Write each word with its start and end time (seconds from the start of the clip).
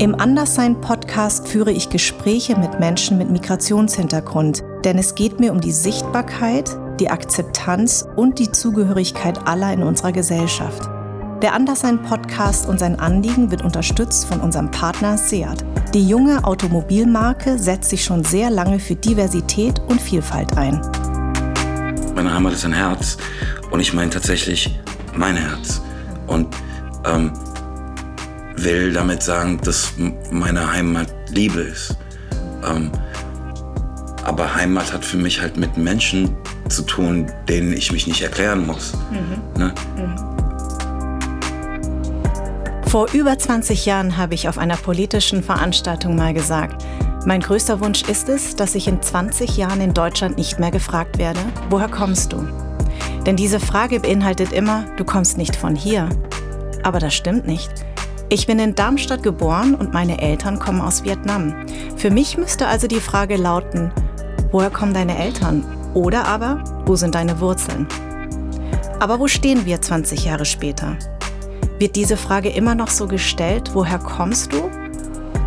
Im 0.00 0.18
Anderssein-Podcast 0.18 1.46
führe 1.46 1.72
ich 1.72 1.90
Gespräche 1.90 2.56
mit 2.56 2.80
Menschen 2.80 3.18
mit 3.18 3.28
Migrationshintergrund, 3.28 4.64
denn 4.82 4.96
es 4.96 5.14
geht 5.14 5.40
mir 5.40 5.52
um 5.52 5.60
die 5.60 5.72
Sichtbarkeit, 5.72 6.74
die 6.98 7.10
Akzeptanz 7.10 8.08
und 8.16 8.38
die 8.38 8.50
Zugehörigkeit 8.50 9.46
aller 9.46 9.70
in 9.74 9.82
unserer 9.82 10.12
Gesellschaft. 10.12 10.88
Der 11.42 11.52
Anderssein-Podcast 11.52 12.66
und 12.66 12.80
sein 12.80 12.98
Anliegen 12.98 13.50
wird 13.50 13.62
unterstützt 13.62 14.24
von 14.24 14.40
unserem 14.40 14.70
Partner 14.70 15.18
Seat. 15.18 15.66
Die 15.92 16.08
junge 16.08 16.44
Automobilmarke 16.44 17.58
setzt 17.58 17.90
sich 17.90 18.02
schon 18.02 18.24
sehr 18.24 18.48
lange 18.48 18.80
für 18.80 18.94
Diversität 18.94 19.82
und 19.88 20.00
Vielfalt 20.00 20.56
ein. 20.56 20.80
Meine 22.14 22.32
Heimat 22.32 22.54
ist 22.54 22.64
ein 22.64 22.72
Herz 22.72 23.18
und 23.70 23.80
ich 23.80 23.92
meine 23.92 24.08
tatsächlich 24.08 24.80
mein 25.14 25.36
Herz. 25.36 25.82
Und 26.26 26.56
ähm, 27.04 27.34
will 28.62 28.92
damit 28.92 29.22
sagen, 29.22 29.60
dass 29.64 29.92
meine 30.30 30.72
Heimat 30.72 31.08
Liebe 31.30 31.60
ist. 31.60 31.96
Ähm, 32.64 32.90
aber 34.24 34.54
Heimat 34.54 34.92
hat 34.92 35.04
für 35.04 35.16
mich 35.16 35.40
halt 35.40 35.56
mit 35.56 35.76
Menschen 35.76 36.36
zu 36.68 36.82
tun, 36.82 37.26
denen 37.48 37.72
ich 37.72 37.90
mich 37.92 38.06
nicht 38.06 38.22
erklären 38.22 38.66
muss. 38.66 38.92
Mhm. 39.10 39.60
Ne? 39.60 39.74
Mhm. 39.96 40.30
Vor 42.88 43.08
über 43.12 43.38
20 43.38 43.86
Jahren 43.86 44.16
habe 44.16 44.34
ich 44.34 44.48
auf 44.48 44.58
einer 44.58 44.76
politischen 44.76 45.42
Veranstaltung 45.42 46.16
mal 46.16 46.34
gesagt, 46.34 46.84
mein 47.24 47.40
größter 47.40 47.80
Wunsch 47.80 48.02
ist 48.02 48.28
es, 48.28 48.56
dass 48.56 48.74
ich 48.74 48.88
in 48.88 49.00
20 49.00 49.56
Jahren 49.56 49.80
in 49.80 49.94
Deutschland 49.94 50.38
nicht 50.38 50.58
mehr 50.58 50.70
gefragt 50.70 51.18
werde, 51.18 51.38
woher 51.68 51.88
kommst 51.88 52.32
du? 52.32 52.48
Denn 53.26 53.36
diese 53.36 53.60
Frage 53.60 54.00
beinhaltet 54.00 54.52
immer, 54.52 54.86
du 54.96 55.04
kommst 55.04 55.36
nicht 55.36 55.54
von 55.54 55.76
hier. 55.76 56.08
Aber 56.82 56.98
das 56.98 57.14
stimmt 57.14 57.46
nicht. 57.46 57.70
Ich 58.32 58.46
bin 58.46 58.60
in 58.60 58.76
Darmstadt 58.76 59.24
geboren 59.24 59.74
und 59.74 59.92
meine 59.92 60.22
Eltern 60.22 60.60
kommen 60.60 60.80
aus 60.80 61.02
Vietnam. 61.02 61.52
Für 61.96 62.12
mich 62.12 62.38
müsste 62.38 62.68
also 62.68 62.86
die 62.86 63.00
Frage 63.00 63.34
lauten, 63.34 63.90
woher 64.52 64.70
kommen 64.70 64.94
deine 64.94 65.18
Eltern? 65.18 65.64
Oder 65.94 66.28
aber, 66.28 66.62
wo 66.86 66.94
sind 66.94 67.16
deine 67.16 67.40
Wurzeln? 67.40 67.88
Aber 69.00 69.18
wo 69.18 69.26
stehen 69.26 69.66
wir 69.66 69.82
20 69.82 70.26
Jahre 70.26 70.44
später? 70.44 70.96
Wird 71.80 71.96
diese 71.96 72.16
Frage 72.16 72.50
immer 72.50 72.76
noch 72.76 72.86
so 72.86 73.08
gestellt, 73.08 73.72
woher 73.74 73.98
kommst 73.98 74.52
du? 74.52 74.70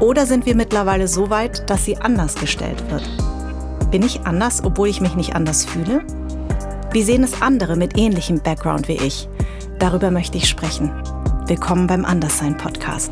Oder 0.02 0.25
sind 0.25 0.45
wir 0.45 0.53
mittlerweile 0.53 1.07
so 1.07 1.29
weit, 1.29 1.69
dass 1.69 1.85
sie 1.85 1.95
anders 1.95 2.35
gestellt 2.35 2.83
wird? 2.91 3.09
Bin 3.91 4.03
ich 4.03 4.25
anders, 4.25 4.61
obwohl 4.61 4.89
ich 4.89 5.00
mich 5.00 5.16
nicht 5.16 5.38
anders 5.38 5.63
fühle? 5.63 6.03
Wie 6.91 7.03
sehen 7.03 7.23
es 7.23 7.41
andere 7.41 7.77
mit 7.77 7.97
ähnlichem 7.97 8.41
Background 8.41 8.89
wie 8.89 8.97
ich? 8.97 9.29
Darüber 9.79 10.11
möchte 10.11 10.38
ich 10.38 10.50
sprechen. 10.50 10.91
Willkommen 11.45 11.88
beim 11.88 12.05
Anderssein 12.05 12.55
Podcast. 12.55 13.11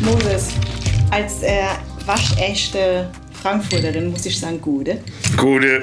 Moses, 0.00 0.48
als 1.12 1.44
äh, 1.44 1.62
waschechte 2.04 3.08
Frankfurterin 3.40 4.10
muss 4.10 4.26
ich 4.26 4.40
sagen, 4.40 4.60
Gude. 4.60 5.00
Gude. 5.36 5.78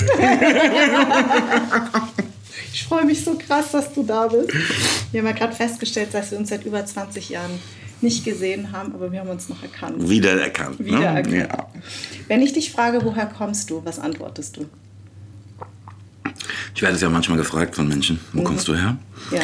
ich 2.74 2.84
freue 2.84 3.06
mich 3.06 3.24
so 3.24 3.38
krass, 3.38 3.72
dass 3.72 3.94
du 3.94 4.04
da 4.04 4.28
bist. 4.28 4.50
Wir 5.14 5.22
haben 5.22 5.28
ja 5.28 5.34
gerade 5.34 5.54
festgestellt, 5.54 6.14
dass 6.14 6.32
wir 6.32 6.38
uns 6.38 6.50
seit 6.50 6.66
über 6.66 6.86
20 6.86 7.30
Jahren 7.30 7.58
nicht 8.02 8.26
gesehen 8.26 8.74
haben, 8.74 8.94
aber 8.94 9.10
wir 9.10 9.22
haben 9.22 9.30
uns 9.30 9.48
noch 9.48 9.64
erkannt. 9.64 10.10
Wiedererkannt. 10.10 10.82
Ne? 10.82 10.86
Wiedererkannt. 10.86 11.32
Ne? 11.32 11.48
Ja. 11.48 11.70
Wenn 12.28 12.42
ich 12.42 12.52
dich 12.52 12.74
frage, 12.74 13.00
woher 13.06 13.28
kommst 13.28 13.70
du, 13.70 13.82
was 13.86 14.00
antwortest 14.00 14.58
du? 14.58 14.66
Ich 16.76 16.82
werde 16.82 16.96
es 16.96 17.02
ja 17.02 17.10
manchmal 17.10 17.38
gefragt 17.38 17.74
von 17.74 17.88
Menschen, 17.88 18.20
wo 18.34 18.42
mhm. 18.42 18.44
kommst 18.44 18.68
du 18.68 18.76
her? 18.76 18.98
Ja. 19.32 19.40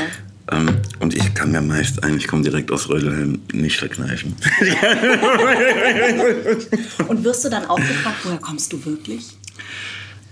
Ähm, 0.52 0.82
und 1.00 1.16
ich 1.16 1.34
kann 1.34 1.52
mir 1.52 1.62
meist, 1.62 2.04
eigentlich 2.04 2.28
komme 2.28 2.44
direkt 2.44 2.72
aus 2.72 2.90
Rödelheim, 2.90 3.42
nicht 3.54 3.78
verkneifen. 3.78 4.36
und 7.08 7.24
wirst 7.24 7.46
du 7.46 7.50
dann 7.50 7.66
auch 7.66 7.78
gefragt, 7.78 8.18
woher 8.24 8.40
kommst 8.40 8.74
du 8.74 8.86
wirklich? 8.86 9.38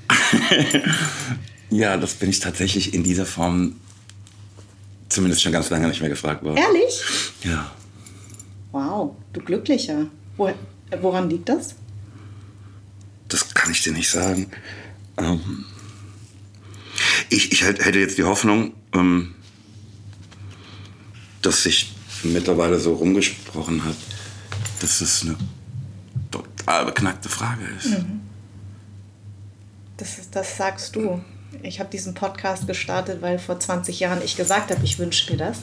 ja, 1.69 1.97
das 1.97 2.15
bin 2.15 2.29
ich 2.29 2.39
tatsächlich 2.39 2.93
in 2.93 3.03
dieser 3.03 3.25
Form 3.25 3.75
zumindest 5.09 5.41
schon 5.41 5.51
ganz 5.51 5.69
lange 5.69 5.87
nicht 5.87 6.01
mehr 6.01 6.09
gefragt 6.09 6.43
worden. 6.43 6.57
Ehrlich? 6.57 7.01
Ja. 7.43 7.71
Wow, 8.71 9.15
du 9.33 9.41
Glücklicher. 9.41 10.07
Wo, 10.35 10.51
woran 11.01 11.29
liegt 11.29 11.49
das? 11.49 11.75
Das 13.27 13.53
kann 13.53 13.71
ich 13.71 13.83
dir 13.83 13.93
nicht 13.93 14.09
sagen. 14.09 14.49
Ähm, 15.17 15.65
ich, 17.29 17.51
ich 17.51 17.63
hätte 17.63 17.99
jetzt 17.99 18.17
die 18.17 18.23
Hoffnung, 18.23 18.73
ähm, 18.93 19.35
dass 21.47 21.63
sich 21.63 21.93
mittlerweile 22.23 22.77
so 22.77 22.93
rumgesprochen 22.93 23.83
hat, 23.85 23.95
dass 24.81 24.99
es 25.01 25.23
eine 25.23 25.35
total 26.29 26.85
beknackte 26.85 27.29
Frage 27.29 27.61
ist. 27.77 27.91
Mhm. 27.91 28.21
Das, 29.95 30.29
das 30.29 30.57
sagst 30.57 30.95
du. 30.95 31.21
Ich 31.63 31.79
habe 31.79 31.89
diesen 31.89 32.13
Podcast 32.13 32.67
gestartet, 32.67 33.21
weil 33.21 33.39
vor 33.39 33.59
20 33.59 33.99
Jahren 33.99 34.21
ich 34.23 34.35
gesagt 34.35 34.69
habe, 34.71 34.83
ich 34.83 34.99
wünsche 34.99 35.31
mir 35.31 35.37
das. 35.37 35.59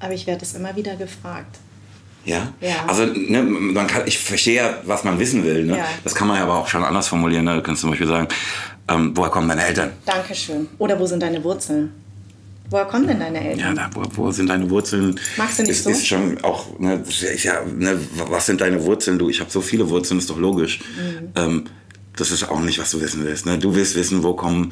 Aber 0.00 0.14
ich 0.14 0.26
werde 0.26 0.44
es 0.44 0.54
immer 0.54 0.74
wieder 0.74 0.96
gefragt. 0.96 1.58
Ja? 2.24 2.54
ja. 2.60 2.86
Also 2.86 3.04
ne, 3.04 3.42
man 3.42 3.86
kann, 3.86 4.02
ich 4.06 4.18
verstehe 4.18 4.56
ja, 4.56 4.78
was 4.84 5.04
man 5.04 5.18
wissen 5.18 5.44
will. 5.44 5.64
Ne? 5.64 5.76
Ja. 5.76 5.86
Das 6.02 6.14
kann 6.14 6.26
man 6.26 6.38
ja 6.38 6.44
aber 6.44 6.54
auch 6.54 6.66
schon 6.68 6.82
anders 6.82 7.06
formulieren. 7.06 7.44
Ne? 7.44 7.56
Du 7.56 7.62
kannst 7.62 7.82
zum 7.82 7.90
Beispiel 7.90 8.08
sagen, 8.08 8.28
ähm, 8.88 9.12
woher 9.14 9.30
kommen 9.30 9.48
deine 9.48 9.64
Eltern? 9.64 9.92
Dankeschön. 10.06 10.68
Oder 10.78 10.98
wo 10.98 11.04
sind 11.04 11.22
deine 11.22 11.44
Wurzeln? 11.44 12.03
Woher 12.70 12.86
kommen 12.86 13.06
denn 13.06 13.20
deine 13.20 13.46
Eltern? 13.46 13.76
Ja, 13.76 13.88
da, 13.88 13.90
wo, 13.94 14.02
wo, 14.14 14.30
sind 14.30 14.48
deine 14.48 14.68
Wurzeln? 14.70 15.20
Magst 15.36 15.58
du 15.58 15.62
nicht 15.62 15.72
ist, 15.72 15.84
so? 15.84 15.90
Ist 15.90 16.06
schon 16.06 16.42
auch, 16.42 16.78
ne, 16.78 17.02
ja, 17.42 17.62
ne, 17.64 18.00
was 18.28 18.46
sind 18.46 18.60
deine 18.60 18.82
Wurzeln? 18.84 19.18
Du, 19.18 19.28
ich 19.28 19.40
habe 19.40 19.50
so 19.50 19.60
viele 19.60 19.88
Wurzeln, 19.90 20.18
ist 20.18 20.30
doch 20.30 20.38
logisch. 20.38 20.80
Mhm. 20.80 21.28
Ähm, 21.36 21.64
das 22.16 22.30
ist 22.30 22.48
auch 22.48 22.60
nicht, 22.60 22.78
was 22.78 22.90
du 22.90 23.00
wissen 23.00 23.24
willst. 23.24 23.44
Ne? 23.44 23.58
Du 23.58 23.74
willst 23.74 23.96
wissen, 23.96 24.22
wo 24.22 24.34
kommen 24.34 24.70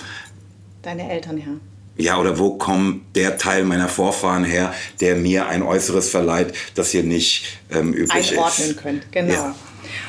deine 0.82 1.10
Eltern 1.10 1.36
her? 1.36 1.54
Ja, 1.97 2.19
oder 2.19 2.38
wo 2.38 2.56
kommt 2.56 3.14
der 3.14 3.36
Teil 3.36 3.64
meiner 3.64 3.88
Vorfahren 3.88 4.44
her, 4.44 4.72
der 5.00 5.14
mir 5.16 5.48
ein 5.48 5.62
Äußeres 5.62 6.08
verleiht, 6.08 6.54
das 6.75 6.91
hier 6.91 7.02
nicht 7.02 7.58
ähm, 7.70 7.92
üblich 7.92 8.31
Einordnen 8.31 8.31
ist. 8.31 8.38
Einordnen 8.38 8.76
könnt, 8.76 9.12
genau. 9.12 9.32
Ja. 9.32 9.54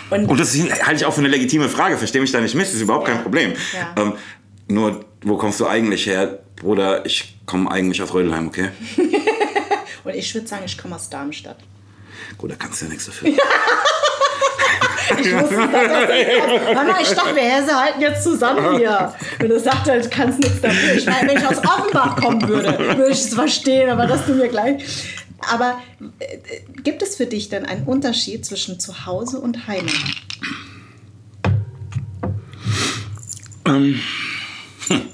Und, 0.09 0.27
Und, 0.27 0.39
das 0.39 0.55
halte 0.55 0.95
ich 0.95 1.05
auch 1.05 1.13
für 1.13 1.19
eine 1.19 1.27
legitime 1.27 1.67
Frage, 1.67 1.97
verstehe 1.97 2.21
mich 2.21 2.31
da 2.31 2.39
nicht 2.39 2.55
miss, 2.55 2.67
das 2.67 2.75
ist 2.75 2.81
überhaupt 2.81 3.07
ja. 3.07 3.15
kein 3.15 3.23
Problem. 3.23 3.53
Ja. 3.73 4.01
Ähm, 4.01 4.13
nur, 4.69 5.03
wo 5.23 5.37
kommst 5.37 5.59
du 5.59 5.67
eigentlich 5.67 6.05
her? 6.05 6.42
Bruder, 6.63 7.05
ich 7.05 7.35
komme 7.45 7.69
eigentlich 7.69 8.01
aus 8.01 8.13
Rödelheim, 8.13 8.47
okay? 8.47 8.69
Und 10.05 10.15
ich 10.15 10.33
würde 10.33 10.47
sagen, 10.47 10.63
ich 10.65 10.77
komme 10.77 10.95
aus 10.95 11.09
Darmstadt. 11.09 11.57
Gut, 12.37 12.51
da 12.51 12.55
kannst 12.55 12.81
du 12.81 12.85
ja 12.85 12.91
nichts 12.91 13.05
dafür. 13.05 13.29
ich 15.19 15.33
wusste 15.33 15.57
nicht, 15.57 15.73
dass 15.73 16.73
Mama, 16.73 16.99
ich 17.01 17.09
dachte, 17.09 17.35
wir 17.35 17.81
halten 17.81 18.01
jetzt 18.01 18.23
zusammen 18.23 18.77
hier. 18.77 19.13
Und 19.41 19.51
er 19.51 19.59
sagt 19.59 19.89
halt, 19.89 20.05
du 20.05 20.09
kannst 20.09 20.39
nichts 20.39 20.61
dafür. 20.61 20.95
Ich 20.95 21.05
meine, 21.05 21.29
wenn 21.29 21.37
ich 21.37 21.45
aus 21.45 21.57
Offenbach 21.57 22.15
kommen 22.15 22.47
würde, 22.47 22.77
würde 22.79 23.11
ich 23.11 23.19
es 23.19 23.33
verstehen, 23.33 23.89
aber 23.89 24.07
das 24.07 24.25
du 24.25 24.33
mir 24.33 24.47
gleich. 24.47 24.83
Aber 25.51 25.81
äh, 26.19 26.37
gibt 26.81 27.01
es 27.01 27.17
für 27.17 27.25
dich 27.25 27.49
denn 27.49 27.65
einen 27.65 27.83
Unterschied 27.83 28.45
zwischen 28.45 28.79
Zuhause 28.79 29.39
und 29.39 29.67
Heimat? 29.67 29.93
Ähm. 33.65 33.99
Hm. 34.87 35.13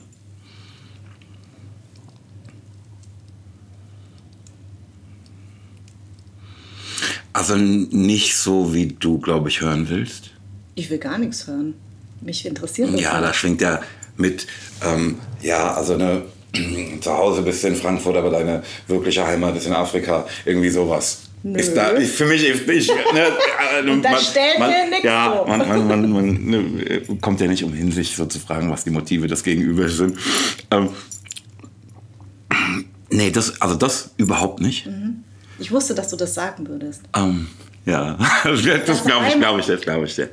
Also 7.39 7.55
nicht 7.55 8.35
so, 8.35 8.73
wie 8.73 8.87
du, 8.87 9.17
glaube 9.17 9.47
ich, 9.47 9.61
hören 9.61 9.87
willst. 9.87 10.31
Ich 10.75 10.89
will 10.89 10.97
gar 10.97 11.17
nichts 11.17 11.47
hören. 11.47 11.73
Mich 12.19 12.45
interessiert 12.45 12.93
das. 12.93 12.99
Ja, 12.99 13.21
da 13.21 13.33
schwingt 13.33 13.61
ja 13.61 13.79
mit, 14.17 14.45
ähm, 14.85 15.19
ja, 15.41 15.73
also 15.73 15.95
ne, 15.95 16.23
zu 16.99 17.17
Hause 17.17 17.41
bist 17.43 17.63
du 17.63 17.69
in 17.69 17.77
Frankfurt, 17.77 18.17
aber 18.17 18.29
deine 18.29 18.61
wirkliche 18.87 19.25
Heimat 19.25 19.55
ist 19.55 19.67
in 19.67 19.71
Afrika. 19.71 20.27
Irgendwie 20.43 20.69
sowas. 20.69 21.21
Nö. 21.41 21.57
Ist 21.57 21.77
da, 21.77 21.95
ich, 21.95 22.09
für 22.09 22.25
mich 22.25 22.45
ist 22.45 22.67
ich, 22.67 22.89
ne, 23.13 23.27
äh, 23.27 24.01
da 24.01 24.17
stellt 24.19 24.59
mir 24.59 24.89
nichts 24.89 25.05
Ja, 25.05 25.45
man, 25.47 25.59
man, 25.59 25.87
man, 25.87 26.11
man 26.11 26.45
ne, 26.45 27.01
kommt 27.21 27.39
ja 27.39 27.47
nicht 27.47 27.63
umhin, 27.63 27.93
sich 27.93 28.17
so 28.17 28.25
zu 28.25 28.39
fragen, 28.39 28.69
was 28.69 28.83
die 28.83 28.89
Motive 28.89 29.27
des 29.27 29.43
Gegenübers 29.43 29.95
sind. 29.95 30.17
Ähm, 30.71 30.89
nee, 33.09 33.31
das, 33.31 33.61
also 33.61 33.75
das 33.75 34.13
überhaupt 34.17 34.59
nicht. 34.59 34.87
Mhm. 34.87 35.18
Ich 35.59 35.71
wusste, 35.71 35.93
dass 35.93 36.09
du 36.09 36.15
das 36.15 36.33
sagen 36.33 36.67
würdest. 36.67 37.01
Ähm, 37.15 37.47
ja, 37.85 38.17
das 38.43 39.03
glaube 39.03 39.27
ich, 39.27 39.37
glaube 39.37 39.59
ich, 39.59 39.65
das 39.65 39.81
glaube 39.81 40.05
ich. 40.05 40.17
Ja. 40.17 40.27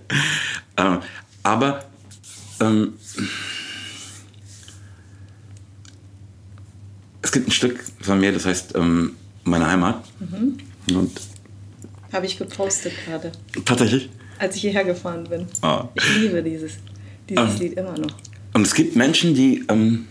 Ähm, 0.76 1.00
aber 1.43 1.84
ähm, 2.61 2.94
es 7.23 7.32
gibt 7.32 7.49
ein 7.49 7.52
Stück 7.52 7.84
von 8.00 8.20
mir, 8.20 8.32
das 8.32 8.46
heißt 8.46 8.75
ähm, 8.76 9.17
meine 9.44 9.67
Heimat. 9.67 10.05
Mhm. 10.20 10.58
Und 10.96 11.20
Habe 12.12 12.26
ich 12.26 12.38
gepostet 12.38 12.93
gerade. 13.05 13.32
Tatsächlich? 13.64 14.08
Als 14.38 14.55
ich 14.56 14.62
hierher 14.62 14.84
gefahren 14.84 15.25
bin. 15.25 15.46
Ah. 15.62 15.88
Ich 15.94 16.17
liebe 16.17 16.43
dieses, 16.43 16.75
dieses 17.29 17.55
ähm, 17.55 17.61
Lied 17.61 17.72
immer 17.75 17.99
noch. 17.99 18.14
Und 18.55 18.62
es 18.62 18.75
gibt 18.75 18.96
Menschen, 18.96 19.34
die 19.34 19.64
ähm, 19.69 20.06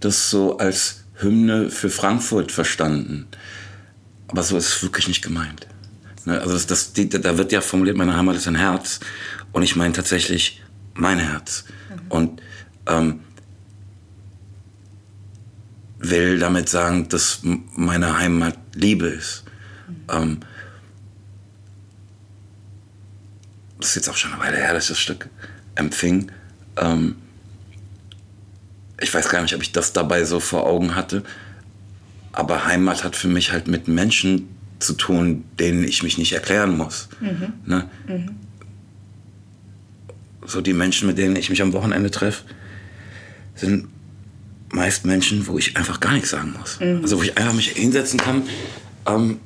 das 0.00 0.30
so 0.30 0.58
als 0.58 0.99
Hymne 1.22 1.70
für 1.70 1.90
Frankfurt 1.90 2.52
verstanden. 2.52 3.26
Aber 4.28 4.42
so 4.42 4.56
ist 4.56 4.68
es 4.68 4.82
wirklich 4.82 5.08
nicht 5.08 5.22
gemeint. 5.22 5.66
Ne? 6.24 6.40
Also 6.40 6.52
das, 6.52 6.66
das, 6.66 6.92
die, 6.92 7.08
da 7.08 7.36
wird 7.38 7.52
ja 7.52 7.60
formuliert, 7.60 7.96
meine 7.96 8.16
Heimat 8.16 8.36
ist 8.36 8.46
ein 8.46 8.54
Herz. 8.54 9.00
Und 9.52 9.62
ich 9.62 9.76
meine 9.76 9.92
tatsächlich 9.92 10.62
mein 10.94 11.18
Herz. 11.18 11.64
Mhm. 11.88 12.10
Und 12.10 12.42
ähm, 12.86 13.20
will 15.98 16.38
damit 16.38 16.68
sagen, 16.68 17.08
dass 17.08 17.40
meine 17.42 18.18
Heimat 18.18 18.56
Liebe 18.74 19.08
ist. 19.08 19.44
Mhm. 19.88 19.96
Ähm, 20.10 20.40
das 23.78 23.90
ist 23.90 23.96
jetzt 23.96 24.08
auch 24.10 24.16
schon 24.16 24.32
eine 24.32 24.42
Weile 24.42 24.56
her, 24.56 24.74
dass 24.74 24.84
ich 24.84 24.90
das 24.90 25.00
Stück 25.00 25.28
empfing. 25.74 26.30
Ähm, 26.76 27.16
ich 29.00 29.12
weiß 29.12 29.28
gar 29.28 29.42
nicht, 29.42 29.54
ob 29.54 29.62
ich 29.62 29.72
das 29.72 29.92
dabei 29.92 30.24
so 30.24 30.40
vor 30.40 30.66
Augen 30.66 30.94
hatte. 30.94 31.22
Aber 32.32 32.66
Heimat 32.66 33.02
hat 33.02 33.16
für 33.16 33.28
mich 33.28 33.52
halt 33.52 33.66
mit 33.66 33.88
Menschen 33.88 34.48
zu 34.78 34.94
tun, 34.94 35.44
denen 35.58 35.84
ich 35.84 36.02
mich 36.02 36.16
nicht 36.18 36.32
erklären 36.32 36.76
muss. 36.76 37.08
Mhm. 37.20 37.52
Ne? 37.66 37.90
Mhm. 38.06 38.30
So 40.46 40.60
die 40.60 40.72
Menschen, 40.72 41.06
mit 41.06 41.18
denen 41.18 41.36
ich 41.36 41.50
mich 41.50 41.60
am 41.62 41.72
Wochenende 41.72 42.10
treffe, 42.10 42.44
sind 43.54 43.88
meist 44.72 45.04
Menschen, 45.04 45.46
wo 45.46 45.58
ich 45.58 45.76
einfach 45.76 46.00
gar 46.00 46.12
nichts 46.12 46.30
sagen 46.30 46.54
muss. 46.58 46.78
Mhm. 46.80 47.00
Also 47.02 47.18
wo 47.18 47.22
ich 47.22 47.36
einfach 47.36 47.52
mich 47.52 47.70
hinsetzen 47.70 48.18
kann 48.18 48.42
ähm, 49.06 49.40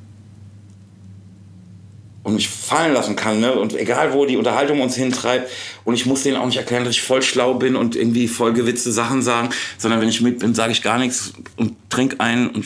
und 2.25 2.33
mich 2.33 2.49
fallen 2.49 2.91
lassen 2.91 3.15
kann. 3.15 3.39
Ne? 3.39 3.53
Und 3.53 3.75
egal, 3.75 4.11
wo 4.11 4.25
die 4.25 4.35
Unterhaltung 4.35 4.81
uns 4.81 4.95
hintreibt. 4.95 5.47
Und 5.83 5.93
ich 5.93 6.07
muss 6.07 6.23
denen 6.23 6.37
auch 6.37 6.45
nicht 6.47 6.57
erklären, 6.57 6.83
dass 6.83 6.95
ich 6.95 7.03
voll 7.03 7.21
schlau 7.21 7.53
bin 7.53 7.75
und 7.75 7.95
irgendwie 7.95 8.27
voll 8.27 8.51
gewitzte 8.51 8.91
Sachen 8.91 9.21
sagen. 9.21 9.49
Sondern 9.77 10.01
wenn 10.01 10.09
ich 10.09 10.21
mit 10.21 10.39
bin, 10.39 10.55
sage 10.55 10.71
ich 10.71 10.81
gar 10.81 10.97
nichts 10.97 11.33
und 11.55 11.75
trinke 11.91 12.19
ein 12.19 12.49
und 12.49 12.65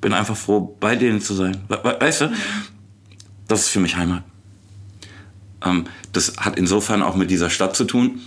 bin 0.00 0.12
einfach 0.12 0.36
froh, 0.36 0.76
bei 0.78 0.94
denen 0.94 1.20
zu 1.20 1.34
sein. 1.34 1.60
Weißt 1.68 2.20
du? 2.20 2.32
Das 3.48 3.62
ist 3.62 3.68
für 3.70 3.80
mich 3.80 3.96
Heimat. 3.96 4.22
Ähm, 5.64 5.86
das 6.12 6.34
hat 6.36 6.56
insofern 6.56 7.02
auch 7.02 7.16
mit 7.16 7.32
dieser 7.32 7.50
Stadt 7.50 7.74
zu 7.74 7.82
tun, 7.82 8.20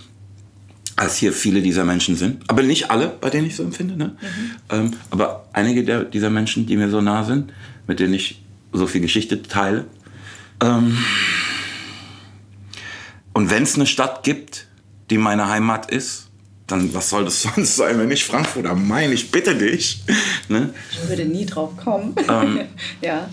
als 0.96 1.16
hier 1.16 1.32
viele 1.32 1.62
dieser 1.62 1.84
Menschen 1.84 2.14
sind. 2.14 2.44
Aber 2.48 2.62
nicht 2.62 2.90
alle, 2.90 3.08
bei 3.08 3.30
denen 3.30 3.46
ich 3.46 3.56
so 3.56 3.62
empfinde. 3.62 3.96
Ne? 3.96 4.16
Mhm. 4.20 4.50
Ähm, 4.68 4.90
aber 5.08 5.48
einige 5.54 5.82
der, 5.82 6.04
dieser 6.04 6.28
Menschen, 6.28 6.66
die 6.66 6.76
mir 6.76 6.90
so 6.90 7.00
nah 7.00 7.24
sind, 7.24 7.54
mit 7.86 8.00
denen 8.00 8.12
ich 8.12 8.42
so 8.74 8.86
viel 8.86 9.00
Geschichte 9.00 9.42
teile. 9.42 9.86
Ähm, 10.60 10.98
und 13.32 13.50
wenn 13.50 13.64
es 13.64 13.74
eine 13.74 13.86
Stadt 13.86 14.22
gibt, 14.22 14.66
die 15.10 15.18
meine 15.18 15.48
Heimat 15.48 15.90
ist, 15.90 16.28
dann 16.66 16.92
was 16.94 17.10
soll 17.10 17.24
das 17.24 17.42
sonst 17.54 17.76
sein, 17.76 17.98
wenn 17.98 18.08
nicht 18.08 18.24
Frankfurt 18.24 18.66
am 18.66 18.86
Main? 18.88 19.12
Ich 19.12 19.30
bitte 19.30 19.54
dich. 19.54 20.02
Ne? 20.48 20.72
Ich 20.90 21.08
würde 21.08 21.24
nie 21.24 21.46
drauf 21.46 21.76
kommen. 21.76 22.14
Ähm, 22.28 22.60
ja. 23.00 23.28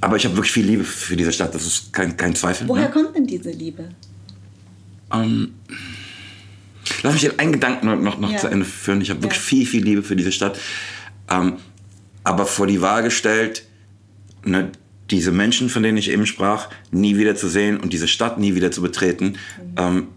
Aber 0.00 0.16
ich 0.16 0.24
habe 0.24 0.36
wirklich 0.36 0.52
viel 0.52 0.66
Liebe 0.66 0.84
für 0.84 1.16
diese 1.16 1.32
Stadt, 1.32 1.54
das 1.54 1.66
ist 1.66 1.92
kein, 1.92 2.16
kein 2.16 2.34
Zweifel. 2.34 2.68
Woher 2.68 2.88
ne? 2.88 2.90
kommt 2.90 3.16
denn 3.16 3.26
diese 3.26 3.50
Liebe? 3.50 3.88
Ähm, 5.12 5.54
lass 7.02 7.14
mich 7.14 7.22
den 7.22 7.38
einen 7.38 7.52
Gedanken 7.52 8.02
noch, 8.02 8.18
noch 8.18 8.30
ja. 8.30 8.38
zu 8.38 8.48
Ende 8.48 8.66
führen. 8.66 9.00
Ich 9.00 9.10
habe 9.10 9.22
wirklich 9.22 9.40
ja. 9.40 9.46
viel, 9.46 9.66
viel 9.66 9.84
Liebe 9.84 10.02
für 10.02 10.16
diese 10.16 10.32
Stadt. 10.32 10.58
Ähm, 11.30 11.56
aber 12.24 12.44
vor 12.44 12.66
die 12.66 12.82
Wahl 12.82 13.02
gestellt, 13.04 13.64
ne, 14.44 14.72
diese 15.10 15.32
Menschen, 15.32 15.68
von 15.68 15.82
denen 15.82 15.98
ich 15.98 16.10
eben 16.10 16.26
sprach, 16.26 16.68
nie 16.90 17.16
wieder 17.16 17.36
zu 17.36 17.48
sehen 17.48 17.78
und 17.78 17.92
diese 17.92 18.08
Stadt 18.08 18.38
nie 18.38 18.54
wieder 18.54 18.72
zu 18.72 18.82
betreten, 18.82 19.26
mhm. 19.26 19.74
ähm, 19.76 20.08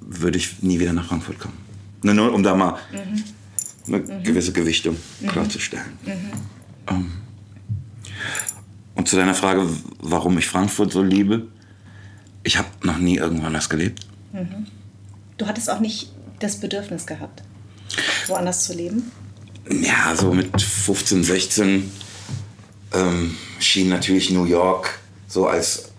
würde 0.00 0.38
ich 0.38 0.62
nie 0.62 0.80
wieder 0.80 0.92
nach 0.92 1.06
Frankfurt 1.06 1.38
kommen. 1.38 1.56
Nur, 2.02 2.14
nur 2.14 2.32
um 2.32 2.42
da 2.42 2.54
mal 2.54 2.76
mhm. 2.92 3.94
eine 3.94 3.98
mhm. 3.98 4.22
gewisse 4.22 4.52
Gewichtung 4.52 4.96
mhm. 5.20 5.26
klarzustellen. 5.28 5.86
Mhm. 6.04 6.12
Ähm, 6.88 7.12
und 8.94 9.08
zu 9.08 9.16
deiner 9.16 9.34
Frage, 9.34 9.68
warum 9.98 10.38
ich 10.38 10.46
Frankfurt 10.46 10.92
so 10.92 11.02
liebe, 11.02 11.46
ich 12.42 12.58
habe 12.58 12.68
noch 12.82 12.98
nie 12.98 13.16
irgendwo 13.16 13.46
anders 13.46 13.68
gelebt. 13.68 14.06
Mhm. 14.32 14.66
Du 15.38 15.46
hattest 15.46 15.70
auch 15.70 15.80
nicht 15.80 16.12
das 16.38 16.60
Bedürfnis 16.60 17.06
gehabt, 17.06 17.42
woanders 18.26 18.64
zu 18.64 18.74
leben? 18.74 19.10
Ja, 19.70 20.14
so 20.14 20.32
mit 20.32 20.60
15, 20.60 21.24
16 21.24 21.90
ähm, 22.94 23.36
schien 23.58 23.88
natürlich 23.88 24.30
New 24.30 24.44
York 24.44 24.98
so 25.28 25.48
als 25.48 25.90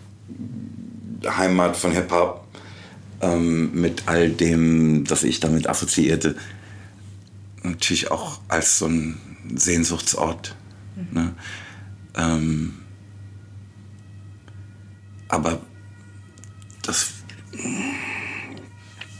Heimat 1.26 1.76
von 1.76 1.92
Hip-Hop 1.92 2.46
ähm, 3.22 3.72
mit 3.74 4.04
all 4.08 4.30
dem, 4.30 5.06
das 5.06 5.24
ich 5.24 5.40
damit 5.40 5.68
assoziierte, 5.68 6.36
natürlich 7.64 8.12
auch 8.12 8.40
als 8.48 8.80
so 8.80 8.88
ein 8.88 9.20
Sehnsuchtsort. 9.56 10.56
Mhm. 10.96 11.08
Ne? 11.12 11.34
Ähm, 12.16 12.74
aber 15.28 15.60
das, 16.84 17.12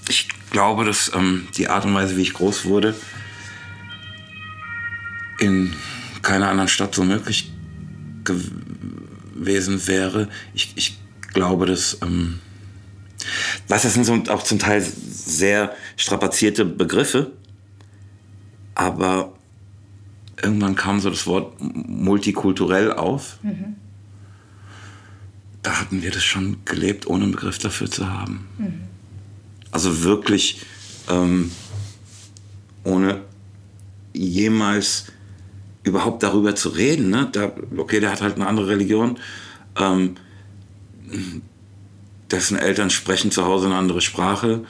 ich 0.08 0.30
glaube, 0.52 0.86
dass 0.86 1.12
ähm, 1.14 1.48
die 1.58 1.68
Art 1.68 1.86
und 1.86 1.94
Weise, 1.94 2.16
wie 2.16 2.22
ich 2.22 2.34
groß 2.34 2.66
wurde, 2.66 2.96
in 5.40 5.76
keiner 6.22 6.50
anderen 6.50 6.70
Stadt 6.70 6.96
so 6.96 7.04
möglich 7.04 7.52
gewesen 8.26 9.88
wäre. 9.88 10.30
Ich, 10.54 10.74
ich 10.76 10.98
glaube, 11.34 11.66
dass 11.66 12.00
ähm, 12.02 12.40
was 13.68 13.84
das 13.84 13.94
sind 13.94 14.06
so 14.06 14.14
auch 14.32 14.44
zum 14.44 14.60
Teil 14.60 14.82
sehr 14.82 15.76
strapazierte 15.98 16.66
Begriffe, 16.66 17.32
aber 18.76 19.34
irgendwann 20.42 20.76
kam 20.76 21.00
so 21.00 21.10
das 21.10 21.26
Wort 21.28 21.56
multikulturell 21.60 22.92
auf. 22.92 23.38
Mhm. 23.42 23.76
Da 25.62 25.80
hatten 25.80 26.04
wir 26.04 26.12
das 26.12 26.24
schon 26.24 26.58
gelebt, 26.66 27.08
ohne 27.08 27.24
einen 27.24 27.32
Begriff 27.32 27.58
dafür 27.58 27.90
zu 27.90 28.08
haben. 28.08 28.48
Mhm. 28.58 28.82
Also 29.72 30.04
wirklich 30.04 30.62
ähm, 31.10 31.52
ohne 32.84 33.22
jemals 34.14 35.12
überhaupt 35.86 36.24
darüber 36.24 36.56
zu 36.56 36.70
reden. 36.70 37.10
Ne? 37.10 37.30
Da, 37.32 37.54
okay, 37.78 38.00
der 38.00 38.12
hat 38.12 38.22
halt 38.22 38.36
eine 38.36 38.48
andere 38.48 38.68
Religion. 38.68 39.18
Ähm, 39.80 40.16
dessen 42.32 42.58
Eltern 42.58 42.90
sprechen 42.90 43.32
zu 43.32 43.46
Hause 43.46 43.68
eine 43.68 43.76
andere 43.76 44.02
Sprache. 44.02 44.66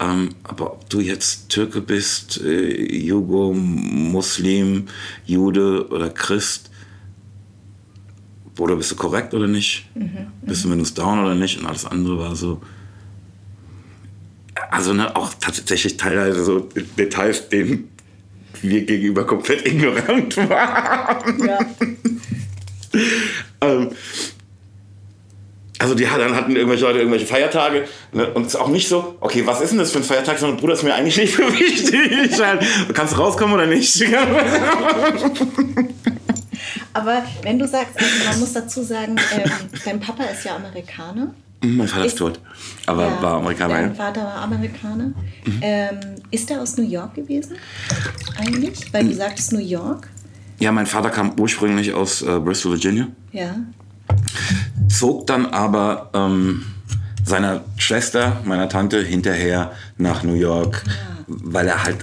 Ähm, 0.00 0.30
aber 0.44 0.72
ob 0.72 0.88
du 0.88 1.00
jetzt 1.00 1.50
Türke 1.50 1.82
bist, 1.82 2.40
äh, 2.42 2.96
Jugo, 2.96 3.52
Muslim, 3.52 4.86
Jude 5.26 5.88
oder 5.88 6.08
Christ, 6.08 6.70
oder 8.58 8.76
bist 8.76 8.90
du 8.92 8.96
korrekt 8.96 9.34
oder 9.34 9.48
nicht? 9.48 9.88
Mhm, 9.94 10.02
mhm. 10.02 10.26
bist 10.42 10.64
du 10.64 10.70
Windows 10.70 10.94
Down 10.94 11.18
oder 11.18 11.34
nicht? 11.34 11.58
Und 11.58 11.66
alles 11.66 11.84
andere 11.84 12.18
war 12.18 12.36
so. 12.36 12.60
Also 14.70 14.92
ne, 14.92 15.14
auch 15.16 15.32
tatsächlich 15.40 15.96
teilweise 15.96 16.44
so 16.44 16.68
Details, 16.96 17.48
denen 17.48 17.88
wir 18.60 18.82
gegenüber 18.82 19.26
komplett 19.26 19.66
ignorant 19.66 20.36
waren. 20.36 21.46
Ja. 21.46 21.58
ähm, 23.68 23.90
also 25.82 25.96
die 25.96 26.04
dann 26.04 26.36
hatten 26.36 26.54
irgendwelche 26.54 26.84
Leute 26.84 26.98
irgendwelche 26.98 27.26
Feiertage 27.26 27.88
ne? 28.12 28.30
und 28.34 28.46
es 28.46 28.54
ist 28.54 28.60
auch 28.60 28.68
nicht 28.68 28.88
so, 28.88 29.16
okay, 29.18 29.44
was 29.46 29.60
ist 29.60 29.70
denn 29.70 29.78
das 29.80 29.90
für 29.90 29.98
ein 29.98 30.04
Feiertag, 30.04 30.38
sondern 30.38 30.58
Bruder, 30.58 30.74
ist 30.74 30.84
mir 30.84 30.94
eigentlich 30.94 31.16
nicht 31.16 31.36
so 31.36 31.42
wichtig. 31.42 32.38
Kannst 32.94 33.14
du 33.14 33.18
rauskommen 33.18 33.54
oder 33.54 33.66
nicht? 33.66 34.00
Aber 36.92 37.22
wenn 37.42 37.58
du 37.58 37.66
sagst, 37.66 37.98
also 37.98 38.24
man 38.28 38.38
muss 38.40 38.52
dazu 38.52 38.82
sagen, 38.82 39.16
ähm, 39.34 39.50
dein 39.84 39.98
Papa 39.98 40.22
ist 40.24 40.44
ja 40.44 40.54
Amerikaner. 40.54 41.34
Mhm, 41.62 41.76
mein 41.76 41.88
Vater 41.88 42.04
ist, 42.04 42.12
ist 42.12 42.18
tot, 42.18 42.40
aber 42.86 43.06
ja, 43.06 43.22
war 43.22 43.34
Amerikaner. 43.38 43.74
Dein 43.74 43.94
Vater 43.94 44.24
war 44.24 44.36
Amerikaner. 44.42 45.12
Mhm. 45.44 45.58
Ähm, 45.60 46.00
ist 46.30 46.50
er 46.50 46.62
aus 46.62 46.76
New 46.76 46.88
York 46.88 47.14
gewesen 47.14 47.56
eigentlich? 48.38 48.92
Weil 48.92 49.06
du 49.06 49.14
sagtest 49.14 49.52
New 49.52 49.58
York. 49.58 50.08
Ja, 50.58 50.70
mein 50.72 50.86
Vater 50.86 51.10
kam 51.10 51.38
ursprünglich 51.38 51.92
aus 51.92 52.22
äh, 52.22 52.38
Bristol, 52.38 52.72
Virginia. 52.72 53.08
Ja 53.32 53.56
zog 54.88 55.26
dann 55.26 55.46
aber 55.46 56.10
ähm, 56.14 56.64
seiner 57.24 57.64
Schwester, 57.76 58.40
meiner 58.44 58.68
Tante, 58.68 59.02
hinterher 59.02 59.72
nach 59.96 60.22
New 60.22 60.34
York, 60.34 60.84
ja. 60.86 60.92
weil 61.26 61.66
er 61.66 61.82
halt 61.82 61.98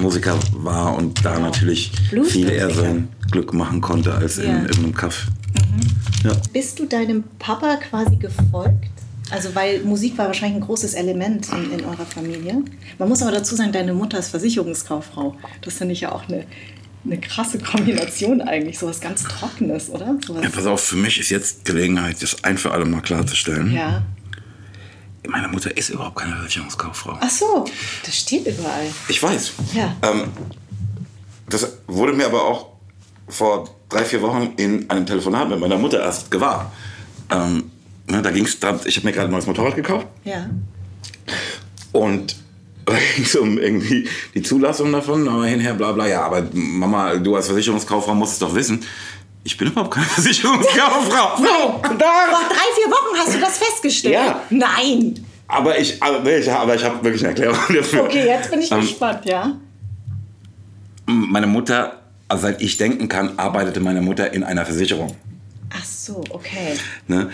Musiker 0.00 0.38
war 0.54 0.96
und 0.96 1.24
da 1.24 1.38
natürlich 1.38 1.92
viel 2.24 2.48
eher 2.48 2.70
sein 2.70 3.08
Glück 3.30 3.52
machen 3.52 3.80
konnte 3.80 4.14
als 4.14 4.36
ja. 4.36 4.44
in 4.44 4.62
irgendeinem 4.62 4.94
Kaff. 4.94 5.26
Mhm. 5.54 6.28
Ja. 6.28 6.36
Bist 6.52 6.78
du 6.78 6.86
deinem 6.86 7.24
Papa 7.38 7.76
quasi 7.76 8.16
gefolgt? 8.16 8.99
Also 9.30 9.54
weil 9.54 9.80
Musik 9.80 10.18
war 10.18 10.26
wahrscheinlich 10.26 10.62
ein 10.62 10.66
großes 10.66 10.94
Element 10.94 11.48
in, 11.52 11.72
in 11.78 11.84
eurer 11.84 12.06
Familie. 12.06 12.62
Man 12.98 13.08
muss 13.08 13.22
aber 13.22 13.32
dazu 13.32 13.54
sagen, 13.54 13.72
deine 13.72 13.94
Mutter 13.94 14.18
ist 14.18 14.28
Versicherungskauffrau. 14.28 15.36
Das 15.62 15.74
finde 15.74 15.92
ich 15.92 16.00
ja 16.00 16.12
auch 16.12 16.28
eine 16.28 16.46
eine 17.04 17.18
krasse 17.18 17.58
Kombination 17.58 18.42
eigentlich, 18.42 18.78
so 18.78 18.86
was 18.86 19.00
ganz 19.00 19.22
Trockenes, 19.22 19.90
oder? 19.90 20.18
Sowas. 20.26 20.42
Ja, 20.44 20.50
pass 20.50 20.66
auf, 20.66 20.80
für 20.82 20.96
mich 20.96 21.18
ist 21.18 21.30
jetzt 21.30 21.64
Gelegenheit, 21.64 22.22
das 22.22 22.44
ein 22.44 22.58
für 22.58 22.72
alle 22.72 22.84
mal 22.84 23.00
klarzustellen. 23.00 23.72
Ja. 23.72 24.02
Meine 25.26 25.48
Mutter 25.48 25.76
ist 25.76 25.90
überhaupt 25.90 26.16
keine 26.16 26.36
Versicherungskauffrau. 26.36 27.18
Ach 27.20 27.30
so, 27.30 27.64
das 28.04 28.16
steht 28.16 28.46
überall. 28.46 28.86
Ich 29.08 29.22
weiß. 29.22 29.52
Ja. 29.74 29.96
Ähm, 30.02 30.28
das 31.48 31.78
wurde 31.86 32.12
mir 32.12 32.26
aber 32.26 32.44
auch 32.44 32.68
vor 33.28 33.68
drei, 33.88 34.04
vier 34.04 34.22
Wochen 34.22 34.54
in 34.56 34.88
einem 34.90 35.06
Telefonat 35.06 35.48
mit 35.48 35.60
meiner 35.60 35.78
Mutter 35.78 36.00
erst 36.00 36.30
gewahr. 36.30 36.72
Ähm, 37.30 37.70
ne, 38.06 38.22
da 38.22 38.30
ging 38.30 38.44
es, 38.44 38.56
ich 38.84 38.96
habe 38.96 39.06
mir 39.06 39.12
gerade 39.12 39.28
ein 39.28 39.32
neues 39.32 39.46
Motorrad 39.46 39.76
gekauft. 39.76 40.06
Ja. 40.24 40.48
Und 41.92 42.36
da 42.86 42.94
ging 42.94 43.24
es 43.24 43.36
um 43.36 43.58
irgendwie 43.58 44.08
die 44.34 44.42
Zulassung 44.42 44.92
davon, 44.92 45.28
aber 45.28 45.46
hinher, 45.46 45.74
bla 45.74 45.92
bla. 45.92 46.06
Ja, 46.06 46.22
aber 46.22 46.42
Mama, 46.52 47.16
du 47.16 47.36
als 47.36 47.46
Versicherungskauffrau 47.46 48.14
musst 48.14 48.34
es 48.34 48.38
doch 48.40 48.54
wissen. 48.54 48.82
Ich 49.44 49.56
bin 49.56 49.68
überhaupt 49.68 49.94
keine 49.94 50.06
Versicherungskauffrau. 50.16 51.36
Vor 51.42 51.80
drei, 51.82 52.66
vier 52.74 52.90
Wochen 52.90 53.16
hast 53.18 53.34
du 53.34 53.40
das 53.40 53.58
festgestellt? 53.58 54.14
Ja. 54.14 54.42
Nein. 54.50 55.14
Aber 55.48 55.78
ich, 55.78 56.00
aber 56.02 56.36
ich, 56.36 56.50
aber 56.50 56.74
ich 56.76 56.84
habe 56.84 57.02
wirklich 57.02 57.22
eine 57.24 57.30
Erklärung 57.30 57.58
dafür. 57.74 58.04
Okay, 58.04 58.26
jetzt 58.26 58.50
bin 58.50 58.60
ich 58.60 58.70
Ähm, 58.70 58.80
gespannt, 58.82 59.24
ja? 59.24 59.56
Meine 61.06 61.48
Mutter, 61.48 62.00
also 62.28 62.42
seit 62.42 62.62
ich 62.62 62.76
denken 62.76 63.08
kann, 63.08 63.36
arbeitete 63.36 63.80
meine 63.80 64.00
Mutter 64.00 64.32
in 64.32 64.44
einer 64.44 64.64
Versicherung. 64.64 65.16
Ach 65.76 65.84
so, 65.84 66.22
okay. 66.30 66.76
Ne? 67.08 67.30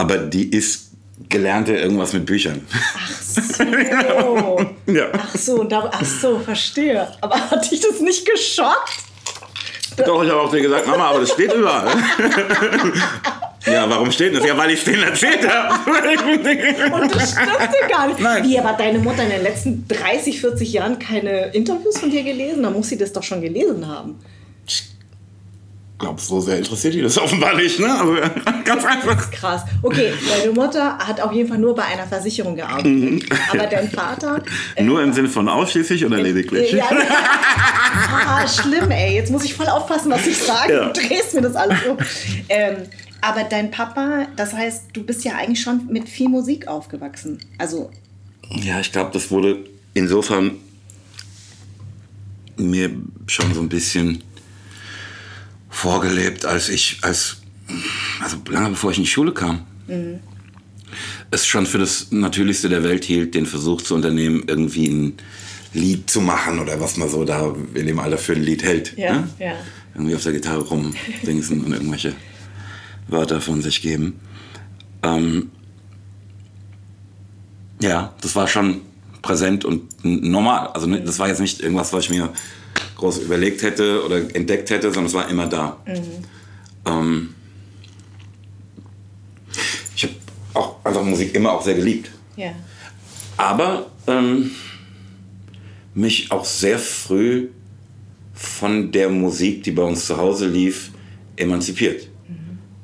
Aber 0.00 0.16
die 0.16 0.48
ist 0.48 0.92
gelernte 1.28 1.76
irgendwas 1.76 2.14
mit 2.14 2.24
Büchern. 2.24 2.66
Ach 2.72 3.10
so. 3.20 3.64
Ja. 4.86 5.06
Ach 5.12 5.36
so, 5.36 5.62
da, 5.62 5.88
ach 5.92 6.04
so, 6.04 6.40
verstehe. 6.40 7.06
Aber 7.20 7.36
hat 7.36 7.70
dich 7.70 7.80
das 7.80 8.00
nicht 8.00 8.26
geschockt? 8.26 8.90
Doch, 9.98 10.24
ich 10.24 10.30
habe 10.30 10.40
auch 10.40 10.50
dir 10.50 10.62
gesagt, 10.62 10.86
Mama, 10.86 11.10
aber 11.10 11.20
das 11.20 11.30
steht 11.30 11.52
überall. 11.52 11.86
ja, 13.66 13.88
warum 13.88 14.10
steht 14.10 14.34
das? 14.34 14.44
Ja, 14.44 14.56
weil 14.56 14.70
ich 14.70 14.80
es 14.80 14.84
denen 14.84 15.02
erzählt 15.04 15.46
habe. 15.48 15.74
Und 17.02 17.14
das 17.14 17.32
stimmte 17.32 17.88
gar 17.88 18.08
nicht. 18.08 18.18
Nein. 18.18 18.48
Wie, 18.48 18.58
aber 18.58 18.72
deine 18.72 18.98
Mutter 18.98 19.22
in 19.22 19.30
den 19.30 19.42
letzten 19.42 19.86
30, 19.86 20.40
40 20.40 20.72
Jahren 20.72 20.98
keine 20.98 21.52
Interviews 21.52 21.98
von 21.98 22.10
dir 22.10 22.24
gelesen? 22.24 22.62
Da 22.64 22.70
muss 22.70 22.88
sie 22.88 22.98
das 22.98 23.12
doch 23.12 23.22
schon 23.22 23.42
gelesen 23.42 23.86
haben. 23.86 24.18
Ich 26.00 26.06
glaube, 26.06 26.18
so 26.18 26.40
sehr 26.40 26.56
interessiert 26.56 26.94
die 26.94 27.02
das 27.02 27.18
offenbar 27.18 27.54
nicht, 27.56 27.78
ne? 27.78 27.92
Also, 27.92 28.14
ganz 28.64 28.84
einfach. 28.86 29.30
Krass. 29.32 29.64
Okay, 29.82 30.14
deine 30.30 30.50
Mutter 30.52 30.96
hat 30.96 31.20
auf 31.20 31.30
jeden 31.32 31.46
Fall 31.46 31.58
nur 31.58 31.74
bei 31.74 31.82
einer 31.84 32.06
Versicherung 32.06 32.56
gearbeitet. 32.56 33.26
Aber 33.52 33.66
dein 33.66 33.90
Vater. 33.90 34.42
äh, 34.76 34.82
Nur 34.82 35.02
im 35.02 35.12
Sinne 35.12 35.28
von 35.28 35.46
ausschließlich 35.46 36.06
oder 36.06 36.16
lediglich? 36.16 36.72
Ja, 36.72 36.88
ah, 38.26 38.48
schlimm, 38.48 38.90
ey. 38.90 39.14
Jetzt 39.14 39.30
muss 39.30 39.44
ich 39.44 39.52
voll 39.52 39.66
aufpassen, 39.66 40.10
was 40.10 40.26
ich 40.26 40.38
sage. 40.38 40.72
Ja. 40.72 40.88
Du 40.88 40.98
drehst 41.06 41.34
mir 41.34 41.42
das 41.42 41.54
alles 41.54 41.76
um. 41.86 41.98
Ähm, 42.48 42.76
aber 43.20 43.44
dein 43.44 43.70
Papa, 43.70 44.26
das 44.36 44.54
heißt, 44.54 44.84
du 44.94 45.02
bist 45.04 45.22
ja 45.24 45.32
eigentlich 45.34 45.60
schon 45.60 45.86
mit 45.90 46.08
viel 46.08 46.30
Musik 46.30 46.66
aufgewachsen. 46.66 47.40
Also, 47.58 47.90
Ja, 48.48 48.80
ich 48.80 48.90
glaube, 48.90 49.10
das 49.12 49.30
wurde 49.30 49.58
insofern 49.92 50.52
mir 52.56 52.90
schon 53.26 53.52
so 53.52 53.60
ein 53.60 53.68
bisschen 53.68 54.22
vorgelebt, 55.70 56.44
als 56.44 56.68
ich, 56.68 56.98
als, 57.02 57.38
also 58.20 58.36
lange 58.50 58.70
bevor 58.70 58.90
ich 58.90 58.98
in 58.98 59.04
die 59.04 59.10
Schule 59.10 59.32
kam, 59.32 59.64
es 61.30 61.46
schon 61.46 61.66
für 61.66 61.78
das 61.78 62.10
Natürlichste 62.10 62.68
der 62.68 62.82
Welt 62.82 63.04
hielt, 63.04 63.34
den 63.34 63.46
Versuch 63.46 63.80
zu 63.82 63.94
unternehmen, 63.94 64.44
irgendwie 64.46 64.88
ein 64.88 65.14
Lied 65.72 66.10
zu 66.10 66.20
machen 66.20 66.58
oder 66.58 66.80
was 66.80 66.96
man 66.96 67.08
so 67.08 67.24
da 67.24 67.54
in 67.74 67.86
dem 67.86 67.98
Alter 67.98 68.18
für 68.18 68.32
ein 68.32 68.42
Lied 68.42 68.64
hält. 68.64 68.96
Ja, 68.98 69.12
ne? 69.12 69.28
ja. 69.38 69.52
Irgendwie 69.94 70.14
auf 70.14 70.22
der 70.22 70.32
Gitarre 70.32 70.62
rumdingsen 70.62 71.64
und 71.64 71.72
irgendwelche 71.72 72.14
Wörter 73.08 73.40
von 73.40 73.62
sich 73.62 73.80
geben. 73.80 74.20
Ähm, 75.02 75.50
ja, 77.80 78.14
das 78.20 78.34
war 78.36 78.46
schon 78.46 78.82
präsent 79.22 79.64
und 79.64 79.82
normal. 80.04 80.68
Also 80.68 80.86
ne, 80.86 81.00
das 81.00 81.18
war 81.18 81.28
jetzt 81.28 81.40
nicht 81.40 81.60
irgendwas, 81.60 81.92
was 81.92 82.04
ich 82.04 82.10
mir 82.10 82.30
groß 82.96 83.18
überlegt 83.18 83.62
hätte 83.62 84.04
oder 84.04 84.18
entdeckt 84.34 84.70
hätte, 84.70 84.88
sondern 84.88 85.06
es 85.06 85.14
war 85.14 85.28
immer 85.28 85.46
da. 85.46 85.76
Ähm, 86.86 87.34
ich 89.94 90.04
habe 90.04 90.14
auch 90.54 90.84
einfach 90.84 91.02
Musik 91.02 91.34
immer 91.34 91.52
auch 91.52 91.62
sehr 91.62 91.74
geliebt. 91.74 92.10
ja. 92.36 92.52
Aber 93.36 93.86
ähm, 94.06 94.50
mich 95.94 96.30
auch 96.30 96.44
sehr 96.44 96.78
früh 96.78 97.48
von 98.34 98.92
der 98.92 99.08
Musik, 99.08 99.62
die 99.62 99.70
bei 99.70 99.82
uns 99.82 100.06
zu 100.06 100.18
Hause 100.18 100.46
lief, 100.46 100.90
emanzipiert. 101.36 102.08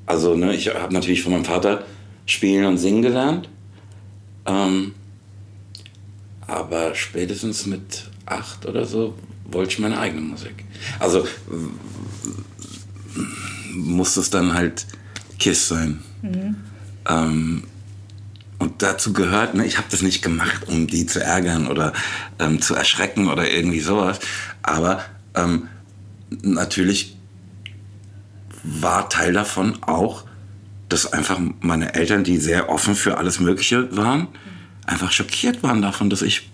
Also 0.06 0.34
ne, 0.34 0.54
ich 0.54 0.68
habe 0.68 0.94
natürlich 0.94 1.22
von 1.22 1.32
meinem 1.32 1.44
Vater 1.44 1.84
spielen 2.24 2.64
und 2.64 2.78
singen 2.78 3.02
gelernt. 3.02 3.48
Ähm, 4.46 4.94
aber 6.46 6.94
spätestens 6.94 7.66
mit 7.66 8.10
acht 8.24 8.66
oder 8.66 8.84
so 8.84 9.16
wollte 9.44 9.72
ich 9.72 9.78
meine 9.78 9.98
eigene 9.98 10.20
Musik. 10.20 10.64
Also 10.98 11.26
musste 13.72 14.20
es 14.20 14.30
dann 14.30 14.54
halt 14.54 14.86
Kiss 15.38 15.68
sein. 15.68 16.02
Ähm, 17.08 17.64
und 18.58 18.82
dazu 18.82 19.12
gehört, 19.12 19.54
ne, 19.54 19.66
ich 19.66 19.76
habe 19.76 19.88
das 19.90 20.02
nicht 20.02 20.22
gemacht, 20.22 20.66
um 20.68 20.86
die 20.86 21.06
zu 21.06 21.22
ärgern 21.22 21.66
oder 21.66 21.92
ähm, 22.38 22.60
zu 22.62 22.74
erschrecken 22.74 23.28
oder 23.28 23.50
irgendwie 23.50 23.80
sowas. 23.80 24.18
Aber 24.62 25.04
ähm, 25.34 25.68
natürlich 26.42 27.16
war 28.62 29.08
Teil 29.08 29.32
davon 29.32 29.82
auch, 29.82 30.24
dass 30.88 31.12
einfach 31.12 31.38
meine 31.60 31.94
Eltern, 31.94 32.24
die 32.24 32.38
sehr 32.38 32.68
offen 32.68 32.94
für 32.94 33.18
alles 33.18 33.40
Mögliche 33.40 33.94
waren, 33.96 34.28
einfach 34.86 35.12
schockiert 35.12 35.62
waren 35.62 35.82
davon, 35.82 36.10
dass 36.10 36.22
ich 36.22 36.48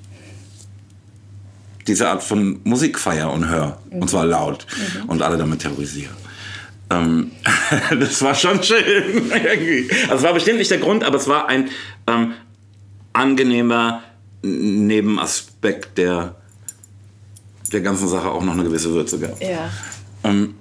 diese 1.86 2.08
Art 2.08 2.22
von 2.22 2.60
Musik 2.64 2.98
feier 2.98 3.32
und 3.32 3.48
höre. 3.48 3.78
Und 3.90 4.08
zwar 4.08 4.24
laut. 4.24 4.66
Und 5.06 5.22
alle 5.22 5.36
damit 5.36 5.60
terrorisiere. 5.60 6.12
Ähm, 6.90 7.32
das 7.98 8.22
war 8.22 8.34
schon 8.34 8.62
schön. 8.62 9.30
irgendwie. 9.30 9.90
also 10.04 10.14
es 10.16 10.22
war 10.22 10.34
bestimmt 10.34 10.58
nicht 10.58 10.70
der 10.70 10.78
Grund, 10.78 11.04
aber 11.04 11.16
es 11.16 11.26
war 11.26 11.48
ein 11.48 11.70
ähm, 12.06 12.34
angenehmer 13.12 14.02
Nebenaspekt, 14.42 15.98
der 15.98 16.36
der 17.72 17.80
ganzen 17.80 18.06
Sache 18.06 18.30
auch 18.30 18.42
noch 18.42 18.52
eine 18.52 18.64
gewisse 18.64 18.92
Würze 18.92 19.18
gab. 19.18 19.40
Ja. 19.40 19.70
Ähm, 20.24 20.54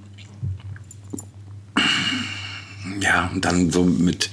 ja, 3.02 3.30
und 3.34 3.44
dann 3.44 3.70
so 3.70 3.84
mit 3.84 4.30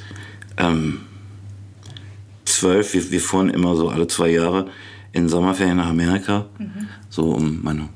ähm, 0.57 1.01
zwölf, 2.59 2.95
wir, 2.95 3.11
wir 3.11 3.21
fuhren 3.21 3.51
immer 3.51 3.77
so 3.77 3.89
alle 3.89 4.07
zwei 4.07 4.29
Jahre 4.31 4.69
in 5.13 5.29
Sommerferien 5.29 5.77
nach 5.77 5.89
Amerika, 5.89 6.47
so 7.09 7.31
um 7.33 7.61
meine 7.63 7.89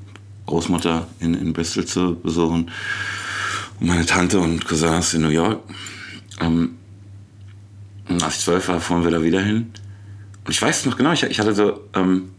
Großmutter 0.47 1.07
in, 1.21 1.35
in 1.35 1.53
Bristol 1.53 1.85
zu 1.85 2.17
besuchen 2.17 2.71
und 3.81 3.87
meine 3.87 4.07
Tante 4.07 4.41
und 4.41 4.65
Cousins 4.65 5.15
in 5.15 5.23
New 5.23 5.29
York. 5.29 5.61
Ähm, 6.41 6.77
und 8.09 8.23
als 8.23 8.37
ich 8.37 8.41
zwölf 8.43 8.69
war, 8.69 8.81
fuhren 8.81 9.05
wir 9.05 9.11
da 9.11 9.23
wieder 9.23 9.41
hin. 9.41 9.73
Und 10.45 10.51
ich 10.51 10.61
weiß 10.61 10.87
noch 10.87 10.97
genau, 10.97 11.13
ich, 11.13 11.23
ich 11.23 11.39
hatte 11.39 11.55
so, 11.55 11.81
ähm, 11.95 12.31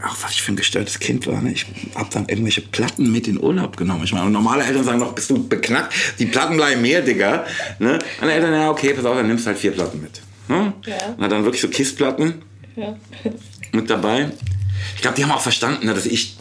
ach, 0.00 0.16
was 0.22 0.32
ich 0.32 0.42
für 0.42 0.52
ein 0.52 0.56
gestörtes 0.56 0.98
Kind 0.98 1.26
war. 1.26 1.42
Ne? 1.42 1.52
Ich 1.52 1.66
hab 1.94 2.10
dann 2.10 2.28
irgendwelche 2.28 2.60
Platten 2.60 3.10
mit 3.10 3.26
in 3.26 3.42
Urlaub 3.42 3.76
genommen. 3.76 4.04
Ich 4.04 4.12
meine, 4.12 4.30
normale 4.30 4.64
Eltern 4.64 4.84
sagen 4.84 5.00
doch, 5.00 5.12
bist 5.12 5.30
du 5.30 5.48
beknackt? 5.48 5.92
Die 6.18 6.26
Platten 6.26 6.56
bleiben 6.56 6.80
mehr, 6.80 7.02
Digga. 7.02 7.44
Ne? 7.78 7.98
Meine 8.20 8.32
Eltern, 8.32 8.52
ja, 8.52 8.70
okay, 8.70 8.94
pass 8.94 9.04
auf, 9.04 9.16
dann 9.16 9.26
nimmst 9.26 9.44
du 9.44 9.48
halt 9.48 9.58
vier 9.58 9.72
Platten 9.72 10.00
mit. 10.00 10.22
Ne? 10.48 10.72
Ja. 10.86 10.94
Und 11.16 11.24
hat 11.24 11.32
dann 11.32 11.44
wirklich 11.44 11.60
so 11.62 11.68
Kissplatten 11.68 12.42
Ja. 12.76 12.96
mit 13.72 13.90
dabei. 13.90 14.30
Ich 14.96 15.02
glaube, 15.02 15.16
die 15.16 15.24
haben 15.24 15.32
auch 15.32 15.40
verstanden, 15.40 15.86
ne, 15.86 15.94
dass 15.94 16.06
ich 16.06 16.36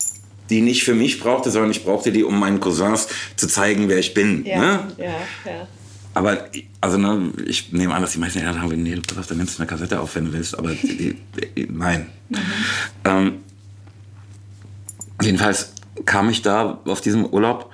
die 0.50 0.62
nicht 0.62 0.84
für 0.84 0.94
mich 0.96 1.20
brauchte, 1.20 1.52
sondern 1.52 1.72
ich 1.72 1.84
brauchte 1.84 2.12
die, 2.12 2.24
um 2.24 2.40
meinen 2.40 2.60
Cousins 2.60 3.08
zu 3.36 3.48
zeigen, 3.48 3.90
wer 3.90 3.98
ich 4.00 4.14
bin. 4.14 4.46
Ja. 4.46 4.60
Ne? 4.60 4.80
Ja. 4.98 5.06
Ja. 5.06 5.68
Aber 6.14 6.46
also 6.82 6.98
ne, 6.98 7.32
ich 7.46 7.74
nehme 7.74 7.94
an, 7.94 8.02
dass 8.02 8.14
die 8.14 8.20
meisten 8.20 8.40
Eltern 8.40 8.62
haben, 8.62 8.82
nee, 8.82 8.96
pass 9.06 9.18
auf, 9.18 9.28
dann 9.28 9.38
nimmst 9.38 9.58
du 9.58 9.62
eine 9.62 9.68
Kassette 9.68 10.00
auf, 10.00 10.16
wenn 10.16 10.26
du 10.26 10.34
willst. 10.34 10.58
Aber 10.58 10.72
die, 10.72 11.16
die, 11.56 11.68
nein. 11.70 12.08
Ähm, 13.04 13.34
jedenfalls 15.22 15.74
kam 16.06 16.30
ich 16.30 16.42
da 16.42 16.80
auf 16.86 17.02
diesem 17.02 17.26
Urlaub 17.26 17.72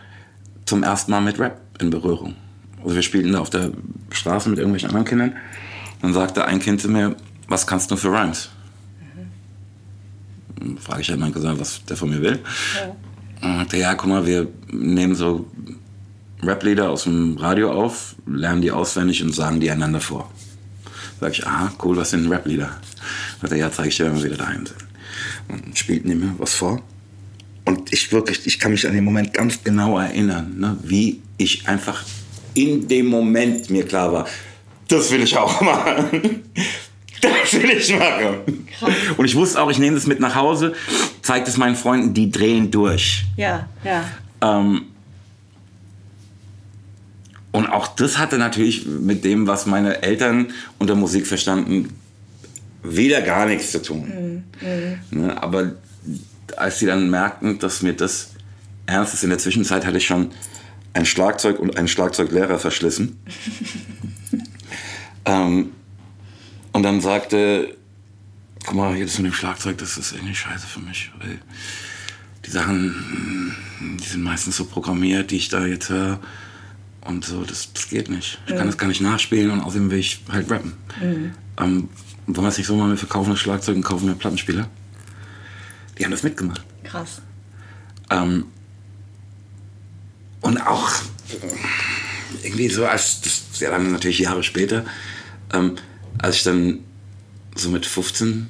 zum 0.65 0.83
ersten 0.83 1.11
Mal 1.11 1.21
mit 1.21 1.39
Rap 1.39 1.61
in 1.79 1.89
Berührung. 1.89 2.35
Also 2.83 2.95
wir 2.95 3.01
spielten 3.01 3.31
da 3.31 3.39
auf 3.39 3.49
der 3.49 3.71
Straße 4.09 4.49
mit 4.49 4.57
irgendwelchen 4.59 4.89
anderen 4.89 5.05
Kindern. 5.05 5.35
Dann 6.03 6.13
sagte 6.13 6.43
ein 6.43 6.59
Kind 6.59 6.81
zu 6.81 6.89
mir, 6.89 7.15
was 7.47 7.65
kannst 7.65 7.89
du 7.89 7.95
für 7.95 8.11
Rhymes? 8.11 8.49
Dann 10.59 10.77
frage 10.77 11.01
ich 11.01 11.09
halt 11.09 11.17
meinen 11.17 11.33
Cousin, 11.33 11.57
was 11.57 11.83
der 11.85 11.95
von 11.95 12.09
mir 12.09 12.21
will. 12.21 12.39
Und 13.41 13.49
er 13.49 13.57
sagte, 13.59 13.77
ja, 13.77 13.95
guck 13.95 14.09
mal, 14.09 14.25
wir 14.25 14.49
nehmen 14.69 15.15
so 15.15 15.47
Rap-Lieder 16.41 16.89
aus 16.89 17.05
dem 17.05 17.37
Radio 17.37 17.71
auf, 17.71 18.15
lernen 18.27 18.61
die 18.61 18.71
auswendig 18.71 19.23
und 19.23 19.33
sagen 19.33 19.61
die 19.61 19.71
einander 19.71 20.01
vor. 20.01 20.29
Sag 21.21 21.31
ich, 21.31 21.47
aha, 21.47 21.71
cool, 21.81 21.95
was 21.95 22.09
sind 22.09 22.29
Rap-Lieder? 22.29 22.69
Sagt 23.39 23.53
er, 23.53 23.57
ja, 23.59 23.71
zeige 23.71 23.87
ich 23.87 23.95
dir, 23.95 24.05
wenn 24.07 24.17
wir 24.17 24.25
wieder 24.25 24.37
daheim 24.37 24.65
sind. 24.65 24.85
Und 25.47 25.77
spielten 25.77 26.09
die 26.09 26.15
mir 26.15 26.35
was 26.37 26.53
vor. 26.53 26.81
Und 27.63 27.93
ich 27.93 28.11
wirklich, 28.11 28.45
ich 28.45 28.59
kann 28.59 28.71
mich 28.71 28.85
an 28.85 28.93
den 28.93 29.05
Moment 29.05 29.33
ganz 29.33 29.63
genau 29.63 29.97
erinnern, 29.97 30.59
ne, 30.59 30.77
wie 30.83 31.21
ich 31.37 31.65
einfach 31.65 32.03
in 32.55 32.89
dem 32.89 33.05
Moment 33.05 33.69
mir 33.69 33.85
klar 33.85 34.11
war, 34.11 34.27
das 34.93 35.11
will 35.11 35.21
ich 35.23 35.35
auch 35.37 35.61
machen. 35.61 36.43
Das 37.21 37.53
will 37.53 37.69
ich 37.69 37.93
machen. 37.97 38.37
Und 39.17 39.25
ich 39.25 39.35
wusste 39.35 39.61
auch, 39.61 39.69
ich 39.71 39.79
nehme 39.79 39.95
das 39.95 40.07
mit 40.07 40.19
nach 40.19 40.35
Hause, 40.35 40.73
zeige 41.21 41.47
es 41.47 41.57
meinen 41.57 41.75
Freunden, 41.75 42.13
die 42.13 42.29
drehen 42.31 42.69
durch. 42.71 43.25
Ja. 43.37 43.67
Ja. 43.83 44.05
Ähm, 44.41 44.83
Und 47.53 47.67
auch 47.67 47.87
das 47.87 48.17
hatte 48.17 48.37
natürlich 48.37 48.85
mit 48.85 49.23
dem, 49.23 49.47
was 49.47 49.65
meine 49.65 50.01
Eltern 50.01 50.47
unter 50.79 50.95
Musik 50.95 51.27
verstanden, 51.27 51.93
wieder 52.81 53.21
gar 53.21 53.45
nichts 53.45 53.71
zu 53.71 53.81
tun. 53.81 54.43
Mhm. 54.59 54.99
Ne, 55.19 55.41
aber 55.41 55.73
als 56.57 56.79
sie 56.79 56.87
dann 56.87 57.09
merkten, 57.09 57.59
dass 57.59 57.81
mir 57.81 57.93
das 57.93 58.31
ernst 58.87 59.13
ist, 59.13 59.23
in 59.23 59.29
der 59.29 59.39
Zwischenzeit 59.39 59.85
hatte 59.85 59.97
ich 59.97 60.05
schon 60.05 60.31
ein 60.93 61.05
Schlagzeug 61.05 61.59
und 61.59 61.77
einen 61.77 61.87
Schlagzeuglehrer 61.87 62.59
verschlissen. 62.59 63.19
ähm, 65.25 65.71
und 66.71 66.83
dann 66.83 67.01
sagte, 67.01 67.77
guck 68.65 68.75
mal, 68.75 68.95
hier 68.95 69.05
das 69.05 69.17
mit 69.17 69.27
dem 69.27 69.33
Schlagzeug, 69.33 69.77
das 69.77 69.97
ist 69.97 70.13
irgendwie 70.13 70.35
scheiße 70.35 70.67
für 70.67 70.79
mich. 70.79 71.11
Weil 71.19 71.39
die 72.45 72.49
Sachen, 72.49 73.55
die 73.99 74.07
sind 74.07 74.23
meistens 74.23 74.57
so 74.57 74.65
programmiert, 74.65 75.31
die 75.31 75.37
ich 75.37 75.49
da 75.49 75.65
jetzt 75.65 75.89
höre. 75.89 76.19
Und 77.01 77.25
so, 77.25 77.43
das, 77.43 77.71
das 77.73 77.89
geht 77.89 78.09
nicht. 78.09 78.39
Ich 78.45 78.53
mhm. 78.53 78.57
kann 78.57 78.67
das 78.67 78.77
gar 78.77 78.87
nicht 78.87 79.01
nachspielen 79.01 79.51
und 79.51 79.61
außerdem 79.61 79.91
will 79.91 79.99
ich 79.99 80.23
halt 80.31 80.49
rappen. 80.49 80.73
Mhm. 81.01 81.33
Ähm, 81.57 81.89
wollen 82.27 82.45
wir 82.45 82.49
es 82.49 82.57
nicht 82.57 82.67
so 82.67 82.75
machen, 82.75 82.91
wir 82.91 82.97
verkaufen 82.97 83.31
das 83.31 83.39
Schlagzeug 83.39 83.75
und 83.75 83.83
kaufen 83.83 84.07
mir 84.07 84.15
Plattenspieler? 84.15 84.69
Die 85.97 86.05
haben 86.05 86.11
das 86.11 86.23
mitgemacht. 86.23 86.63
Krass. 86.83 87.21
Ähm, 88.09 88.45
und 90.41 90.65
auch 90.65 90.91
irgendwie 92.43 92.69
so, 92.69 92.85
als 92.85 93.21
das 93.21 93.59
ja 93.59 93.71
dann 93.71 93.91
natürlich 93.91 94.19
Jahre 94.19 94.43
später, 94.43 94.85
ähm, 95.53 95.75
als 96.17 96.37
ich 96.37 96.43
dann 96.43 96.79
so 97.55 97.69
mit 97.69 97.85
15 97.85 98.47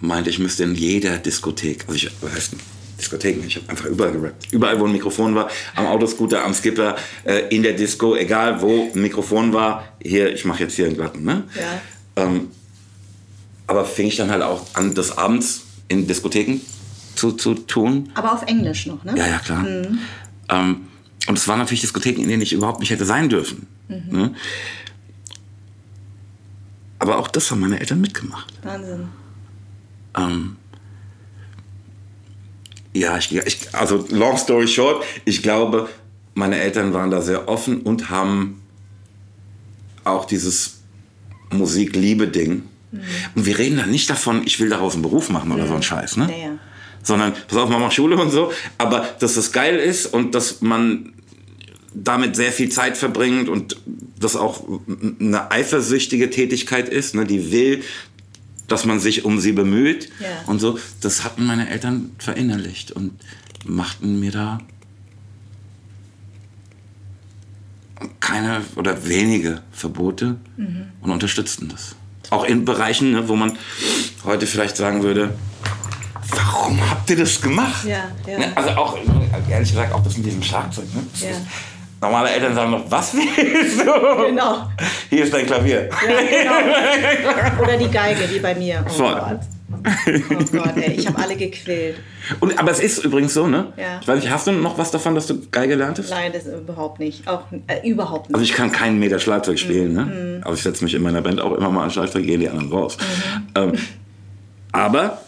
meinte, 0.00 0.30
ich 0.30 0.38
müsste 0.38 0.64
in 0.64 0.74
jeder 0.74 1.18
Diskothek, 1.18 1.84
also 1.86 1.94
ich, 1.94 2.10
was 2.20 2.32
heißt 2.32 2.52
Diskotheken, 2.98 3.44
ich 3.46 3.56
habe 3.56 3.68
einfach 3.68 3.86
überall 3.86 4.12
gerappt. 4.12 4.52
Überall, 4.52 4.78
wo 4.80 4.86
ein 4.86 4.92
Mikrofon 4.92 5.34
war, 5.34 5.48
am 5.76 5.86
Autoscooter, 5.86 6.44
am 6.44 6.52
Skipper, 6.52 6.96
äh, 7.24 7.54
in 7.54 7.62
der 7.62 7.74
Disco, 7.74 8.16
egal 8.16 8.60
wo 8.60 8.90
ein 8.92 9.00
Mikrofon 9.00 9.52
war, 9.52 9.84
hier, 10.02 10.32
ich 10.32 10.44
mache 10.44 10.64
jetzt 10.64 10.74
hier 10.74 10.86
einen 10.86 10.96
Glatten. 10.96 11.24
Ne? 11.24 11.44
Ja. 11.54 12.24
Ähm, 12.24 12.48
aber 13.66 13.84
fing 13.84 14.08
ich 14.08 14.16
dann 14.16 14.30
halt 14.30 14.42
auch 14.42 14.66
an, 14.74 14.94
des 14.94 15.16
Abends 15.16 15.62
in 15.88 16.06
Diskotheken 16.06 16.60
zu, 17.14 17.32
zu 17.32 17.54
tun. 17.54 18.10
Aber 18.14 18.32
auf 18.32 18.42
Englisch 18.46 18.86
noch, 18.86 19.04
ne? 19.04 19.14
Ja, 19.16 19.26
ja, 19.26 19.38
klar. 19.38 19.62
Mhm. 19.62 19.98
Ähm, 20.48 20.86
und 21.28 21.36
es 21.36 21.46
waren 21.46 21.58
natürlich 21.58 21.82
Diskotheken, 21.82 22.22
in 22.22 22.28
denen 22.28 22.42
ich 22.42 22.54
überhaupt 22.54 22.80
nicht 22.80 22.90
hätte 22.90 23.04
sein 23.04 23.28
dürfen. 23.28 23.66
Mhm. 23.88 24.02
Ne? 24.10 24.34
Aber 26.98 27.18
auch 27.18 27.28
das 27.28 27.50
haben 27.50 27.60
meine 27.60 27.78
Eltern 27.78 28.00
mitgemacht. 28.00 28.52
Wahnsinn. 28.62 29.08
Ähm, 30.16 30.56
ja, 32.94 33.18
ich, 33.18 33.34
ich, 33.34 33.74
also 33.74 34.06
long 34.10 34.36
story 34.38 34.66
short, 34.66 35.04
ich 35.24 35.42
glaube, 35.42 35.88
meine 36.34 36.58
Eltern 36.58 36.94
waren 36.94 37.10
da 37.10 37.20
sehr 37.20 37.46
offen 37.46 37.82
und 37.82 38.10
haben 38.10 38.62
auch 40.04 40.24
dieses 40.24 40.80
Musik-Liebe-Ding. 41.52 42.62
Mhm. 42.90 43.00
Und 43.34 43.46
wir 43.46 43.58
reden 43.58 43.76
da 43.76 43.86
nicht 43.86 44.08
davon, 44.08 44.42
ich 44.46 44.58
will 44.60 44.70
daraus 44.70 44.94
einen 44.94 45.02
Beruf 45.02 45.28
machen 45.28 45.52
oder 45.52 45.64
mhm. 45.64 45.68
so 45.68 45.74
ein 45.74 45.82
Scheiß, 45.82 46.16
ne? 46.16 46.28
Ja, 46.30 46.44
ja. 46.46 46.58
Sondern, 47.02 47.34
pass 47.46 47.58
auf, 47.58 47.68
Mama 47.68 47.90
Schule 47.90 48.16
und 48.16 48.30
so, 48.30 48.50
aber 48.78 49.06
dass 49.20 49.34
das 49.34 49.52
geil 49.52 49.76
ist 49.76 50.06
und 50.06 50.34
dass 50.34 50.62
man 50.62 51.12
damit 51.94 52.36
sehr 52.36 52.52
viel 52.52 52.68
Zeit 52.68 52.96
verbringt 52.96 53.48
und 53.48 53.76
das 54.18 54.36
auch 54.36 54.64
eine 55.20 55.50
eifersüchtige 55.50 56.30
Tätigkeit 56.30 56.88
ist, 56.88 57.14
ne, 57.14 57.24
die 57.24 57.50
will, 57.50 57.82
dass 58.66 58.84
man 58.84 59.00
sich 59.00 59.24
um 59.24 59.40
sie 59.40 59.52
bemüht 59.52 60.10
ja. 60.20 60.28
und 60.46 60.60
so. 60.60 60.78
Das 61.00 61.24
hatten 61.24 61.46
meine 61.46 61.68
Eltern 61.70 62.10
verinnerlicht 62.18 62.92
und 62.92 63.12
machten 63.64 64.20
mir 64.20 64.30
da 64.30 64.58
keine 68.20 68.62
oder 68.76 69.06
wenige 69.06 69.62
Verbote 69.72 70.36
mhm. 70.56 70.88
und 71.00 71.10
unterstützten 71.10 71.68
das. 71.68 71.96
Auch 72.30 72.44
in 72.44 72.64
Bereichen, 72.64 73.12
ne, 73.12 73.28
wo 73.28 73.36
man 73.36 73.56
heute 74.24 74.46
vielleicht 74.46 74.76
sagen 74.76 75.02
würde, 75.02 75.34
warum 76.30 76.78
habt 76.90 77.08
ihr 77.10 77.16
das 77.16 77.40
gemacht? 77.40 77.86
Ja, 77.86 78.10
ja. 78.26 78.38
Ne, 78.38 78.56
also 78.56 78.70
auch, 78.70 78.98
ehrlich 79.48 79.70
gesagt, 79.70 79.92
auch 79.92 80.04
das 80.04 80.16
mit 80.16 80.26
diesem 80.26 80.42
Schlagzeug. 80.42 80.84
Ne? 80.94 81.02
Ja. 81.20 81.28
Normale 82.00 82.30
Eltern 82.30 82.54
sagen 82.54 82.70
noch, 82.70 82.90
was 82.90 83.14
willst 83.14 83.80
du? 83.80 84.26
Genau. 84.28 84.68
Hier 85.10 85.24
ist 85.24 85.34
dein 85.34 85.46
Klavier. 85.46 85.88
Ja, 85.88 86.70
genau. 87.22 87.62
Oder 87.62 87.76
die 87.76 87.88
Geige, 87.88 88.30
wie 88.30 88.38
bei 88.38 88.54
mir. 88.54 88.84
Oh 88.86 88.90
Voll. 88.90 89.14
Gott. 89.14 89.40
Oh 90.30 90.58
Gott, 90.58 90.76
ey, 90.76 90.92
ich 90.92 91.06
habe 91.06 91.18
alle 91.18 91.36
gequält. 91.36 91.96
Und, 92.40 92.58
aber 92.58 92.70
es 92.70 92.80
ist 92.80 93.04
übrigens 93.04 93.34
so, 93.34 93.46
ne? 93.46 93.72
Ja. 93.76 93.98
Ich 94.00 94.08
weiß 94.08 94.20
nicht, 94.20 94.30
hast 94.30 94.46
du 94.46 94.52
noch 94.52 94.78
was 94.78 94.90
davon, 94.90 95.14
dass 95.14 95.26
du 95.26 95.40
Geige 95.50 95.74
lerntest? 95.74 96.10
Nein, 96.10 96.32
das 96.32 96.46
überhaupt 96.46 97.00
nicht. 97.00 97.26
Auch 97.28 97.42
äh, 97.66 97.88
überhaupt 97.88 98.28
nicht. 98.28 98.34
Also 98.34 98.44
ich 98.44 98.52
kann 98.52 98.72
keinen 98.72 98.98
Meter 98.98 99.18
Schlagzeug 99.18 99.58
spielen, 99.58 99.92
ne? 99.94 100.02
mhm. 100.02 100.10
ne? 100.10 100.40
Aber 100.44 100.54
ich 100.54 100.62
setze 100.62 100.84
mich 100.84 100.94
in 100.94 101.02
meiner 101.02 101.20
Band 101.20 101.40
auch 101.40 101.52
immer 101.52 101.70
mal 101.70 101.84
an 101.84 101.90
Schlagzeug, 101.90 102.24
gehen 102.24 102.40
die 102.40 102.48
anderen 102.48 102.70
raus. 102.70 102.96
Mhm. 102.96 103.62
Ähm, 103.62 103.72
aber 104.72 105.20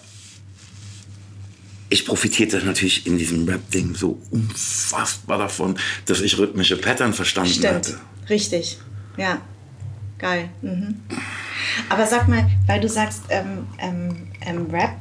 ich 1.90 2.06
profitierte 2.06 2.64
natürlich 2.64 3.06
in 3.06 3.18
diesem 3.18 3.46
Rap-Ding 3.46 3.94
so 3.94 4.20
unfassbar 4.30 5.38
davon, 5.38 5.76
dass 6.06 6.20
ich 6.20 6.38
rhythmische 6.38 6.76
Pattern 6.76 7.12
verstanden 7.12 7.52
Stimmt. 7.52 7.74
hatte. 7.74 8.00
Richtig, 8.28 8.78
ja. 9.16 9.40
Geil. 10.18 10.50
Mhm. 10.62 11.00
Aber 11.88 12.06
sag 12.06 12.28
mal, 12.28 12.48
weil 12.66 12.80
du 12.80 12.88
sagst, 12.88 13.22
ähm, 13.30 13.66
ähm, 13.78 14.28
ähm, 14.42 14.66
Rap, 14.70 14.96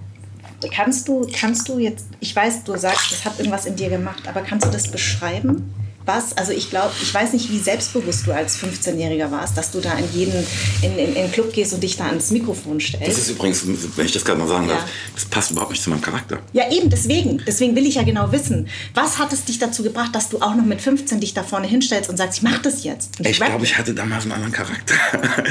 kannst 0.73 1.07
du, 1.07 1.27
kannst 1.31 1.67
du 1.67 1.77
jetzt, 1.77 2.07
ich 2.19 2.35
weiß, 2.35 2.63
du 2.63 2.75
sagst, 2.77 3.11
das 3.11 3.25
hat 3.25 3.37
irgendwas 3.37 3.65
in 3.65 3.75
dir 3.75 3.89
gemacht, 3.89 4.27
aber 4.27 4.41
kannst 4.41 4.65
du 4.65 4.71
das 4.71 4.89
beschreiben? 4.89 5.73
Was, 6.09 6.35
also 6.35 6.51
ich 6.51 6.71
glaube, 6.71 6.91
ich 7.01 7.13
weiß 7.13 7.33
nicht, 7.33 7.51
wie 7.51 7.59
selbstbewusst 7.59 8.25
du 8.25 8.31
als 8.31 8.57
15-Jähriger 8.57 9.29
warst, 9.29 9.55
dass 9.55 9.69
du 9.69 9.79
da 9.79 9.93
in 9.93 10.05
jeden, 10.11 10.33
in, 10.81 10.97
in, 10.97 11.09
in 11.09 11.13
den 11.13 11.31
Club 11.31 11.53
gehst 11.53 11.73
und 11.73 11.83
dich 11.83 11.97
da 11.97 12.07
ans 12.07 12.31
Mikrofon 12.31 12.79
stellst. 12.79 13.07
Das 13.07 13.17
ist 13.17 13.29
übrigens, 13.29 13.63
wenn 13.95 14.05
ich 14.05 14.11
das 14.11 14.25
gerade 14.25 14.39
mal 14.39 14.47
sagen 14.47 14.67
ja. 14.67 14.75
darf, 14.75 14.89
das 15.13 15.25
passt 15.25 15.51
überhaupt 15.51 15.71
nicht 15.71 15.83
zu 15.83 15.91
meinem 15.91 16.01
Charakter. 16.01 16.39
Ja, 16.53 16.71
eben, 16.71 16.89
deswegen. 16.89 17.41
Deswegen 17.45 17.75
will 17.75 17.85
ich 17.85 17.95
ja 17.95 18.03
genau 18.03 18.31
wissen, 18.31 18.67
was 18.95 19.19
hat 19.19 19.31
es 19.33 19.45
dich 19.45 19.59
dazu 19.59 19.83
gebracht, 19.83 20.15
dass 20.15 20.29
du 20.29 20.41
auch 20.41 20.55
noch 20.55 20.65
mit 20.65 20.81
15 20.81 21.19
dich 21.19 21.35
da 21.35 21.43
vorne 21.43 21.67
hinstellst 21.67 22.09
und 22.09 22.17
sagst, 22.17 22.39
ich 22.39 22.43
mach 22.43 22.59
das 22.59 22.83
jetzt. 22.83 23.19
Ich, 23.19 23.37
glaube, 23.37 23.63
ich 23.63 23.77
hatte 23.77 23.93
damals 23.93 24.23
einen 24.23 24.31
anderen 24.33 24.53
Charakter. 24.53 24.95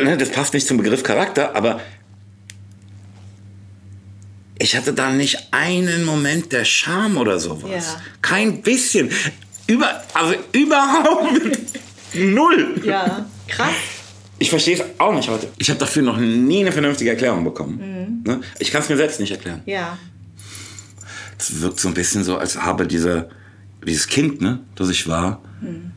Ne, 0.00 0.16
das 0.16 0.30
passt 0.30 0.54
nicht 0.54 0.64
zum 0.64 0.76
Begriff 0.76 1.02
Charakter, 1.02 1.56
aber 1.56 1.80
ich 4.58 4.76
hatte 4.76 4.92
da 4.92 5.10
nicht 5.10 5.52
einen 5.52 6.04
Moment 6.04 6.52
der 6.52 6.64
Scham 6.64 7.16
oder 7.16 7.38
sowas. 7.38 7.94
Ja. 7.94 8.02
Kein 8.22 8.62
bisschen. 8.62 9.10
Über, 9.66 10.02
also 10.14 10.34
überhaupt 10.52 11.58
null. 12.14 12.80
Ja, 12.84 13.26
krass. 13.46 13.74
Ich 14.38 14.50
verstehe 14.50 14.76
es 14.76 14.82
auch 14.98 15.14
nicht 15.14 15.28
heute. 15.28 15.48
Ich 15.58 15.68
habe 15.68 15.78
dafür 15.78 16.02
noch 16.02 16.16
nie 16.16 16.60
eine 16.60 16.72
vernünftige 16.72 17.10
Erklärung 17.10 17.44
bekommen. 17.44 18.22
Mhm. 18.24 18.30
Ne? 18.30 18.40
Ich 18.58 18.70
kann 18.70 18.82
es 18.82 18.88
mir 18.88 18.96
selbst 18.96 19.20
nicht 19.20 19.32
erklären. 19.32 19.62
Ja. 19.66 19.98
Es 21.38 21.60
wirkt 21.60 21.80
so 21.80 21.88
ein 21.88 21.94
bisschen 21.94 22.24
so, 22.24 22.36
als 22.38 22.56
habe 22.56 22.86
dieser, 22.86 23.28
dieses 23.86 24.06
Kind, 24.06 24.40
ne, 24.40 24.60
das 24.74 24.90
ich 24.90 25.06
war, 25.06 25.42
mhm. 25.60 25.92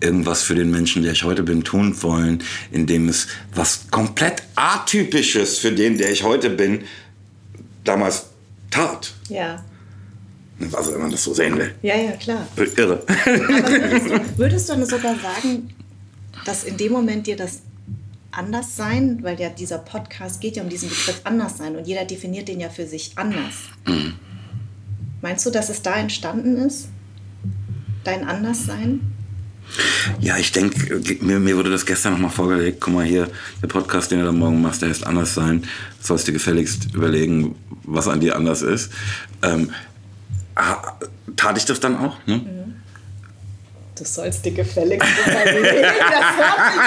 irgendwas 0.00 0.42
für 0.42 0.54
den 0.54 0.70
Menschen, 0.70 1.02
der 1.02 1.12
ich 1.12 1.22
heute 1.22 1.42
bin, 1.42 1.62
tun 1.62 2.00
wollen, 2.02 2.42
indem 2.72 3.08
es 3.08 3.28
was 3.54 3.88
komplett 3.90 4.42
atypisches 4.56 5.58
für 5.58 5.72
den, 5.72 5.98
der 5.98 6.10
ich 6.10 6.22
heute 6.22 6.50
bin, 6.50 6.84
damals 7.84 8.26
tat. 8.70 9.14
Ja. 9.28 9.62
Also 10.72 10.92
wenn 10.92 11.00
man 11.00 11.10
das 11.10 11.24
so 11.24 11.32
sehen 11.32 11.56
will. 11.56 11.74
Ja, 11.82 11.96
ja, 11.96 12.12
klar. 12.12 12.46
Irre. 12.56 13.02
Würdest 13.06 14.06
du, 14.06 14.38
würdest 14.38 14.68
du 14.68 14.72
dann 14.74 14.86
sogar 14.86 15.14
sagen, 15.18 15.74
dass 16.44 16.64
in 16.64 16.76
dem 16.76 16.92
Moment 16.92 17.26
dir 17.26 17.36
das 17.36 17.60
anders 18.30 18.76
sein, 18.76 19.18
weil 19.22 19.40
ja 19.40 19.48
dieser 19.48 19.78
Podcast 19.78 20.40
geht 20.40 20.56
ja 20.56 20.62
um 20.62 20.68
diesen 20.68 20.88
Begriff 20.88 21.20
anders 21.24 21.58
sein 21.58 21.76
und 21.76 21.86
jeder 21.86 22.04
definiert 22.04 22.48
den 22.48 22.60
ja 22.60 22.68
für 22.68 22.86
sich 22.86 23.12
anders. 23.16 23.54
Mhm. 23.86 24.14
Meinst 25.22 25.44
du, 25.46 25.50
dass 25.50 25.68
es 25.68 25.82
da 25.82 25.96
entstanden 25.96 26.56
ist? 26.56 26.88
Dein 28.04 28.26
Anderssein? 28.26 29.00
Ja, 30.20 30.36
ich 30.36 30.52
denke, 30.52 31.00
mir, 31.20 31.38
mir, 31.38 31.56
wurde 31.56 31.70
das 31.70 31.86
gestern 31.86 32.14
nochmal 32.14 32.30
vorgelegt. 32.30 32.80
Guck 32.80 32.94
mal 32.94 33.04
hier, 33.04 33.28
der 33.62 33.68
Podcast, 33.68 34.10
den 34.10 34.20
du 34.20 34.24
da 34.24 34.32
morgen 34.32 34.60
machst, 34.60 34.82
der 34.82 34.88
heißt 34.88 35.06
anders 35.06 35.34
sein. 35.34 35.64
Sollst 36.00 36.28
dir 36.28 36.32
gefälligst 36.32 36.94
überlegen, 36.94 37.54
was 37.84 38.08
an 38.08 38.20
dir 38.20 38.36
anders 38.36 38.62
ist. 38.62 38.92
Ähm, 39.42 39.70
tat 41.36 41.56
ich 41.56 41.64
das 41.64 41.80
dann 41.80 41.96
auch? 41.96 42.16
Ne? 42.26 42.36
Mhm. 42.36 42.60
Du 43.96 44.06
sollst 44.06 44.44
dir 44.46 44.52
gefälligst 44.52 45.08
überlegen. 45.26 45.62
Das 45.62 46.36
hört 46.36 46.72
sich 46.72 46.80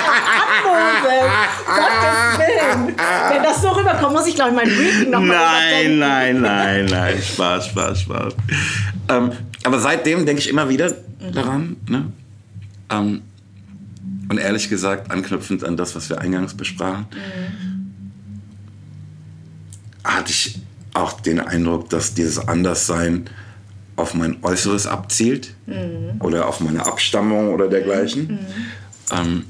an, 0.47 1.75
Gottes 1.75 2.39
Willen. 2.39 2.95
Wenn 3.29 3.43
das 3.43 3.61
so 3.61 3.69
rüberkommt, 3.69 4.13
muss 4.13 4.27
ich, 4.27 4.33
glaube 4.35 4.49
ich, 4.51 4.55
mein 4.55 4.67
Briefing 4.67 5.09
nochmal 5.11 5.37
Nein, 5.37 5.99
nein, 5.99 6.41
nein, 6.41 6.85
nein. 6.85 7.21
Spaß, 7.21 7.67
Spaß, 7.67 8.01
Spaß. 8.01 8.33
Ähm, 9.09 9.31
aber 9.63 9.79
seitdem 9.79 10.25
denke 10.25 10.41
ich 10.41 10.49
immer 10.49 10.67
wieder 10.69 10.89
mhm. 10.89 11.31
daran, 11.33 11.75
ne? 11.87 12.11
Ähm, 12.89 13.21
und 14.29 14.37
ehrlich 14.37 14.69
gesagt, 14.69 15.11
anknüpfend 15.11 15.63
an 15.63 15.77
das, 15.77 15.95
was 15.95 16.09
wir 16.09 16.19
eingangs 16.19 16.55
besprachen, 16.55 17.05
mhm. 17.11 17.91
hatte 20.03 20.31
ich 20.31 20.59
auch 20.93 21.19
den 21.21 21.39
Eindruck, 21.39 21.89
dass 21.89 22.13
dieses 22.13 22.47
Anderssein 22.47 23.29
auf 23.95 24.13
mein 24.13 24.43
Äußeres 24.43 24.87
abzielt 24.87 25.53
mhm. 25.65 26.19
oder 26.19 26.47
auf 26.47 26.59
meine 26.59 26.85
Abstammung 26.85 27.53
oder 27.53 27.67
dergleichen. 27.67 28.27
Mhm. 28.27 28.39
Ähm, 29.11 29.45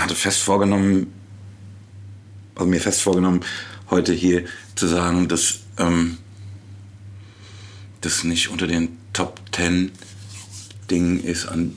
hatte 0.00 0.14
fest 0.14 0.40
vorgenommen, 0.40 1.12
also 2.54 2.68
mir 2.68 2.80
fest 2.80 3.02
vorgenommen, 3.02 3.40
heute 3.90 4.12
hier 4.12 4.44
zu 4.74 4.86
sagen, 4.86 5.28
dass 5.28 5.60
ähm, 5.78 6.18
das 8.00 8.24
nicht 8.24 8.50
unter 8.50 8.66
den 8.66 8.96
Top 9.12 9.40
Ten 9.52 9.92
Dingen 10.90 11.22
ist, 11.22 11.46
an 11.46 11.76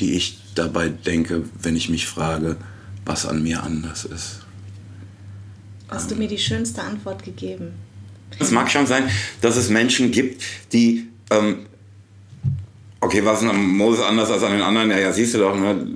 die 0.00 0.14
ich 0.14 0.38
dabei 0.54 0.88
denke, 0.88 1.44
wenn 1.60 1.76
ich 1.76 1.88
mich 1.88 2.06
frage, 2.06 2.56
was 3.04 3.26
an 3.26 3.42
mir 3.42 3.62
anders 3.62 4.04
ist. 4.04 4.40
Hast 5.88 6.10
du 6.10 6.16
mir 6.16 6.28
die 6.28 6.38
schönste 6.38 6.82
Antwort 6.82 7.22
gegeben? 7.22 7.74
Es 8.38 8.50
mag 8.50 8.70
schon 8.70 8.86
sein, 8.86 9.08
dass 9.40 9.56
es 9.56 9.68
Menschen 9.68 10.10
gibt, 10.10 10.42
die 10.72 11.06
ähm, 11.30 11.66
okay, 13.00 13.24
was 13.24 13.42
ist 13.42 13.48
an 13.48 13.76
Moses 13.76 14.02
anders 14.02 14.30
als 14.30 14.42
an 14.42 14.52
den 14.52 14.62
anderen? 14.62 14.90
Ja, 14.90 14.98
ja, 14.98 15.12
siehst 15.12 15.34
du 15.34 15.38
doch, 15.38 15.54
ne? 15.54 15.86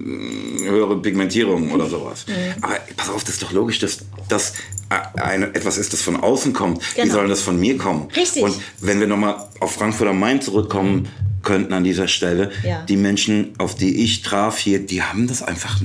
höhere 0.68 1.01
Pigmentierung 1.01 1.73
oder 1.73 1.88
sowas. 1.88 2.27
Mhm. 2.27 2.62
Aber 2.62 2.77
pass 2.97 3.09
auf, 3.09 3.25
das 3.25 3.35
ist 3.35 3.42
doch 3.42 3.53
logisch, 3.53 3.79
dass 3.79 4.05
das 4.29 4.55
eine, 4.88 5.55
etwas 5.55 5.79
ist, 5.79 5.92
das 5.92 6.03
von 6.03 6.16
außen 6.16 6.53
kommt. 6.53 6.83
Genau. 6.94 7.07
Wie 7.07 7.11
soll 7.11 7.29
das 7.29 7.42
von 7.42 7.59
mir 7.59 7.77
kommen? 7.77 8.09
Richtig. 8.16 8.42
Und 8.42 8.57
wenn 8.81 9.01
wir 9.01 9.07
nochmal 9.07 9.48
auf 9.61 9.72
Frankfurt 9.72 10.09
am 10.09 10.18
Main 10.18 10.40
zurückkommen 10.40 11.09
könnten 11.42 11.72
an 11.72 11.85
dieser 11.85 12.09
Stelle, 12.09 12.51
ja. 12.64 12.85
die 12.85 12.96
Menschen, 12.96 13.55
auf 13.59 13.74
die 13.74 14.03
ich 14.03 14.22
traf 14.22 14.59
hier, 14.59 14.85
die 14.85 15.03
haben 15.03 15.27
das 15.27 15.42
einfach 15.42 15.81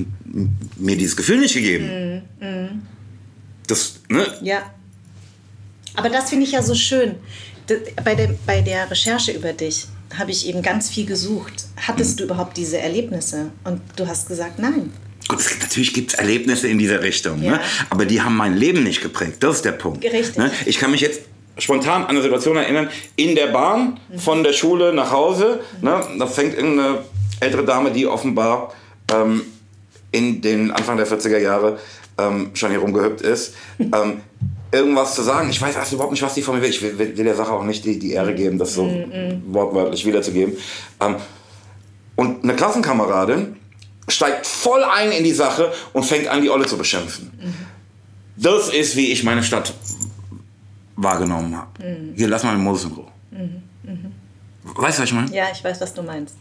mir 0.76 0.96
dieses 0.96 1.16
Gefühl 1.16 1.38
nicht 1.38 1.54
gegeben. 1.54 2.22
Mhm. 2.40 2.46
Mhm. 2.46 2.82
Das, 3.66 4.00
ne? 4.08 4.26
Ja. 4.42 4.62
Aber 5.94 6.08
das 6.08 6.30
finde 6.30 6.44
ich 6.44 6.52
ja 6.52 6.62
so 6.62 6.74
schön. 6.74 7.16
Bei 8.04 8.14
der, 8.14 8.34
bei 8.46 8.60
der 8.60 8.90
Recherche 8.90 9.32
über 9.32 9.52
dich 9.52 9.86
habe 10.18 10.30
ich 10.30 10.46
eben 10.46 10.60
ganz 10.60 10.90
viel 10.90 11.06
gesucht. 11.06 11.66
Hattest 11.76 12.12
mhm. 12.12 12.16
du 12.18 12.24
überhaupt 12.24 12.56
diese 12.56 12.78
Erlebnisse? 12.78 13.50
Und 13.64 13.80
du 13.96 14.06
hast 14.06 14.28
gesagt, 14.28 14.58
nein. 14.58 14.92
Gut, 15.28 15.40
es 15.40 15.48
gibt, 15.48 15.62
natürlich 15.62 15.94
gibt 15.94 16.12
es 16.12 16.18
Erlebnisse 16.18 16.68
in 16.68 16.78
dieser 16.78 17.02
Richtung, 17.02 17.40
ne? 17.40 17.46
ja. 17.46 17.52
ne? 17.52 17.60
aber 17.90 18.04
die 18.04 18.20
haben 18.20 18.36
mein 18.36 18.56
Leben 18.56 18.82
nicht 18.82 19.00
geprägt. 19.00 19.36
Das 19.40 19.56
ist 19.56 19.64
der 19.64 19.72
Punkt. 19.72 20.04
Richtig. 20.04 20.36
Ne? 20.36 20.50
Ich 20.66 20.78
kann 20.78 20.90
mich 20.90 21.00
jetzt 21.00 21.22
spontan 21.58 22.02
an 22.02 22.10
eine 22.10 22.22
Situation 22.22 22.56
erinnern, 22.56 22.88
in 23.16 23.34
der 23.34 23.46
Bahn 23.46 24.00
mhm. 24.08 24.18
von 24.18 24.42
der 24.42 24.52
Schule 24.52 24.92
nach 24.92 25.10
Hause. 25.10 25.60
Mhm. 25.80 25.88
Ne? 25.88 26.00
Da 26.18 26.26
fängt 26.26 26.54
irgendeine 26.54 26.98
ältere 27.40 27.64
Dame, 27.64 27.90
die 27.90 28.06
offenbar 28.06 28.74
ähm, 29.12 29.42
in 30.12 30.40
den 30.42 30.70
Anfang 30.70 30.96
der 30.96 31.06
40er 31.06 31.38
Jahre 31.38 31.78
ähm, 32.18 32.50
schon 32.54 32.70
hier 32.70 32.80
rumgehüpft 32.80 33.22
ist, 33.22 33.54
ähm, 33.78 34.20
irgendwas 34.70 35.14
zu 35.14 35.22
sagen. 35.22 35.48
Ich 35.48 35.60
weiß 35.60 35.74
erst 35.76 35.92
überhaupt 35.92 36.12
nicht, 36.12 36.22
was 36.22 36.34
die 36.34 36.42
von 36.42 36.56
mir 36.56 36.62
will. 36.62 36.70
Ich 36.70 36.82
will, 36.82 36.98
will, 36.98 37.24
der 37.24 37.34
Sache 37.34 37.52
auch 37.52 37.64
nicht 37.64 37.84
die, 37.84 37.98
die 37.98 38.12
Ehre 38.12 38.34
geben, 38.34 38.58
das 38.58 38.74
so 38.74 38.84
mm. 38.84 39.42
wortwörtlich 39.46 40.04
wiederzugeben. 40.04 40.56
Ähm, 41.00 41.16
und 42.16 42.44
eine 42.44 42.54
Klassenkameradin 42.54 43.56
steigt 44.08 44.46
voll 44.46 44.82
ein 44.84 45.12
in 45.12 45.24
die 45.24 45.32
Sache 45.32 45.72
und 45.92 46.04
fängt 46.04 46.28
an, 46.28 46.42
die 46.42 46.50
Olle 46.50 46.66
zu 46.66 46.76
beschimpfen. 46.76 47.30
Mhm. 47.40 47.54
Das 48.36 48.68
ist, 48.68 48.96
wie 48.96 49.12
ich 49.12 49.22
meine 49.22 49.42
Stadt 49.42 49.72
wahrgenommen 50.96 51.56
habe. 51.56 51.82
Mhm. 51.82 52.14
Hier, 52.16 52.28
lass 52.28 52.42
mal 52.42 52.52
den 52.52 52.62
Modus 52.62 52.84
in 52.84 52.92
Ruhe. 52.92 53.06
Mhm. 53.30 53.62
Mhm. 53.82 54.12
Weißt 54.64 54.98
du, 54.98 55.02
was 55.02 55.08
ich 55.08 55.14
meine? 55.14 55.34
Ja, 55.34 55.46
ich 55.52 55.62
weiß, 55.62 55.80
was 55.80 55.94
du 55.94 56.02
meinst. 56.02 56.36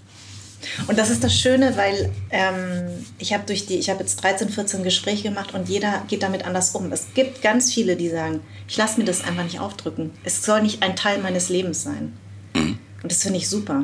Und 0.87 0.97
das 0.97 1.09
ist 1.09 1.23
das 1.23 1.37
Schöne, 1.37 1.75
weil 1.75 2.11
ähm, 2.29 3.05
ich 3.17 3.33
habe 3.33 3.43
durch 3.45 3.65
die, 3.65 3.75
ich 3.75 3.89
habe 3.89 3.99
jetzt 3.99 4.23
13, 4.23 4.49
14 4.49 4.83
Gespräche 4.83 5.23
gemacht 5.23 5.53
und 5.53 5.67
jeder 5.67 6.03
geht 6.07 6.23
damit 6.23 6.45
anders 6.45 6.71
um. 6.71 6.91
Es 6.91 7.07
gibt 7.13 7.41
ganz 7.41 7.73
viele, 7.73 7.95
die 7.95 8.09
sagen, 8.09 8.39
ich 8.67 8.77
lasse 8.77 8.97
mir 8.99 9.05
das 9.05 9.23
einfach 9.25 9.43
nicht 9.43 9.59
aufdrücken. 9.59 10.11
Es 10.23 10.43
soll 10.43 10.61
nicht 10.61 10.81
ein 10.81 10.95
Teil 10.95 11.19
meines 11.19 11.49
Lebens 11.49 11.83
sein. 11.83 12.13
Mhm. 12.53 12.79
Und 13.01 13.11
das 13.11 13.23
finde 13.23 13.39
ich 13.39 13.49
super. 13.49 13.83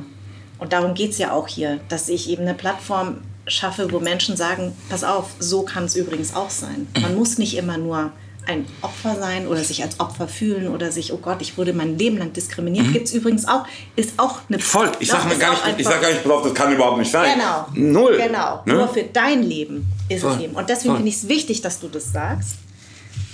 Und 0.58 0.74
darum 0.74 0.94
geht 0.94 1.12
es 1.12 1.18
ja 1.18 1.32
auch 1.32 1.48
hier, 1.48 1.80
dass 1.90 2.10
ich 2.10 2.30
eben 2.30 2.44
eine 2.44 2.54
Plattform 2.54 3.22
schaffe, 3.50 3.92
wo 3.92 4.00
Menschen 4.00 4.38
sagen, 4.38 4.76
pass 4.90 5.04
auf, 5.04 5.32
so 5.40 5.64
kann 5.64 5.86
es 5.86 5.96
übrigens 5.96 6.36
auch 6.36 6.50
sein. 6.50 6.88
Man 7.02 7.16
muss 7.16 7.38
nicht 7.38 7.58
immer 7.58 7.78
nur 7.78 8.12
ein 8.46 8.66
Opfer 8.82 9.16
sein 9.16 9.48
oder 9.48 9.64
sich 9.64 9.84
als 9.84 10.00
Opfer 10.00 10.28
fühlen 10.28 10.70
oder 10.70 10.92
sich, 10.92 11.14
oh 11.14 11.18
Gott, 11.18 11.42
ich 11.42 11.58
wurde 11.58 11.74
mein 11.74 11.98
Leben 12.00 12.18
lang 12.18 12.34
diskriminiert, 12.34 12.88
mhm. 12.88 12.94
gibt 12.94 13.08
es 13.08 13.14
übrigens 13.14 13.48
auch, 13.48 13.66
ist 13.96 14.14
auch 14.18 14.40
eine 14.50 14.60
Voll, 14.60 14.92
ich 15.00 15.10
sage 15.10 15.38
gar 15.38 15.52
nicht, 15.52 15.80
ich 15.80 15.86
sag 15.86 16.02
gar 16.02 16.10
nicht, 16.12 16.26
drauf, 16.26 16.42
das 16.44 16.54
kann 16.54 16.74
überhaupt 16.74 16.98
nicht 16.98 17.12
sein. 17.12 17.34
Genau. 17.36 17.68
Null. 17.74 18.18
Genau. 18.18 18.64
Ne? 18.66 18.74
Nur 18.74 18.88
für 18.88 19.04
dein 19.04 19.44
Leben 19.44 19.86
ist 20.08 20.22
Voll. 20.22 20.34
es 20.34 20.42
eben. 20.42 20.56
Und 20.56 20.70
deswegen 20.70 20.96
finde 20.96 21.10
ich 21.10 21.16
es 21.16 21.28
wichtig, 21.28 21.62
dass 21.62 21.80
du 21.80 21.88
das 21.90 22.12
sagst, 22.12 22.56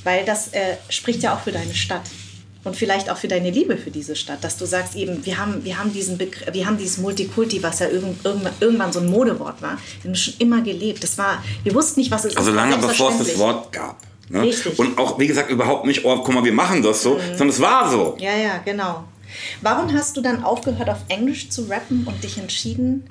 weil 0.03 0.25
das 0.25 0.49
äh, 0.49 0.75
spricht 0.89 1.23
ja 1.23 1.33
auch 1.33 1.39
für 1.39 1.51
deine 1.51 1.73
Stadt 1.73 2.03
und 2.65 2.75
vielleicht 2.75 3.09
auch 3.09 3.17
für 3.17 3.27
deine 3.27 3.51
Liebe 3.51 3.77
für 3.77 3.91
diese 3.91 4.15
Stadt, 4.15 4.43
dass 4.43 4.57
du 4.57 4.65
sagst 4.65 4.95
eben, 4.95 5.25
wir 5.25 5.37
haben, 5.37 5.63
wir 5.63 5.77
haben 5.77 5.93
diesen 5.93 6.17
Begr 6.17 6.53
wir 6.53 6.65
haben 6.65 6.77
dieses 6.77 6.97
Multikulti, 6.97 7.63
was 7.63 7.79
ja 7.79 7.87
irgendwann, 7.87 8.49
irgendwann 8.59 8.91
so 8.91 8.99
ein 8.99 9.07
Modewort 9.07 9.61
war, 9.61 9.77
wir 10.01 10.09
haben 10.09 10.15
schon 10.15 10.33
immer 10.39 10.61
gelebt. 10.61 11.03
Das 11.03 11.17
war, 11.17 11.41
wir 11.63 11.73
wussten 11.73 12.01
nicht, 12.01 12.11
was 12.11 12.25
es 12.25 12.35
also 12.35 12.51
ist. 12.51 12.57
Also 12.57 12.69
lange 12.71 12.85
bevor 12.85 13.11
es 13.11 13.19
das 13.19 13.39
Wort 13.39 13.71
gab. 13.71 13.97
Ne? 14.29 14.41
Richtig. 14.41 14.77
Und 14.79 14.97
auch, 14.97 15.19
wie 15.19 15.27
gesagt, 15.27 15.49
überhaupt 15.51 15.85
nicht, 15.85 16.03
oh, 16.03 16.17
guck 16.17 16.33
mal, 16.33 16.43
wir 16.43 16.53
machen 16.53 16.81
das 16.81 17.03
so, 17.03 17.15
mhm. 17.15 17.37
sondern 17.37 17.49
es 17.49 17.61
war 17.61 17.89
so. 17.89 18.17
Ja, 18.19 18.35
ja, 18.35 18.57
genau. 18.57 19.03
Warum 19.61 19.93
hast 19.93 20.17
du 20.17 20.21
dann 20.21 20.43
aufgehört, 20.43 20.89
auf 20.89 20.99
Englisch 21.07 21.49
zu 21.49 21.63
rappen 21.63 22.05
und 22.07 22.23
dich 22.23 22.37
entschieden, 22.37 23.07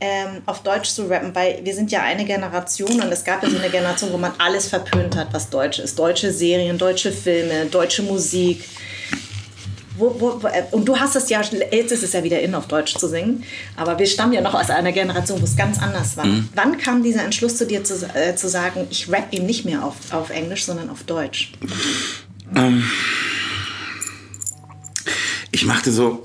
ähm, 0.00 0.42
auf 0.46 0.62
Deutsch 0.62 0.90
zu 0.90 1.08
rappen? 1.08 1.34
Weil 1.34 1.60
wir 1.62 1.74
sind 1.74 1.90
ja 1.90 2.02
eine 2.02 2.24
Generation 2.24 3.00
und 3.00 3.12
es 3.12 3.24
gab 3.24 3.42
ja 3.42 3.50
so 3.50 3.58
eine 3.58 3.70
Generation, 3.70 4.12
wo 4.12 4.18
man 4.18 4.32
alles 4.38 4.68
verpönt 4.68 5.16
hat, 5.16 5.28
was 5.32 5.50
Deutsch 5.50 5.78
ist. 5.78 5.98
Deutsche 5.98 6.32
Serien, 6.32 6.78
deutsche 6.78 7.12
Filme, 7.12 7.66
deutsche 7.66 8.02
Musik. 8.02 8.64
Wo, 9.98 10.14
wo, 10.18 10.42
wo, 10.42 10.46
äh, 10.48 10.64
und 10.72 10.84
du 10.86 10.98
hast 10.98 11.16
es 11.16 11.30
ja, 11.30 11.40
jetzt 11.70 11.90
ist 11.90 12.02
es 12.02 12.12
ja 12.12 12.22
wieder 12.22 12.38
in, 12.40 12.54
auf 12.54 12.66
Deutsch 12.66 12.96
zu 12.96 13.08
singen, 13.08 13.44
aber 13.76 13.98
wir 13.98 14.06
stammen 14.06 14.34
ja 14.34 14.42
noch 14.42 14.52
aus 14.52 14.68
einer 14.68 14.92
Generation, 14.92 15.40
wo 15.40 15.44
es 15.44 15.56
ganz 15.56 15.80
anders 15.80 16.18
war. 16.18 16.26
Mhm. 16.26 16.50
Wann 16.54 16.76
kam 16.76 17.02
dieser 17.02 17.24
Entschluss 17.24 17.56
zu 17.56 17.66
dir 17.66 17.82
zu, 17.82 18.06
äh, 18.14 18.36
zu 18.36 18.48
sagen, 18.48 18.86
ich 18.90 19.10
rap 19.10 19.32
eben 19.32 19.46
nicht 19.46 19.64
mehr 19.64 19.82
auf, 19.82 19.94
auf 20.10 20.28
Englisch, 20.28 20.66
sondern 20.66 20.90
auf 20.90 21.04
Deutsch? 21.04 21.52
Ähm, 22.54 22.84
ich 25.50 25.64
machte 25.64 25.90
so 25.90 26.22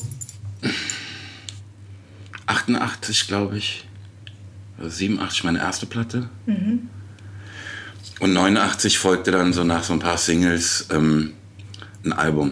88, 2.51 3.27
glaube 3.27 3.57
ich, 3.57 3.87
87 4.81 5.43
meine 5.43 5.59
erste 5.59 5.85
Platte. 5.85 6.29
Mhm. 6.45 6.89
Und 8.19 8.33
89 8.33 8.99
folgte 8.99 9.31
dann 9.31 9.53
so 9.53 9.63
nach 9.63 9.83
so 9.83 9.93
ein 9.93 9.99
paar 9.99 10.17
Singles 10.17 10.87
ähm, 10.91 11.33
ein 12.03 12.13
Album. 12.13 12.51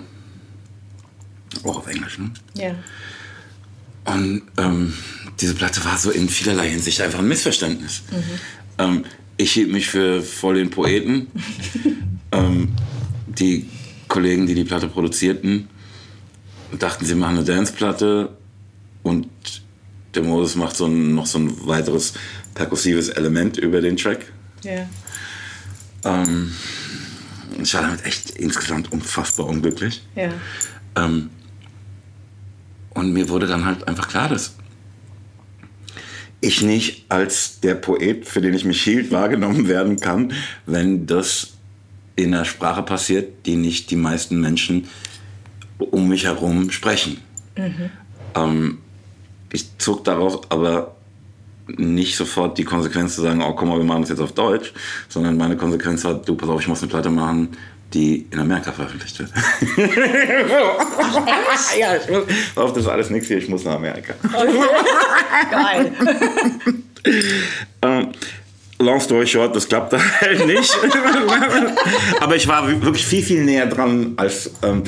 Auch 1.63 1.77
auf 1.77 1.88
Englisch, 1.88 2.17
ne? 2.17 2.31
Ja. 2.55 2.75
Und 4.05 4.43
ähm, 4.57 4.93
diese 5.39 5.53
Platte 5.53 5.83
war 5.85 5.97
so 5.97 6.12
in 6.12 6.29
vielerlei 6.29 6.69
Hinsicht 6.69 7.01
einfach 7.01 7.19
ein 7.19 7.27
Missverständnis. 7.27 8.03
Mhm. 8.12 8.23
Ähm, 8.77 9.05
ich 9.38 9.51
hielt 9.51 9.71
mich 9.71 9.88
für 9.88 10.21
voll 10.21 10.55
den 10.55 10.69
Poeten. 10.69 11.27
ähm, 12.31 12.69
die 13.27 13.69
Kollegen, 14.07 14.47
die 14.47 14.55
die 14.55 14.63
Platte 14.63 14.88
produzierten, 14.88 15.67
dachten, 16.77 17.05
sie 17.05 17.15
machen 17.15 17.38
eine 17.38 17.45
Danceplatte 17.45 18.35
und 19.03 19.27
der 20.15 20.24
Moses 20.24 20.56
macht 20.56 20.76
so 20.76 20.86
ein, 20.86 21.15
noch 21.15 21.26
so 21.26 21.39
ein 21.39 21.67
weiteres 21.67 22.13
perkussives 22.56 23.10
Element 23.10 23.58
über 23.58 23.82
den 23.82 23.98
Track. 23.98 24.32
Ja. 24.63 24.88
Ähm, 26.04 26.54
ich 27.62 27.74
war 27.74 27.82
damit 27.82 28.06
echt 28.06 28.32
insgesamt 28.32 28.91
unfassbar 28.91 29.48
unglücklich. 29.48 30.04
Ja. 30.15 30.30
Ähm, 30.95 31.30
und 32.91 33.13
mir 33.13 33.30
wurde 33.30 33.48
dann 33.48 33.65
halt 33.65 33.88
einfach 33.88 34.08
klar, 34.08 34.30
dass 34.30 34.56
ich 36.41 36.62
nicht 36.62 37.06
als 37.10 37.60
der 37.60 37.76
Poet, 37.76 38.26
für 38.26 38.41
den 38.41 38.54
ich 38.54 38.65
mich 38.65 38.82
hielt, 38.82 39.12
wahrgenommen 39.12 39.67
werden 39.67 40.00
kann, 40.00 40.34
wenn 40.65 41.06
das 41.06 41.54
in 42.15 42.34
einer 42.34 42.45
Sprache 42.45 42.84
passiert, 42.84 43.45
die 43.45 43.56
nicht 43.56 43.91
die 43.91 43.95
meisten 43.95 44.39
Menschen 44.39 44.88
um 45.78 46.10
mich 46.10 46.26
herum 46.26 46.72
sprechen. 46.72 47.22
Mhm. 47.58 47.89
Ähm, 48.36 48.78
ich 49.51 49.77
zog 49.77 50.03
daraus 50.03 50.39
aber 50.49 50.95
nicht 51.77 52.15
sofort 52.15 52.57
die 52.57 52.63
Konsequenz 52.63 53.15
zu 53.15 53.21
sagen, 53.21 53.41
oh 53.41 53.53
guck 53.53 53.67
mal, 53.67 53.77
wir 53.77 53.85
machen 53.85 54.01
das 54.01 54.09
jetzt 54.09 54.21
auf 54.21 54.31
Deutsch, 54.31 54.73
sondern 55.07 55.38
meine 55.38 55.55
Konsequenz 55.55 56.03
war, 56.03 56.15
du 56.15 56.35
pass 56.35 56.49
auf, 56.49 56.62
ich 56.62 56.67
muss 56.67 56.81
eine 56.81 56.89
Platte 56.89 57.09
machen, 57.09 57.49
die 57.93 58.27
in 58.31 58.39
Amerika 58.39 58.71
veröffentlicht 58.71 59.19
wird. 59.19 59.31
Ach, 59.35 59.75
ja, 61.79 61.95
ich 61.95 62.09
muss, 62.09 62.23
auf 62.55 62.73
das 62.73 62.83
ist 62.83 62.89
alles 62.89 63.09
nichts 63.09 63.27
hier, 63.27 63.38
ich 63.38 63.49
muss 63.49 63.63
nach 63.63 63.75
Amerika. 63.75 64.13
Geil. 65.51 65.91
ähm, 67.81 68.07
long 68.79 68.99
story 68.99 69.25
short, 69.25 69.55
das 69.55 69.67
klappte 69.67 69.99
halt 70.21 70.45
nicht. 70.45 70.77
Aber 72.19 72.35
ich 72.35 72.47
war 72.47 72.67
wirklich 72.67 73.05
viel, 73.05 73.23
viel 73.23 73.43
näher 73.43 73.65
dran, 73.65 74.13
als 74.17 74.51
ähm, 74.62 74.83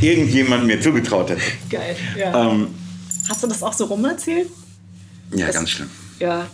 irgendjemand 0.00 0.66
mir 0.66 0.80
zugetraut 0.80 1.30
hätte. 1.30 1.42
Geil, 1.70 1.96
ja. 2.18 2.50
Ähm, 2.50 2.68
Hast 3.28 3.42
du 3.42 3.46
das 3.46 3.62
auch 3.62 3.72
so 3.72 3.86
rumerzählt? 3.86 4.48
Ja, 5.34 5.46
das, 5.46 5.56
ganz 5.56 5.70
schlimm. 5.70 5.90
Ja. 6.18 6.46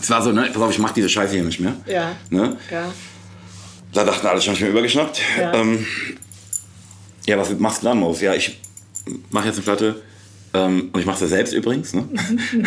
Es 0.00 0.10
war 0.10 0.22
so, 0.22 0.32
ne, 0.32 0.50
pass 0.52 0.62
auf, 0.62 0.70
ich 0.70 0.78
mach 0.78 0.92
diese 0.92 1.08
Scheiße 1.08 1.34
hier 1.34 1.44
nicht 1.44 1.60
mehr. 1.60 1.74
Ja. 1.86 2.16
Ne? 2.30 2.56
Ja. 2.70 2.92
Da 3.92 4.04
dachten 4.04 4.26
alle 4.26 4.40
schon, 4.40 4.54
ich 4.54 4.60
bin 4.60 4.70
übergeschnappt. 4.70 5.20
Ja, 5.38 5.54
ähm, 5.54 5.86
ja 7.26 7.38
was 7.38 7.50
machst 7.58 7.82
du 7.82 7.86
dann, 7.86 8.00
Maus? 8.00 8.20
Ja, 8.20 8.34
ich 8.34 8.60
mache 9.30 9.46
jetzt 9.46 9.56
eine 9.56 9.64
Platte 9.64 10.02
ähm, 10.52 10.90
und 10.92 11.00
ich 11.00 11.06
mache 11.06 11.20
sie 11.20 11.28
selbst 11.28 11.52
übrigens. 11.52 11.94
Ne? 11.94 12.08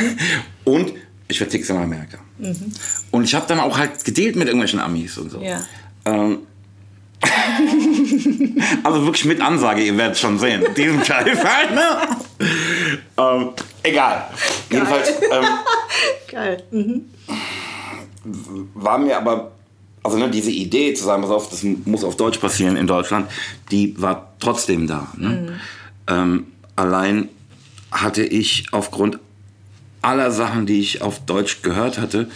und 0.64 0.94
ich 1.28 1.38
vertick's 1.38 1.70
in 1.70 1.76
Amerika. 1.78 2.20
Mhm. 2.38 2.72
Und 3.12 3.24
ich 3.26 3.36
habe 3.36 3.46
dann 3.48 3.60
auch 3.60 3.78
halt 3.78 4.06
gedealt 4.06 4.38
mit 4.38 4.48
irgendwelchen 4.48 4.80
Amis 4.80 5.18
und 5.18 5.30
so. 5.32 5.42
Ja. 5.42 5.62
Ähm, 6.06 6.40
also 8.84 9.06
wirklich 9.06 9.26
mit 9.26 9.42
Ansage, 9.42 9.84
ihr 9.84 9.98
werdet 9.98 10.18
schon 10.18 10.40
sehen. 10.40 10.64
Diesen 10.76 11.04
Scheiß 11.04 11.44
halt, 11.44 11.76
ne? 11.76 12.48
Ähm, 13.18 13.50
egal. 13.84 14.30
Geil. 14.70 14.80
Jedenfalls. 14.80 15.10
Ähm, 15.10 15.46
Geil. 16.32 16.64
Mhm. 16.72 17.06
War 18.74 18.98
mir 18.98 19.18
aber, 19.18 19.52
also 20.04 20.18
ne, 20.18 20.30
diese 20.30 20.52
Idee 20.52 20.94
zu 20.94 21.04
sagen, 21.06 21.22
pass 21.22 21.32
auf, 21.32 21.50
das 21.50 21.64
muss 21.64 22.04
auf 22.04 22.18
Deutsch 22.18 22.40
passieren 22.40 22.76
in 22.76 22.88
Deutschland, 22.88 23.30
die 23.72 24.00
war 24.02 24.34
trotzdem 24.40 24.88
da. 24.88 25.08
Ne? 25.18 25.30
Mhm. 25.30 25.60
Ähm, 26.08 26.48
allein 26.76 27.30
hatte 27.92 28.24
ich 28.24 28.66
aufgrund 28.72 29.20
aller 30.02 30.32
Sachen, 30.32 30.66
die 30.66 30.80
ich 30.80 31.02
auf 31.02 31.20
Deutsch 31.26 31.62
gehört 31.62 31.98
hatte, 31.98 32.30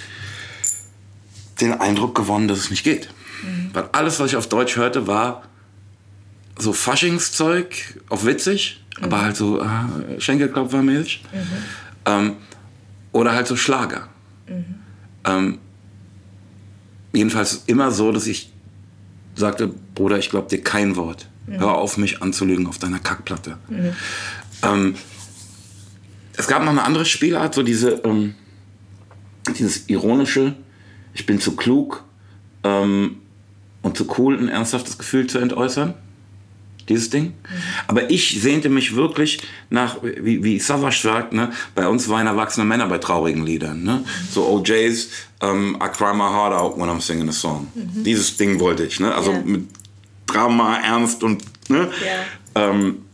den 1.59 1.73
Eindruck 1.73 2.15
gewonnen, 2.15 2.47
dass 2.47 2.59
es 2.59 2.69
nicht 2.71 2.83
geht. 2.83 3.09
Mhm. 3.43 3.69
Weil 3.73 3.89
alles, 3.91 4.19
was 4.19 4.31
ich 4.31 4.35
auf 4.35 4.47
Deutsch 4.47 4.75
hörte, 4.75 5.07
war 5.07 5.43
so 6.57 6.73
Faschingszeug, 6.73 8.01
auch 8.09 8.25
witzig, 8.25 8.80
mhm. 9.01 9.05
aber 9.05 9.21
halt 9.21 9.35
so 9.35 9.61
äh, 9.61 10.19
Schenkelklopfermäßig. 10.19 11.23
Mhm. 11.33 11.37
Ähm, 12.05 12.33
oder 13.11 13.33
halt 13.33 13.47
so 13.47 13.55
Schlager. 13.55 14.07
Mhm. 14.47 14.75
Ähm, 15.25 15.57
jedenfalls 17.13 17.63
immer 17.67 17.91
so, 17.91 18.11
dass 18.11 18.27
ich 18.27 18.51
sagte, 19.35 19.71
Bruder, 19.95 20.17
ich 20.17 20.29
glaube 20.29 20.49
dir 20.49 20.63
kein 20.63 20.95
Wort. 20.95 21.27
Mhm. 21.47 21.59
Hör 21.59 21.75
auf, 21.75 21.97
mich 21.97 22.21
anzulügen 22.21 22.67
auf 22.67 22.77
deiner 22.77 22.99
Kackplatte. 22.99 23.57
Mhm. 23.69 23.93
Ähm, 24.63 24.95
es 26.37 26.47
gab 26.47 26.63
noch 26.63 26.71
eine 26.71 26.83
andere 26.83 27.05
Spielart, 27.05 27.53
so 27.53 27.63
diese, 27.63 28.01
ähm, 28.03 28.35
dieses 29.57 29.89
ironische, 29.89 30.55
ich 31.13 31.25
bin 31.25 31.39
zu 31.39 31.55
klug 31.55 32.03
ähm, 32.63 33.17
und 33.81 33.97
zu 33.97 34.07
cool, 34.17 34.37
ein 34.37 34.47
ernsthaftes 34.47 34.97
Gefühl 34.97 35.27
zu 35.27 35.39
entäußern. 35.39 35.93
Dieses 36.89 37.09
Ding. 37.09 37.25
Mhm. 37.25 37.33
Aber 37.87 38.09
ich 38.09 38.41
sehnte 38.41 38.69
mich 38.69 38.95
wirklich 38.95 39.41
nach, 39.69 39.97
wie, 40.01 40.43
wie 40.43 40.59
Savage 40.59 40.99
sagt, 41.01 41.33
ne, 41.33 41.51
bei 41.75 41.87
uns 41.87 42.09
weinen 42.09 42.27
erwachsene 42.27 42.65
Männer 42.65 42.87
bei 42.87 42.97
traurigen 42.97 43.45
Liedern. 43.45 43.83
Ne? 43.83 44.03
Mhm. 44.03 44.05
So 44.31 44.47
OJs, 44.47 45.09
um, 45.41 45.75
I 45.75 45.87
cry 45.87 46.13
my 46.13 46.29
heart 46.29 46.53
out 46.53 46.77
when 46.77 46.89
I'm 46.89 47.01
singing 47.01 47.29
a 47.29 47.33
song. 47.33 47.67
Mhm. 47.73 48.03
Dieses 48.03 48.35
Ding 48.37 48.59
wollte 48.59 48.85
ich. 48.85 48.99
Ne? 48.99 49.13
Also 49.13 49.31
yeah. 49.31 49.41
mit 49.43 49.67
Drama, 50.27 50.77
Ernst 50.77 51.23
und. 51.23 51.43
Ne? 51.69 51.89
Yeah. 52.01 52.69
Ähm, 52.69 53.05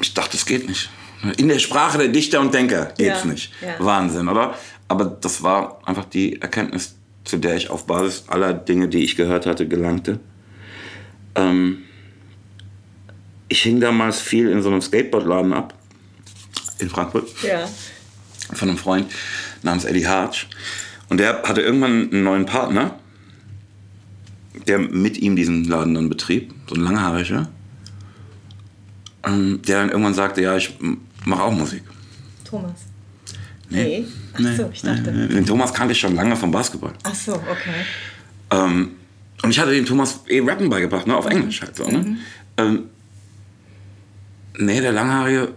ich 0.00 0.12
dachte, 0.14 0.36
es 0.36 0.44
geht 0.44 0.68
nicht. 0.68 0.90
In 1.36 1.48
der 1.48 1.58
Sprache 1.58 1.98
der 1.98 2.08
Dichter 2.08 2.40
und 2.40 2.52
Denker 2.52 2.92
geht's 2.96 3.20
ja, 3.20 3.24
nicht. 3.24 3.52
Ja. 3.62 3.74
Wahnsinn, 3.78 4.28
oder? 4.28 4.54
Aber 4.88 5.04
das 5.04 5.42
war 5.42 5.80
einfach 5.84 6.04
die 6.04 6.40
Erkenntnis, 6.40 6.95
zu 7.26 7.36
der 7.36 7.56
ich 7.56 7.68
auf 7.68 7.86
Basis 7.86 8.24
aller 8.28 8.54
Dinge, 8.54 8.88
die 8.88 9.04
ich 9.04 9.16
gehört 9.16 9.44
hatte, 9.44 9.68
gelangte. 9.68 10.20
Ähm, 11.34 11.82
ich 13.48 13.60
hing 13.60 13.80
damals 13.80 14.18
viel 14.20 14.48
in 14.48 14.62
so 14.62 14.70
einem 14.70 14.80
Skateboardladen 14.80 15.52
ab, 15.52 15.74
in 16.78 16.88
Frankfurt. 16.88 17.28
Ja. 17.42 17.68
Von 18.54 18.70
einem 18.70 18.78
Freund 18.78 19.12
namens 19.62 19.84
Eddie 19.84 20.06
Hartsch. 20.06 20.46
Und 21.10 21.18
der 21.18 21.42
hatte 21.42 21.60
irgendwann 21.60 22.10
einen 22.10 22.22
neuen 22.22 22.46
Partner, 22.46 22.98
der 24.66 24.78
mit 24.78 25.18
ihm 25.18 25.36
diesen 25.36 25.64
Laden 25.64 25.94
dann 25.94 26.08
betrieb, 26.08 26.54
so 26.66 26.74
ein 26.74 26.80
langhaariger 26.80 27.48
ähm, 29.26 29.60
der 29.66 29.80
dann 29.80 29.90
irgendwann 29.90 30.14
sagte, 30.14 30.40
ja, 30.40 30.56
ich 30.56 30.76
mache 31.24 31.42
auch 31.42 31.52
Musik. 31.52 31.82
Thomas. 32.44 32.86
Nee. 33.68 34.06
nee. 34.38 34.44
Ach 34.48 34.56
so, 34.56 34.70
ich 34.72 34.82
dachte. 34.82 35.12
Nee. 35.12 35.34
Den 35.34 35.46
Thomas 35.46 35.72
kannte 35.72 35.92
ich 35.92 36.00
schon 36.00 36.14
lange 36.14 36.36
vom 36.36 36.50
Basketball. 36.50 36.92
Ach 37.02 37.14
so, 37.14 37.34
okay. 37.34 37.84
Ähm, 38.50 38.90
und 39.42 39.50
ich 39.50 39.58
hatte 39.58 39.72
dem 39.72 39.86
Thomas 39.86 40.20
eh 40.28 40.40
Rappen 40.40 40.70
beigebracht, 40.70 41.06
ne, 41.06 41.16
auf 41.16 41.26
Englisch 41.26 41.62
halt 41.62 41.76
so. 41.76 41.84
Ne? 41.84 41.98
Mhm. 41.98 42.18
Ähm, 42.58 42.84
nee, 44.58 44.80
der 44.80 44.92
Langhaarige 44.92 45.52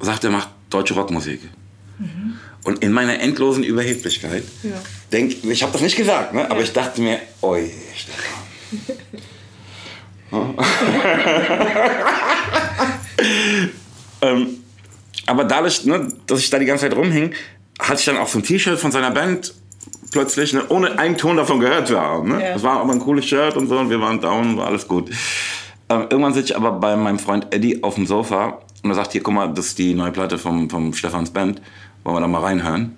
sagt, 0.00 0.24
er 0.24 0.30
macht 0.30 0.48
deutsche 0.70 0.94
Rockmusik. 0.94 1.40
Mhm. 1.98 2.38
Und 2.64 2.82
in 2.82 2.92
meiner 2.92 3.20
endlosen 3.20 3.62
Überheblichkeit, 3.62 4.44
ja. 4.62 4.80
denk, 5.12 5.44
ich 5.44 5.62
habe 5.62 5.72
das 5.72 5.82
nicht 5.82 5.96
gesagt, 5.96 6.32
ne, 6.32 6.50
aber 6.50 6.62
ich 6.62 6.72
dachte 6.72 7.02
mir, 7.02 7.20
oi, 7.42 7.70
Stefan. 7.94 8.32
ähm, 14.22 14.63
aber 15.26 15.44
dadurch, 15.44 15.84
ne, 15.84 16.08
dass 16.26 16.40
ich 16.40 16.50
da 16.50 16.58
die 16.58 16.66
ganze 16.66 16.88
Zeit 16.88 16.96
rumhing, 16.96 17.34
hatte 17.80 18.00
ich 18.00 18.04
dann 18.04 18.16
auch 18.18 18.28
so 18.28 18.38
ein 18.38 18.42
T-Shirt 18.42 18.78
von 18.78 18.92
seiner 18.92 19.10
Band 19.10 19.54
plötzlich, 20.12 20.52
ne, 20.52 20.64
ohne 20.68 20.98
einen 20.98 21.16
Ton 21.16 21.36
davon 21.36 21.60
gehört 21.60 21.88
zu 21.88 22.00
haben. 22.00 22.28
Ne? 22.30 22.42
Ja. 22.42 22.52
Das 22.54 22.62
war 22.62 22.80
aber 22.80 22.92
ein 22.92 23.00
cooles 23.00 23.26
Shirt 23.26 23.56
und 23.56 23.68
so 23.68 23.78
und 23.78 23.90
wir 23.90 24.00
waren 24.00 24.20
down, 24.20 24.56
war 24.56 24.66
alles 24.66 24.86
gut. 24.86 25.10
Ähm, 25.88 26.06
irgendwann 26.08 26.34
sitze 26.34 26.52
ich 26.52 26.56
aber 26.56 26.72
bei 26.72 26.96
meinem 26.96 27.18
Freund 27.18 27.52
Eddie 27.52 27.82
auf 27.82 27.96
dem 27.96 28.06
Sofa 28.06 28.60
und 28.82 28.90
er 28.90 28.94
sagt, 28.94 29.12
hier, 29.12 29.22
guck 29.22 29.34
mal, 29.34 29.52
das 29.52 29.68
ist 29.68 29.78
die 29.78 29.94
neue 29.94 30.12
Platte 30.12 30.38
vom, 30.38 30.70
vom 30.70 30.92
Stefans 30.94 31.30
Band, 31.30 31.60
wollen 32.04 32.16
wir 32.16 32.20
da 32.20 32.28
mal 32.28 32.40
reinhören? 32.42 32.96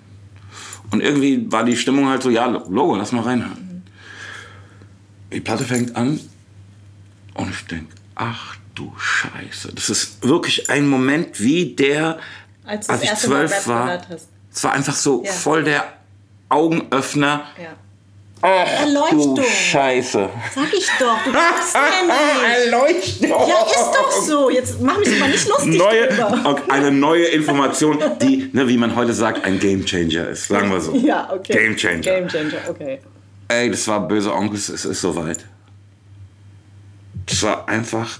Und 0.91 1.01
irgendwie 1.01 1.51
war 1.51 1.65
die 1.65 1.75
Stimmung 1.75 2.07
halt 2.07 2.23
so, 2.23 2.29
ja, 2.29 2.45
Logo, 2.45 2.95
lass 2.95 3.11
mal 3.11 3.23
reinhören. 3.23 3.83
Die 5.33 5.41
Platte 5.41 5.65
fängt 5.65 5.95
an 5.95 6.19
und 7.33 7.49
ich 7.49 7.65
denke, 7.65 7.93
ach 8.15 8.55
du 8.77 8.93
Scheiße. 8.97 9.73
Das 9.73 9.89
ist 9.89 10.23
wirklich 10.23 10.69
ein 10.69 10.87
Moment 10.87 11.39
wie 11.41 11.73
der, 11.75 12.19
als, 12.65 12.89
als 12.89 13.03
ich 13.03 13.13
zwölf 13.15 13.67
war. 13.67 14.01
Es 14.51 14.63
war 14.63 14.73
einfach 14.73 14.95
so 14.95 15.23
ja. 15.23 15.31
voll 15.31 15.63
der 15.63 15.83
Augenöffner. 16.49 17.45
Ja. 17.61 17.75
Ach, 18.39 18.81
Erleuchtung. 18.81 19.35
du 19.35 19.43
Scheiße. 19.43 20.29
Sag 20.53 20.71
ich 20.71 20.87
doch, 20.99 21.23
du 21.23 21.31
glaubst 21.31 21.75
mir 21.75 22.05
nicht. 22.05 22.65
Erleuchtung. 22.65 23.49
Ja, 23.49 23.65
ist 23.65 23.91
doch 23.95 24.11
so. 24.11 24.49
Jetzt 24.51 24.79
mach 24.79 24.99
mich 24.99 25.19
mal 25.19 25.29
nicht 25.29 25.47
lustig 25.47 25.77
neue, 25.77 26.07
drüber. 26.07 26.61
Eine 26.69 26.91
neue 26.91 27.25
Information, 27.25 27.97
die, 28.21 28.49
ne, 28.53 28.67
wie 28.67 28.77
man 28.77 28.95
heute 28.95 29.13
sagt, 29.13 29.43
ein 29.43 29.59
Gamechanger 29.59 30.29
ist. 30.29 30.47
Sagen 30.47 30.71
wir 30.71 30.79
so. 30.79 30.93
Ja, 31.07 31.31
okay. 31.33 31.53
Gamechanger. 31.53 32.01
Gamechanger, 32.01 32.57
okay. 32.69 32.99
Ey, 33.47 33.71
das 33.71 33.87
war 33.87 34.07
böse 34.07 34.31
Onkels, 34.33 34.69
es 34.69 34.85
ist 34.85 35.01
soweit. 35.01 35.45
Das 37.25 37.41
war 37.43 37.67
einfach 37.67 38.19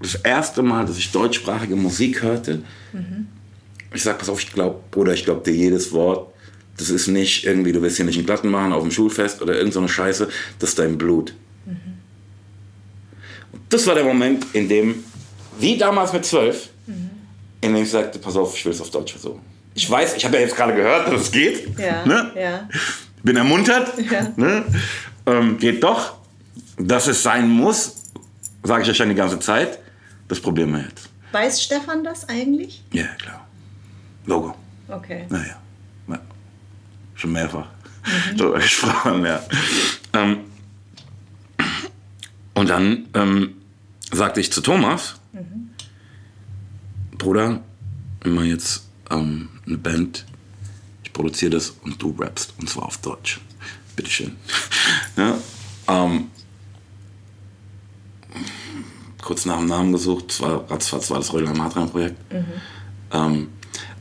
das 0.00 0.16
erste 0.16 0.62
Mal, 0.62 0.86
dass 0.86 0.98
ich 0.98 1.10
deutschsprachige 1.12 1.76
Musik 1.76 2.22
hörte. 2.22 2.62
Mhm. 2.92 3.28
Ich 3.94 4.02
sag, 4.02 4.18
pass 4.18 4.28
auf, 4.28 4.40
ich 4.42 4.52
glaube, 4.52 4.80
Bruder, 4.90 5.14
ich 5.14 5.24
glaube 5.24 5.42
dir 5.42 5.56
jedes 5.56 5.92
Wort. 5.92 6.32
Das 6.76 6.90
ist 6.90 7.06
nicht 7.06 7.44
irgendwie, 7.44 7.72
du 7.72 7.80
willst 7.80 7.96
hier 7.96 8.04
nicht 8.04 8.18
einen 8.18 8.26
Platten 8.26 8.50
machen 8.50 8.72
auf 8.72 8.82
dem 8.82 8.90
Schulfest 8.90 9.40
oder 9.40 9.54
irgendeine 9.54 9.88
so 9.88 9.92
Scheiße. 9.92 10.28
Das 10.58 10.70
ist 10.70 10.78
dein 10.78 10.98
Blut. 10.98 11.34
Mhm. 11.64 11.76
Und 13.52 13.62
das 13.70 13.86
war 13.86 13.94
der 13.94 14.04
Moment, 14.04 14.46
in 14.52 14.68
dem, 14.68 15.02
wie 15.58 15.78
damals 15.78 16.12
mit 16.12 16.26
zwölf, 16.26 16.68
mhm. 16.86 17.10
in 17.62 17.74
dem 17.74 17.82
ich 17.82 17.90
sagte, 17.90 18.18
pass 18.18 18.36
auf, 18.36 18.54
ich 18.54 18.64
will 18.64 18.72
es 18.72 18.80
auf 18.80 18.90
Deutsch 18.90 19.12
versuchen. 19.12 19.40
Ich 19.74 19.90
weiß, 19.90 20.16
ich 20.16 20.24
habe 20.24 20.36
ja 20.36 20.42
jetzt 20.42 20.56
gerade 20.56 20.74
gehört, 20.74 21.10
dass 21.10 21.22
es 21.22 21.32
geht. 21.32 21.78
Ja, 21.78 22.04
ne? 22.04 22.32
ja. 22.34 22.68
Bin 23.22 23.36
ermuntert. 23.36 23.92
Ja. 24.10 24.32
Ne? 24.36 24.64
Ähm, 25.26 25.58
geht 25.58 25.82
doch. 25.82 26.16
Dass 26.78 27.06
es 27.06 27.22
sein 27.22 27.48
muss, 27.48 27.96
Sage 28.66 28.82
ich 28.82 28.90
euch 28.90 28.96
schon 28.96 29.08
die 29.08 29.14
ganze 29.14 29.38
Zeit. 29.38 29.78
Das 30.28 30.40
probieren 30.40 30.72
wir 30.72 30.82
jetzt. 30.82 31.08
Weiß 31.32 31.62
Stefan 31.62 32.04
das 32.04 32.28
eigentlich? 32.28 32.82
Ja, 32.92 33.06
klar. 33.18 33.46
Logo. 34.24 34.54
Okay. 34.88 35.26
Naja. 35.28 35.56
Ja. 36.08 36.20
Schon 37.14 37.32
mehrfach 37.32 37.66
mhm. 38.04 38.36
darüber 38.36 38.58
gesprochen, 38.58 39.24
ja. 39.24 39.42
Ähm, 40.12 40.38
und 42.54 42.70
dann 42.70 43.06
ähm, 43.14 43.56
sagte 44.12 44.40
ich 44.40 44.52
zu 44.52 44.60
Thomas, 44.60 45.16
mhm. 45.32 45.70
Bruder, 47.18 47.60
immer 48.24 48.44
jetzt 48.44 48.88
ähm, 49.10 49.48
eine 49.66 49.78
Band, 49.78 50.24
ich 51.04 51.12
produziere 51.12 51.52
das 51.52 51.70
und 51.70 52.00
du 52.00 52.14
rappst, 52.18 52.54
und 52.58 52.68
zwar 52.68 52.86
auf 52.86 52.98
Deutsch. 52.98 53.40
Bitteschön. 53.94 54.36
ja, 55.16 55.38
ähm, 55.88 56.30
kurz 59.26 59.44
nach 59.44 59.58
dem 59.58 59.66
Namen 59.66 59.92
gesucht. 59.92 60.30
Zwar 60.30 60.70
ratzfatz 60.70 61.10
war 61.10 61.18
das 61.18 61.32
Rödler 61.32 61.52
Matran-Projekt. 61.52 62.32
Mhm. 62.32 62.44
Ähm, 63.12 63.48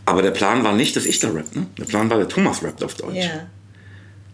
aber 0.06 0.22
der 0.22 0.32
Plan 0.32 0.64
war 0.64 0.74
nicht, 0.74 0.96
dass 0.96 1.06
ich 1.06 1.18
da 1.18 1.32
rapp. 1.32 1.56
Ne? 1.56 1.66
Der 1.80 1.86
Plan 1.86 2.10
war, 2.12 2.18
der 2.18 2.28
Thomas 2.28 2.64
rappt 2.64 2.84
auf 2.84 2.94
Deutsch. 2.94 3.16
Ja. 3.16 3.48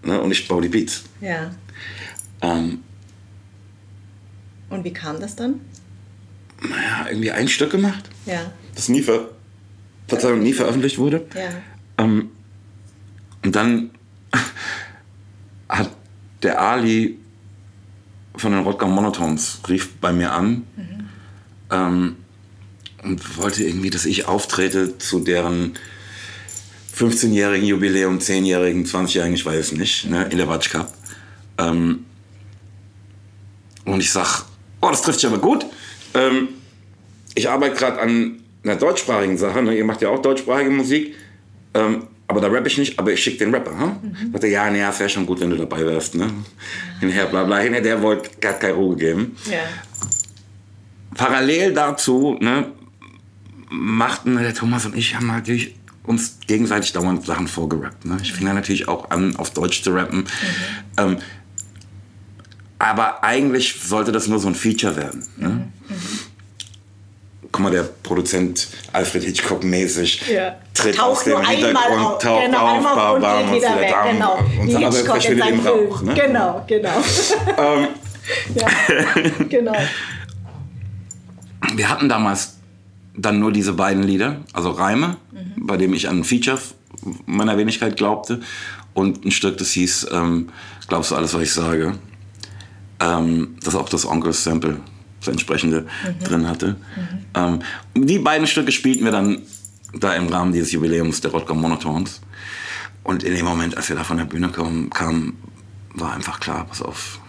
Ne? 0.04 0.22
Und 0.22 0.32
ich 0.32 0.48
baue 0.50 0.62
die 0.62 0.68
Beats. 0.68 1.04
Ja. 1.22 1.52
Ähm, 2.42 2.84
und 4.70 4.84
wie 4.84 4.92
kam 4.92 5.22
das 5.22 5.36
dann? 5.36 5.62
Naja, 6.62 7.08
irgendwie 7.10 7.32
ein 7.32 7.48
Stück 7.48 7.72
gemacht. 7.72 8.10
Ja. 8.26 8.52
Das 8.76 8.90
nie, 8.90 9.02
ver 9.02 9.30
Verzeihung, 10.10 10.44
nie 10.44 10.54
veröffentlicht 10.54 10.98
wurde. 10.98 11.26
Ja. 11.34 12.04
Ähm, 12.04 12.32
und 13.46 13.56
dann 13.56 13.92
hat 15.70 15.90
der 16.44 16.62
Ali 16.62 17.18
von 18.36 18.52
den 18.52 18.64
Rodger 18.64 18.88
Monotones 18.88 19.60
rief 19.68 19.96
bei 20.00 20.14
mir 20.14 20.32
an 20.32 20.64
mhm. 20.76 21.10
ähm, 21.70 22.16
und 23.04 23.38
wollte 23.38 23.64
irgendwie, 23.64 23.90
dass 23.90 24.06
ich 24.06 24.28
auftrete 24.28 24.98
zu 24.98 25.20
deren 25.20 25.74
15-jährigen 26.96 27.68
Jubiläum, 27.68 28.20
10-jährigen, 28.20 28.86
20-jährigen, 28.86 29.36
ich 29.36 29.46
weiß 29.46 29.74
nicht, 29.74 30.10
ne, 30.10 30.26
in 30.30 30.38
der 30.38 30.48
Watch 30.48 30.70
Cup. 30.70 30.94
Ähm, 31.58 32.06
und 33.86 34.00
ich 34.00 34.12
sag, 34.12 34.46
oh, 34.82 34.90
das 34.90 35.02
trifft 35.02 35.20
sich 35.20 35.30
aber 35.30 35.40
gut. 35.40 35.66
Ähm, 36.14 36.50
ich 37.34 37.50
arbeite 37.50 37.76
gerade 37.76 38.00
an 38.00 38.42
einer 38.64 38.76
deutschsprachigen 38.76 39.38
Sache, 39.38 39.62
ne? 39.64 39.76
ihr 39.76 39.86
macht 39.86 40.02
ja 40.02 40.10
auch 40.10 40.22
deutschsprachige 40.22 40.70
Musik. 40.70 41.16
Ähm, 41.74 42.08
aber 42.32 42.40
da 42.40 42.48
rappe 42.48 42.70
ich 42.70 42.78
nicht, 42.78 42.98
aber 42.98 43.12
ich 43.12 43.22
schicke 43.22 43.40
den 43.40 43.54
Rapper. 43.54 43.78
Hm? 43.78 43.88
Mhm. 44.02 44.32
Sagte, 44.32 44.48
ja, 44.48 44.70
nee, 44.70 44.82
es 44.82 45.00
wäre 45.00 45.10
schon 45.10 45.26
gut, 45.26 45.42
wenn 45.42 45.50
du 45.50 45.58
dabei 45.58 45.86
wärst. 45.86 46.16
Ne? 46.16 46.32
Hinher, 47.02 47.26
bla 47.26 47.44
bla. 47.44 47.58
Hinher, 47.58 47.82
der 47.82 48.02
wollte 48.02 48.30
gar 48.40 48.54
keine 48.54 48.74
Ruhe 48.74 48.96
geben. 48.96 49.36
Ja. 49.52 49.60
Parallel 51.14 51.74
dazu 51.74 52.38
ne, 52.40 52.72
machten 53.70 54.38
der 54.38 54.54
Thomas 54.54 54.86
und 54.86 54.96
ich 54.96 55.14
haben 55.14 55.28
natürlich 55.28 55.76
uns 56.04 56.38
gegenseitig 56.48 56.94
dauernd 56.94 57.26
Sachen 57.26 57.50
vorgerappt. 57.50 58.06
Ne? 58.06 58.18
Ich 58.22 58.32
fing 58.32 58.46
dann 58.46 58.56
natürlich 58.56 58.88
auch 58.88 59.12
an, 59.12 59.36
auf 59.36 59.50
Deutsch 59.50 59.84
zu 59.84 59.94
rappen. 59.94 60.20
Mhm. 60.20 60.26
Ähm, 60.96 61.18
aber 62.80 63.26
eigentlich 63.26 63.76
sollte 63.84 64.14
das 64.14 64.30
nur 64.30 64.40
so 64.40 64.48
ein 64.48 64.56
Feature 64.56 64.96
werden. 64.96 65.28
Ne? 65.36 65.50
Mhm. 65.50 65.96
Mhm 65.96 66.31
guck 67.52 67.62
mal, 67.62 67.72
der 67.72 67.84
Produzent 67.84 68.68
Alfred 68.94 69.24
Hitchcock 69.24 69.64
mäßig 69.64 70.28
ja. 70.30 70.56
tritt 70.74 70.96
taucht 70.96 71.20
aus 71.20 71.24
dem 71.24 71.42
Hintergrund, 71.46 72.06
auf, 72.06 72.20
taucht 72.20 72.46
genau, 72.46 72.68
auf, 72.68 72.96
bam, 72.96 73.22
bam, 73.22 73.50
und 73.50 73.56
wieder 73.56 73.80
weg, 73.80 73.96
genau. 74.12 74.40
und 74.60 74.74
dann 74.74 74.84
aber 74.84 74.96
verschwindet 74.96 75.50
im 75.50 75.60
Rauch. 75.60 76.02
Ne? 76.02 76.14
Genau, 76.14 76.64
genau. 76.68 76.90
ähm. 77.58 77.88
ja, 78.56 78.68
genau. 79.50 79.76
Wir 81.76 81.90
hatten 81.90 82.10
damals 82.10 82.58
dann 83.16 83.40
nur 83.40 83.52
diese 83.52 83.74
beiden 83.74 84.04
Lieder, 84.04 84.38
also 84.54 84.72
Reime, 84.72 85.18
mhm. 85.32 85.68
bei 85.68 85.78
dem 85.78 85.94
ich 85.94 86.08
an 86.08 86.20
ein 86.20 86.24
Feature 86.24 86.60
meiner 87.26 87.58
Wenigkeit 87.58 87.98
glaubte 87.98 88.42
und 88.94 89.26
ein 89.26 89.32
Stück, 89.32 89.58
das 89.58 89.72
hieß 89.72 90.08
ähm, 90.12 90.50
Glaubst 90.92 91.12
du 91.12 91.16
alles, 91.16 91.34
was 91.34 91.44
ich 91.44 91.54
sage? 91.54 91.94
Ähm, 93.00 93.56
das 93.64 93.76
ist 93.76 93.80
auch 93.80 93.88
das 93.88 94.06
Onkel-Sample 94.06 94.82
das 95.22 95.30
entsprechende 95.30 95.82
mhm. 95.82 96.24
drin 96.24 96.48
hatte. 96.48 96.76
Mhm. 96.96 97.60
Ähm, 97.96 98.04
die 98.04 98.20
beiden 98.20 98.48
Stücke 98.48 98.72
spielten 98.72 99.06
wir 99.06 99.12
dann 99.12 99.44
da 99.94 100.14
im 100.14 100.28
Rahmen 100.28 100.52
dieses 100.52 100.72
Jubiläums 100.72 101.22
der 101.22 101.32
Rodger 101.32 101.54
Monotons. 101.54 102.22
Und 103.04 103.24
in 103.24 103.36
dem 103.36 103.46
Moment, 103.46 103.78
als 103.78 103.90
wir 103.90 103.96
da 103.96 104.04
von 104.04 104.18
der 104.18 104.26
Bühne 104.26 104.50
kamen, 104.50 104.90
kam, 104.90 105.34
war 105.94 106.14
einfach 106.14 106.40
klar, 106.40 106.66
pass 106.68 106.82
auf. 106.82 107.20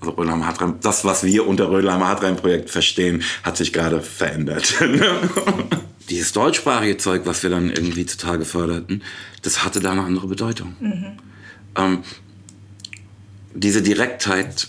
Also 0.00 0.12
Rödelheimer 0.12 0.46
Hartrein, 0.46 0.74
das, 0.80 1.04
was 1.04 1.24
wir 1.24 1.46
unter 1.46 1.70
Rödelheimer 1.70 2.06
Hartrein-Projekt 2.06 2.70
verstehen, 2.70 3.22
hat 3.42 3.56
sich 3.56 3.72
gerade 3.72 4.00
verändert. 4.00 4.74
Dieses 6.10 6.32
deutschsprachige 6.32 6.96
Zeug, 6.96 7.22
was 7.24 7.42
wir 7.42 7.50
dann 7.50 7.70
irgendwie 7.70 8.06
zutage 8.06 8.44
förderten, 8.44 9.02
das 9.42 9.64
hatte 9.64 9.80
da 9.80 9.92
eine 9.92 10.02
andere 10.02 10.28
Bedeutung. 10.28 10.76
Mhm. 10.80 11.06
Ähm, 11.76 11.98
diese 13.54 13.82
Direktheit 13.82 14.68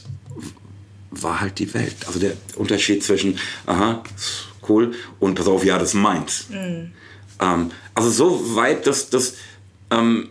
war 1.12 1.42
halt 1.42 1.60
die 1.60 1.74
Welt. 1.74 1.96
Also 2.08 2.20
der 2.20 2.34
Unterschied 2.56 3.04
zwischen, 3.04 3.38
aha, 3.66 4.04
cool, 4.68 4.94
und 5.20 5.36
pass 5.36 5.48
auf, 5.48 5.66
ja, 5.66 5.78
das 5.78 5.90
ist 5.90 5.94
meins. 5.96 6.48
Mhm. 6.50 6.92
Ähm, 7.42 7.72
also 7.96 8.10
so 8.10 8.56
weit, 8.56 8.86
dass 8.88 9.10
das 9.10 9.36
ähm, 9.92 10.30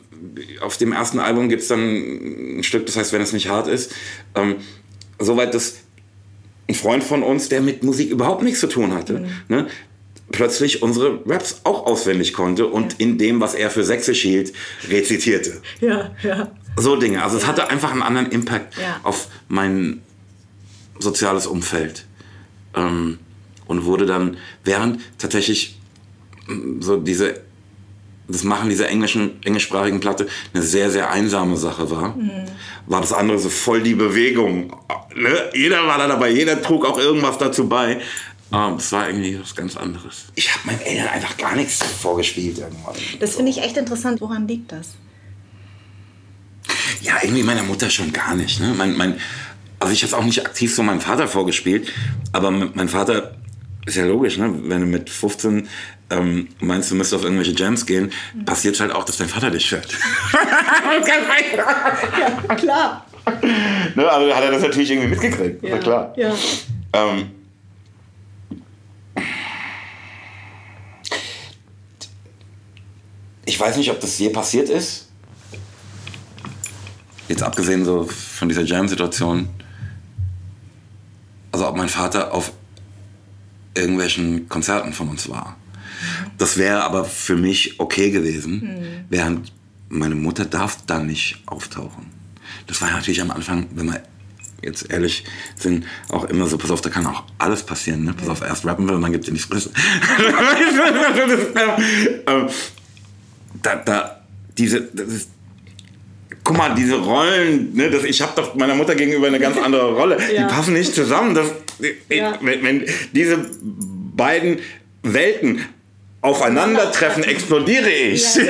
auf 0.60 0.76
dem 0.76 0.92
ersten 0.92 1.18
Album 1.18 1.48
gibt 1.48 1.62
es 1.62 1.68
dann 1.68 2.58
ein 2.58 2.62
Stück, 2.62 2.86
das 2.86 2.96
heißt, 2.96 3.12
wenn 3.12 3.22
es 3.22 3.32
nicht 3.32 3.48
hart 3.48 3.68
ist, 3.68 3.92
ähm, 4.34 4.56
so 5.18 5.36
weit, 5.36 5.54
dass 5.54 5.78
ein 6.68 6.74
Freund 6.74 7.02
von 7.02 7.22
uns, 7.22 7.48
der 7.48 7.60
mit 7.60 7.82
Musik 7.82 8.10
überhaupt 8.10 8.42
nichts 8.42 8.60
zu 8.60 8.66
tun 8.66 8.94
hatte, 8.94 9.20
mhm. 9.20 9.28
ne, 9.48 9.66
plötzlich 10.30 10.82
unsere 10.82 11.22
Raps 11.26 11.62
auch 11.64 11.86
auswendig 11.86 12.34
konnte 12.34 12.66
und 12.66 12.92
ja. 12.92 12.98
in 12.98 13.18
dem, 13.18 13.40
was 13.40 13.54
er 13.54 13.70
für 13.70 13.84
sächsisch 13.84 14.22
hielt, 14.22 14.52
rezitierte. 14.88 15.62
Ja, 15.80 16.14
ja. 16.22 16.50
So 16.76 16.96
Dinge. 16.96 17.22
Also 17.24 17.38
es 17.38 17.46
hatte 17.46 17.70
einfach 17.70 17.92
einen 17.92 18.02
anderen 18.02 18.30
Impact 18.30 18.76
ja. 18.76 19.00
auf 19.02 19.28
meinen 19.48 20.02
soziales 20.98 21.46
Umfeld. 21.46 22.06
Ähm, 22.74 23.18
und 23.66 23.84
wurde 23.84 24.06
dann, 24.06 24.38
während 24.64 25.00
tatsächlich 25.18 25.78
mm, 26.46 26.80
so 26.80 26.96
diese, 26.96 27.40
das 28.26 28.44
Machen 28.44 28.68
dieser 28.68 28.88
englischen, 28.88 29.42
englischsprachigen 29.42 30.00
Platte 30.00 30.26
eine 30.52 30.62
sehr, 30.62 30.90
sehr 30.90 31.10
einsame 31.10 31.56
Sache 31.56 31.90
war, 31.90 32.16
mhm. 32.16 32.44
war 32.86 33.00
das 33.00 33.12
andere 33.12 33.38
so 33.38 33.48
voll 33.48 33.82
die 33.82 33.94
Bewegung. 33.94 34.74
Ne? 35.14 35.50
Jeder 35.54 35.86
war 35.86 35.98
da 35.98 36.06
dabei, 36.08 36.30
jeder 36.30 36.60
trug 36.60 36.84
auch 36.86 36.98
irgendwas 36.98 37.38
dazu 37.38 37.68
bei. 37.68 38.00
Ah, 38.50 38.72
das 38.72 38.92
war 38.92 39.08
irgendwie 39.08 39.38
was 39.38 39.54
ganz 39.54 39.76
anderes. 39.76 40.26
Ich 40.34 40.54
habe 40.54 40.66
meinen 40.66 40.80
Eltern 40.80 41.08
einfach 41.08 41.36
gar 41.36 41.54
nichts 41.54 41.82
vorgespielt 41.82 42.58
irgendwann. 42.58 42.94
Das 43.20 43.36
finde 43.36 43.50
ich 43.50 43.58
echt 43.58 43.76
interessant. 43.76 44.20
Woran 44.22 44.48
liegt 44.48 44.72
das? 44.72 44.94
Ja, 47.02 47.18
irgendwie 47.22 47.42
meiner 47.42 47.62
Mutter 47.62 47.90
schon 47.90 48.12
gar 48.12 48.34
nicht. 48.34 48.60
Ne? 48.60 48.74
Mein, 48.76 48.96
mein, 48.96 49.20
also 49.80 49.92
ich 49.92 50.02
habe 50.02 50.08
es 50.08 50.14
auch 50.14 50.24
nicht 50.24 50.44
aktiv 50.44 50.74
so 50.74 50.82
meinem 50.82 51.00
Vater 51.00 51.28
vorgespielt, 51.28 51.92
aber 52.32 52.50
mein 52.50 52.88
Vater 52.88 53.36
ist 53.86 53.96
ja 53.96 54.04
logisch, 54.04 54.38
ne? 54.38 54.52
wenn 54.64 54.80
du 54.80 54.86
mit 54.86 55.08
15 55.08 55.68
ähm, 56.10 56.48
meinst, 56.60 56.90
du 56.90 56.94
müsstest 56.94 57.20
auf 57.20 57.24
irgendwelche 57.24 57.52
Jams 57.52 57.86
gehen, 57.86 58.12
mhm. 58.34 58.44
passiert 58.44 58.78
halt 58.80 58.92
auch, 58.92 59.04
dass 59.04 59.18
dein 59.18 59.28
Vater 59.28 59.50
dich 59.50 59.68
fährt. 59.68 59.88
ja, 62.48 62.54
klar. 62.54 63.06
Ne, 63.94 64.08
also 64.08 64.34
hat 64.34 64.44
er 64.44 64.50
das 64.52 64.62
natürlich 64.62 64.90
irgendwie 64.90 65.08
mitgekriegt, 65.08 65.62
ja, 65.62 65.78
klar. 65.78 66.14
Ja. 66.16 66.34
Ähm, 66.94 67.30
ich 73.44 73.60
weiß 73.60 73.76
nicht, 73.76 73.90
ob 73.90 74.00
das 74.00 74.18
je 74.18 74.30
passiert 74.30 74.70
ist. 74.70 75.08
Jetzt 77.28 77.42
abgesehen 77.42 77.84
so 77.84 78.04
von 78.04 78.48
dieser 78.48 78.62
Jam-Situation 78.62 79.50
mein 81.88 82.02
Vater 82.04 82.34
auf 82.34 82.52
irgendwelchen 83.74 84.48
Konzerten 84.48 84.92
von 84.92 85.08
uns 85.08 85.28
war. 85.28 85.56
Das 86.36 86.58
wäre 86.58 86.84
aber 86.84 87.04
für 87.04 87.36
mich 87.36 87.80
okay 87.80 88.10
gewesen, 88.10 88.60
mhm. 88.60 89.04
während 89.08 89.52
meine 89.88 90.14
Mutter 90.14 90.44
darf 90.44 90.78
dann 90.86 91.06
nicht 91.06 91.42
auftauchen. 91.46 92.06
Das 92.66 92.82
war 92.82 92.90
natürlich 92.90 93.22
am 93.22 93.30
Anfang, 93.30 93.68
wenn 93.74 93.86
wir 93.86 94.02
jetzt 94.62 94.90
ehrlich 94.90 95.24
sind, 95.56 95.86
auch 96.10 96.24
immer 96.24 96.46
so, 96.46 96.58
pass 96.58 96.70
auf, 96.70 96.82
da 96.82 96.90
kann 96.90 97.06
auch 97.06 97.22
alles 97.38 97.62
passieren. 97.62 98.04
Ne? 98.04 98.12
Pass 98.12 98.28
auf, 98.28 98.42
erst 98.42 98.66
rappen 98.66 98.86
wir 98.86 98.94
und 98.94 99.02
dann 99.02 99.12
gibt 99.12 99.26
es 99.26 99.32
die 99.32 99.38
Fresse. 99.38 99.70
Ähm, 102.26 102.48
da, 103.62 103.76
da, 103.76 104.20
diese, 104.58 104.82
das 104.82 105.08
ist, 105.08 105.30
guck 106.48 106.56
mal, 106.56 106.74
diese 106.74 106.96
Rollen, 106.96 107.74
ne, 107.74 107.90
das, 107.90 108.04
ich 108.04 108.20
habe 108.22 108.32
doch 108.34 108.54
meiner 108.54 108.74
Mutter 108.74 108.94
gegenüber 108.94 109.26
eine 109.26 109.38
ganz 109.38 109.56
andere 109.58 109.92
Rolle. 109.92 110.18
ja. 110.32 110.46
Die 110.46 110.54
passen 110.54 110.72
nicht 110.72 110.94
zusammen. 110.94 111.34
Das, 111.34 111.52
ja. 112.08 112.38
wenn, 112.40 112.62
wenn 112.62 112.84
diese 113.12 113.38
beiden 114.16 114.58
Welten 115.02 115.60
aufeinandertreffen, 116.20 117.24
explodiere 117.24 117.90
ich. 117.90 118.34
Ja, 118.34 118.42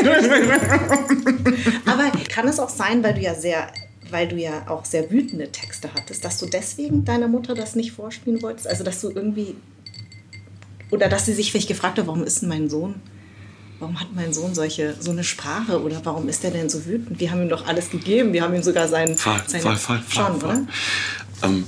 genau. 0.00 0.54
Aber 1.86 2.12
kann 2.28 2.46
es 2.48 2.58
auch 2.58 2.68
sein, 2.68 3.02
weil 3.02 3.14
du 3.14 3.20
ja 3.20 3.34
sehr 3.34 3.72
weil 4.12 4.26
du 4.26 4.34
ja 4.34 4.68
auch 4.68 4.84
sehr 4.84 5.08
wütende 5.12 5.52
Texte 5.52 5.88
hattest, 5.94 6.24
dass 6.24 6.38
du 6.38 6.46
deswegen 6.46 7.04
deiner 7.04 7.28
Mutter 7.28 7.54
das 7.54 7.76
nicht 7.76 7.92
vorspielen 7.92 8.42
wolltest? 8.42 8.66
Also, 8.66 8.82
dass 8.82 9.00
du 9.00 9.10
irgendwie. 9.10 9.54
Oder 10.90 11.08
dass 11.08 11.26
sie 11.26 11.32
sich 11.32 11.52
vielleicht 11.52 11.68
gefragt 11.68 11.98
hat, 11.98 12.08
warum 12.08 12.24
ist 12.24 12.42
denn 12.42 12.48
mein 12.48 12.68
Sohn 12.68 12.96
warum 13.80 13.98
hat 13.98 14.08
mein 14.14 14.32
Sohn 14.32 14.54
solche, 14.54 14.94
so 15.00 15.10
eine 15.10 15.24
Sprache 15.24 15.82
oder 15.82 16.00
warum 16.04 16.28
ist 16.28 16.44
er 16.44 16.50
denn 16.50 16.68
so 16.68 16.84
wütend? 16.86 17.18
Wir 17.18 17.30
haben 17.30 17.42
ihm 17.42 17.48
doch 17.48 17.66
alles 17.66 17.90
gegeben, 17.90 18.32
wir 18.32 18.42
haben 18.42 18.54
ihm 18.54 18.62
sogar 18.62 18.86
seinen... 18.86 19.16
Voll, 19.16 19.40
seine, 19.46 19.62
voll, 19.62 19.76
voll, 19.76 20.00
schon, 20.08 20.40
voll, 20.40 20.50
oder? 20.50 20.66
Ähm. 21.42 21.64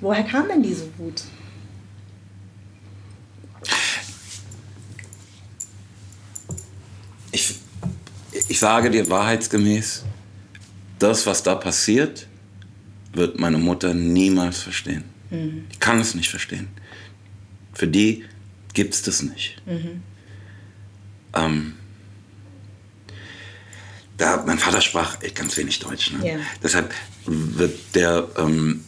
Woher 0.00 0.24
kam 0.24 0.48
denn 0.48 0.62
diese 0.62 0.86
Wut? 0.98 1.22
Ich, 7.32 7.58
ich 8.48 8.58
sage 8.58 8.90
dir 8.90 9.08
wahrheitsgemäß, 9.08 10.04
das, 10.98 11.26
was 11.26 11.42
da 11.42 11.54
passiert, 11.54 12.26
wird 13.12 13.38
meine 13.38 13.58
Mutter 13.58 13.94
niemals 13.94 14.58
verstehen. 14.58 15.04
Mhm. 15.30 15.66
Ich 15.70 15.80
kann 15.80 16.00
es 16.00 16.14
nicht 16.14 16.28
verstehen. 16.28 16.68
Für 17.72 17.88
die 17.88 18.24
gibt 18.72 18.94
es 18.94 19.02
das 19.02 19.22
nicht. 19.22 19.60
Mhm. 19.66 20.02
Ähm, 21.34 21.74
da, 24.16 24.44
mein 24.46 24.58
Vater 24.58 24.80
sprach 24.80 25.18
ganz 25.34 25.56
wenig 25.56 25.80
Deutsch. 25.80 26.12
Ne? 26.12 26.24
Yeah. 26.24 26.38
Deshalb 26.62 26.94
wird 27.26 27.78
der 27.94 28.26
ähm, 28.38 28.84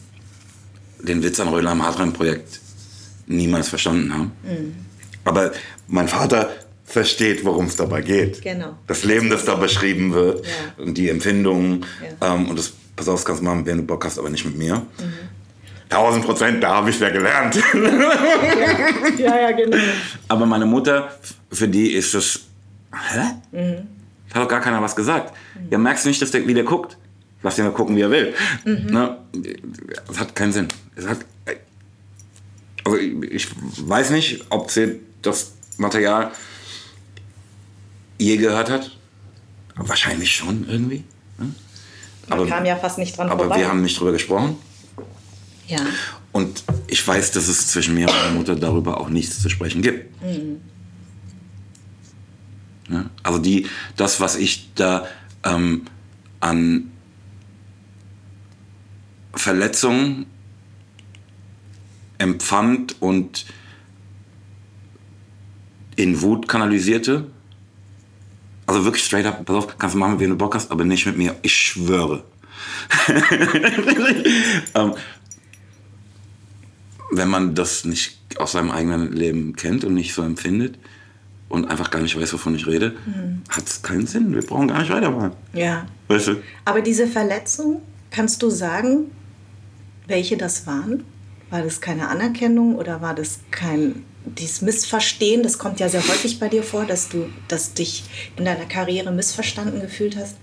den 1.00 1.22
Witz 1.22 1.38
am 1.40 1.48
Röhler 1.48 1.70
am 1.70 1.84
Hadran 1.84 2.12
Projekt 2.12 2.60
niemals 3.26 3.68
verstanden 3.68 4.12
haben. 4.12 4.32
Mhm. 4.42 4.74
Aber 5.24 5.52
mein 5.88 6.08
Vater 6.08 6.50
versteht, 6.84 7.44
worum 7.44 7.66
es 7.66 7.76
dabei 7.76 8.00
geht. 8.02 8.42
Genau. 8.42 8.76
Das 8.86 9.02
Leben, 9.04 9.28
das 9.28 9.44
da 9.44 9.54
beschrieben 9.56 10.12
wird 10.14 10.46
Ja. 10.46 10.84
und 10.84 10.96
die 10.96 11.08
Empfindungen. 11.08 11.84
Ja. 12.20 12.34
Ähm, 12.34 12.48
und 12.48 12.58
das, 12.58 12.72
pass 12.94 13.08
auf, 13.08 13.16
das 13.20 13.24
kannst 13.24 13.40
du 13.42 13.44
machen, 13.46 13.66
wenn 13.66 13.78
du 13.78 13.82
Bock 13.82 14.04
hast, 14.04 14.18
aber 14.18 14.30
nicht 14.30 14.44
mit 14.44 14.56
mir. 14.56 14.82
1000 15.88 16.24
Prozent, 16.24 16.62
da 16.62 16.76
habe 16.76 16.90
ich 16.90 16.98
ja 17.00 17.08
gelernt. 17.10 17.56
Ja, 19.18 19.40
ja, 19.40 19.50
genau. 19.52 19.76
aber 20.28 20.46
meine 20.46 20.66
Mutter, 20.66 21.10
für 21.50 21.68
die 21.68 21.92
ist 21.92 22.14
das. 22.14 22.40
Hä? 22.92 23.20
Mhm. 23.52 23.76
Hat 24.34 24.42
doch 24.42 24.48
gar 24.48 24.60
keiner 24.60 24.82
was 24.82 24.94
gesagt. 24.94 25.32
Ja, 25.70 25.78
merkst 25.78 26.04
du 26.04 26.08
nicht, 26.10 26.20
dass 26.20 26.30
der, 26.30 26.46
wie 26.46 26.54
der 26.54 26.64
guckt? 26.64 26.96
Lass 27.46 27.54
den 27.54 27.64
mal 27.64 27.70
gucken, 27.70 27.94
wie 27.94 28.00
er 28.00 28.10
will. 28.10 28.34
Mhm. 28.64 28.86
Ne? 28.86 29.18
Es 30.10 30.18
hat 30.18 30.34
keinen 30.34 30.52
Sinn. 30.52 30.66
Es 30.96 31.06
hat, 31.06 31.18
also 32.82 32.98
ich, 32.98 33.46
weiß 33.86 34.10
nicht, 34.10 34.46
ob 34.50 34.68
sie 34.68 34.98
das 35.22 35.52
Material 35.76 36.32
je 38.18 38.36
gehört 38.36 38.68
hat. 38.68 38.98
Wahrscheinlich 39.76 40.34
schon 40.34 40.68
irgendwie. 40.68 41.04
Ne? 41.38 41.54
Man 42.26 42.48
kam 42.48 42.64
ja 42.64 42.74
fast 42.74 42.98
nicht 42.98 43.16
dran 43.16 43.28
aber 43.28 43.44
vorbei. 43.44 43.60
wir 43.60 43.68
haben 43.68 43.80
nicht 43.80 44.00
drüber 44.00 44.10
gesprochen. 44.10 44.56
ja. 45.68 45.78
Und 46.32 46.64
ich 46.88 47.06
weiß, 47.06 47.30
dass 47.30 47.46
es 47.46 47.68
zwischen 47.68 47.94
mir 47.94 48.08
und 48.08 48.16
meiner 48.16 48.32
Mutter 48.32 48.56
darüber 48.56 49.00
auch 49.00 49.08
nichts 49.08 49.40
zu 49.40 49.48
sprechen 49.48 49.82
gibt. 49.82 50.12
Ja, 52.90 53.08
also 53.22 53.38
die, 53.38 53.68
das, 53.96 54.18
was 54.18 54.34
ich 54.34 54.74
da 54.74 55.06
ähm, 55.44 55.82
an 56.40 56.90
Verletzungen 59.36 60.26
empfand 62.18 63.00
und 63.00 63.46
in 65.96 66.20
Wut 66.22 66.48
kanalisierte, 66.48 67.26
also 68.66 68.84
wirklich 68.84 69.04
straight 69.04 69.26
up, 69.26 69.44
pass 69.44 69.56
auf, 69.56 69.78
kannst 69.78 69.94
du 69.94 69.98
machen, 69.98 70.18
wenn 70.20 70.30
du 70.30 70.36
Bock 70.36 70.54
hast, 70.54 70.70
aber 70.70 70.84
nicht 70.84 71.06
mit 71.06 71.16
mir, 71.16 71.36
ich 71.42 71.54
schwöre. 71.54 72.24
ähm, 74.74 74.94
wenn 77.10 77.28
man 77.28 77.54
das 77.54 77.84
nicht 77.84 78.18
aus 78.38 78.52
seinem 78.52 78.70
eigenen 78.70 79.12
Leben 79.12 79.54
kennt 79.56 79.84
und 79.84 79.94
nicht 79.94 80.14
so 80.14 80.22
empfindet 80.22 80.78
und 81.48 81.66
einfach 81.66 81.90
gar 81.90 82.02
nicht 82.02 82.18
weiß, 82.18 82.32
wovon 82.32 82.54
ich 82.54 82.66
rede, 82.66 82.94
hat 83.48 83.66
es 83.66 83.82
keinen 83.82 84.06
Sinn. 84.06 84.34
Wir 84.34 84.42
brauchen 84.42 84.68
gar 84.68 84.80
nicht 84.80 84.90
weitermachen. 84.90 85.32
ja. 85.52 85.86
Weißt 86.08 86.28
du? 86.28 86.36
Aber 86.64 86.82
diese 86.82 87.08
Verletzung, 87.08 87.82
kannst 88.10 88.42
du 88.42 88.50
sagen, 88.50 89.10
welche 90.06 90.36
das 90.36 90.66
waren? 90.66 91.04
War 91.50 91.62
das 91.62 91.80
keine 91.80 92.08
Anerkennung 92.08 92.76
oder 92.76 93.00
war 93.00 93.14
das 93.14 93.40
kein 93.50 94.04
dieses 94.24 94.62
Missverstehen? 94.62 95.42
Das 95.42 95.58
kommt 95.58 95.78
ja 95.80 95.88
sehr 95.88 96.02
häufig 96.02 96.40
bei 96.40 96.48
dir 96.48 96.62
vor, 96.62 96.84
dass 96.84 97.08
du 97.08 97.28
dass 97.48 97.74
dich 97.74 98.04
in 98.36 98.44
deiner 98.44 98.66
Karriere 98.66 99.12
missverstanden 99.12 99.80
gefühlt 99.80 100.16
hast. 100.16 100.36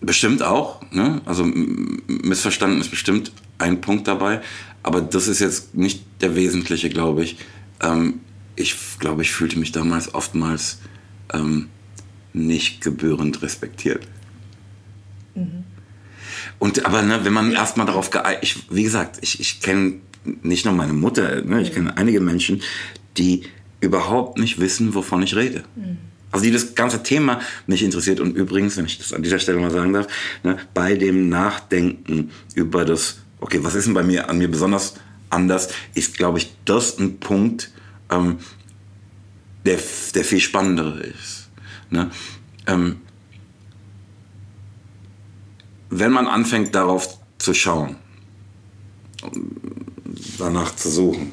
Bestimmt 0.00 0.42
auch. 0.42 0.80
Ne? 0.92 1.20
Also 1.24 1.44
missverstanden 1.44 2.80
ist 2.80 2.90
bestimmt 2.90 3.32
ein 3.58 3.80
Punkt 3.80 4.06
dabei. 4.06 4.40
Aber 4.82 5.00
das 5.00 5.26
ist 5.26 5.40
jetzt 5.40 5.74
nicht 5.74 6.04
der 6.20 6.36
wesentliche, 6.36 6.90
glaube 6.90 7.24
ich. 7.24 7.38
Ähm, 7.82 8.20
ich 8.54 8.76
glaube, 9.00 9.22
ich 9.22 9.32
fühlte 9.32 9.58
mich 9.58 9.72
damals 9.72 10.14
oftmals 10.14 10.78
ähm, 11.32 11.68
nicht 12.32 12.82
gebührend 12.82 13.42
respektiert. 13.42 14.06
Und 16.58 16.84
aber 16.86 17.02
ne, 17.02 17.20
wenn 17.24 17.32
man 17.32 17.52
erstmal 17.52 17.86
darauf 17.86 18.10
ich, 18.40 18.70
wie 18.70 18.82
gesagt, 18.82 19.18
ich, 19.20 19.40
ich 19.40 19.60
kenne 19.60 20.00
nicht 20.42 20.64
nur 20.64 20.74
meine 20.74 20.92
Mutter, 20.92 21.42
ne, 21.42 21.62
ich 21.62 21.72
kenne 21.72 21.96
einige 21.96 22.20
Menschen, 22.20 22.62
die 23.18 23.42
überhaupt 23.80 24.38
nicht 24.38 24.58
wissen, 24.58 24.94
wovon 24.94 25.22
ich 25.22 25.36
rede. 25.36 25.64
Also 26.32 26.44
die 26.44 26.52
das 26.52 26.74
ganze 26.74 27.02
Thema 27.02 27.40
nicht 27.66 27.82
interessiert. 27.82 28.20
Und 28.20 28.36
übrigens, 28.36 28.76
wenn 28.76 28.86
ich 28.86 28.98
das 28.98 29.12
an 29.12 29.22
dieser 29.22 29.38
Stelle 29.38 29.58
mal 29.58 29.70
sagen 29.70 29.92
darf, 29.92 30.06
ne, 30.42 30.58
bei 30.74 30.94
dem 30.94 31.28
Nachdenken 31.28 32.30
über 32.54 32.84
das, 32.84 33.18
okay, 33.40 33.60
was 33.62 33.74
ist 33.74 33.86
denn 33.86 33.94
bei 33.94 34.02
mir 34.02 34.28
an 34.28 34.38
mir 34.38 34.50
besonders 34.50 34.94
anders, 35.30 35.68
ist, 35.94 36.16
glaube 36.16 36.38
ich, 36.38 36.54
das 36.64 36.98
ein 36.98 37.18
Punkt, 37.20 37.70
ähm, 38.10 38.38
der, 39.64 39.78
der 40.14 40.24
viel 40.24 40.40
spannendere 40.40 41.00
ist. 41.00 41.48
Ne? 41.90 42.10
Ähm, 42.66 42.96
wenn 45.90 46.12
man 46.12 46.26
anfängt 46.26 46.74
darauf 46.74 47.18
zu 47.38 47.54
schauen, 47.54 47.96
danach 50.38 50.74
zu 50.76 50.90
suchen, 50.90 51.32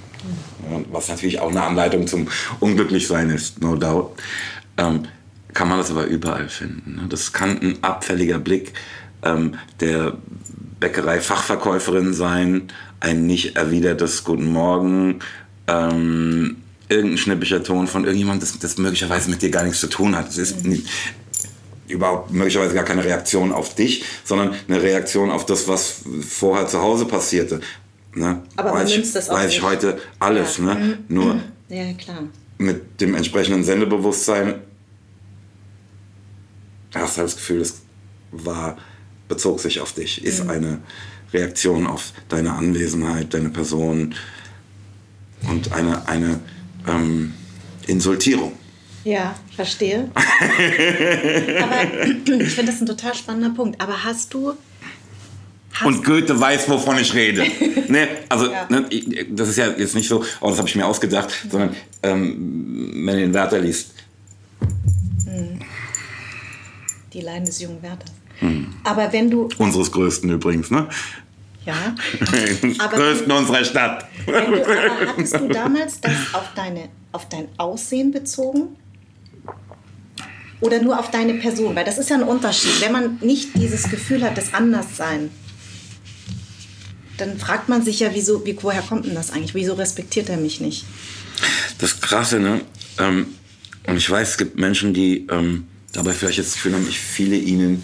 was 0.92 1.10
natürlich 1.10 1.40
auch 1.40 1.50
eine 1.50 1.64
Anleitung 1.64 2.08
zum 2.08 2.28
Unglücklichsein 2.60 3.30
ist, 3.30 3.62
no 3.62 3.76
doubt, 3.76 4.20
ähm, 4.78 5.06
kann 5.54 5.70
man 5.70 5.78
das 5.78 5.92
aber 5.92 6.06
überall 6.06 6.50
finden. 6.50 6.96
ne? 6.96 7.06
Das 7.10 7.32
kann 7.32 7.60
ein 7.62 7.78
abfälliger 7.84 8.40
Blick 8.40 8.74
ähm, 9.24 9.56
der 9.80 10.18
Bäckerei-Fachverkäuferin 10.80 12.14
sein, 12.14 12.70
ein 13.00 13.26
nicht 13.26 13.56
erwidertes 13.56 14.24
Guten 14.24 14.52
Morgen, 14.52 15.20
ähm, 15.68 16.58
irgendein 16.90 17.18
schnippischer 17.18 17.64
Ton 17.64 17.88
von 17.88 18.04
irgendjemandem, 18.04 18.42
das, 18.42 18.60
das 18.60 18.78
möglicherweise 18.78 19.30
mit 19.30 19.42
dir 19.42 19.50
gar 19.50 19.64
nichts 19.64 19.80
zu 19.80 19.88
tun 19.88 20.16
hat. 20.16 20.30
Es 20.30 20.38
ist 20.38 20.66
nicht, 20.66 20.88
überhaupt 21.88 22.32
möglicherweise 22.32 22.74
gar 22.74 22.84
keine 22.86 23.04
Reaktion 23.04 23.52
auf 23.52 23.76
dich, 23.76 24.04
sondern 24.24 24.56
eine 24.68 24.82
Reaktion 24.82 25.30
auf 25.32 25.46
das, 25.46 25.68
was 25.68 26.02
vorher 26.28 26.68
zu 26.68 26.82
Hause 26.82 27.06
passierte. 27.06 27.60
Ne? 28.16 28.44
Aber 28.56 28.72
man 28.74 28.82
weiß 28.84 28.90
ich, 28.90 28.96
nimmt's 28.98 29.12
das 29.14 29.30
auch 29.30 29.36
weiß 29.36 29.50
ich 29.52 29.58
nicht. 29.58 29.64
heute 29.68 30.00
alles. 30.20 30.58
Ja. 30.58 30.64
Mhm. 30.76 30.80
Ne? 30.80 30.98
Nur 31.10 31.40
Ja, 31.70 31.94
klar. 31.94 32.24
mit 32.58 33.02
dem 33.02 33.16
entsprechenden 33.16 33.64
Sendebewusstsein 33.64 34.56
hast 36.94 37.16
du 37.16 37.22
halt 37.22 37.28
das 37.30 37.36
Gefühl, 37.36 37.62
es 37.62 37.82
war, 38.32 38.78
bezog 39.28 39.60
sich 39.60 39.80
auf 39.80 39.94
dich, 39.94 40.22
Mhm. 40.22 40.28
ist 40.28 40.50
eine 40.50 40.80
Reaktion 41.34 41.88
auf 41.88 42.14
deine 42.30 42.54
Anwesenheit, 42.54 43.34
deine 43.34 43.50
Person 43.50 44.14
und 45.50 45.72
eine, 45.74 46.08
eine 46.08 46.40
ähm, 46.88 47.34
Insultierung. 47.88 48.54
Ja, 49.04 49.36
verstehe. 49.56 50.10
Aber 50.16 51.84
ich 52.40 52.54
finde 52.54 52.72
das 52.72 52.80
ein 52.82 52.86
total 52.86 53.14
spannender 53.16 53.50
Punkt. 53.50 53.82
Aber 53.82 54.04
hast 54.04 54.34
du. 54.34 54.54
Hast 55.74 55.86
Und 55.86 56.06
Goethe 56.06 56.40
weiß, 56.40 56.70
wovon 56.70 56.98
ich 57.00 57.14
rede. 57.14 57.44
ne? 57.90 58.08
Also, 58.30 58.52
Ja. 58.52 58.68
ne, 58.70 58.86
das 59.32 59.50
ist 59.50 59.58
ja 59.58 59.70
jetzt 59.72 59.96
nicht 59.96 60.08
so, 60.08 60.24
oh, 60.40 60.50
das 60.50 60.58
habe 60.60 60.68
ich 60.70 60.76
mir 60.76 60.86
ausgedacht, 60.86 61.34
sondern 61.50 61.76
ähm, 62.04 62.92
wenn 63.06 63.16
du 63.16 63.22
den 63.22 63.34
Werther 63.34 63.60
liest, 63.60 63.92
die 67.12 67.22
Leiden 67.22 67.46
des 67.46 67.62
jungen 67.62 67.82
Werthers. 67.82 68.12
Hm. 68.40 68.74
Aber 68.84 69.12
wenn 69.14 69.30
du. 69.30 69.50
unseres 69.58 69.92
Größten 69.92 70.30
übrigens, 70.30 70.72
ne? 70.72 70.88
Ja. 71.66 71.76
Aber- 72.80 72.98
Größten 72.98 73.32
unserer 73.32 73.64
Stadt. 73.64 74.08
Wenn 74.26 74.52
du, 74.52 74.64
aber 74.64 75.08
hattest 75.08 75.36
du 75.36 75.48
damals 75.48 76.02
das 76.02 76.12
auf, 76.34 76.54
deine, 76.56 76.90
auf 77.12 77.30
dein 77.30 77.48
Aussehen 77.58 78.12
bezogen? 78.12 78.76
Oder 80.64 80.82
nur 80.82 80.98
auf 80.98 81.12
deine 81.12 81.34
Person? 81.36 81.76
Weil 81.76 81.84
das 81.84 81.98
ist 81.98 82.10
ja 82.10 82.16
ein 82.16 82.24
Unterschied. 82.24 82.80
Wenn 82.82 82.94
man 82.94 83.18
nicht 83.22 83.50
dieses 83.56 83.90
Gefühl 83.90 84.24
hat, 84.24 84.38
das 84.38 84.54
Anderssein, 84.54 85.30
dann 87.18 87.38
fragt 87.38 87.68
man 87.68 87.84
sich 87.84 88.00
ja, 88.00 88.10
wieso, 88.14 88.46
wie, 88.46 88.58
woher 88.62 88.82
kommt 88.82 89.06
denn 89.06 89.14
das 89.14 89.32
eigentlich? 89.32 89.54
Wieso 89.54 89.74
respektiert 89.74 90.30
er 90.30 90.38
mich 90.38 90.62
nicht? 90.62 90.86
Das 91.80 92.00
Krasse, 92.00 92.40
ne? 92.40 92.62
Ähm, 92.98 93.28
und 93.88 93.98
ich 93.98 94.10
weiß, 94.10 94.30
es 94.30 94.38
gibt 94.38 94.58
Menschen, 94.58 94.94
die 94.94 95.28
ähm, 95.30 95.68
dabei 95.92 96.14
vielleicht 96.14 96.38
jetzt 96.38 96.54
Gefühl 96.54 96.74
haben, 96.76 96.88
ich 96.88 97.00
fiele 97.00 97.36
ihnen 97.36 97.84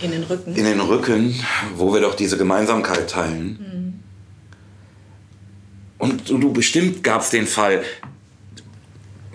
In 0.00 0.10
den 0.10 0.24
Rücken. 0.24 0.54
in 0.56 0.64
den 0.64 0.80
Rücken, 0.80 1.34
wo 1.76 1.94
wir 1.94 2.00
doch 2.00 2.16
diese 2.16 2.36
Gemeinsamkeit 2.36 3.08
teilen. 3.08 4.02
Und 5.98 6.28
du, 6.28 6.38
du 6.38 6.52
bestimmt 6.52 7.04
gab 7.04 7.22
es 7.22 7.30
den 7.30 7.46
Fall, 7.46 7.82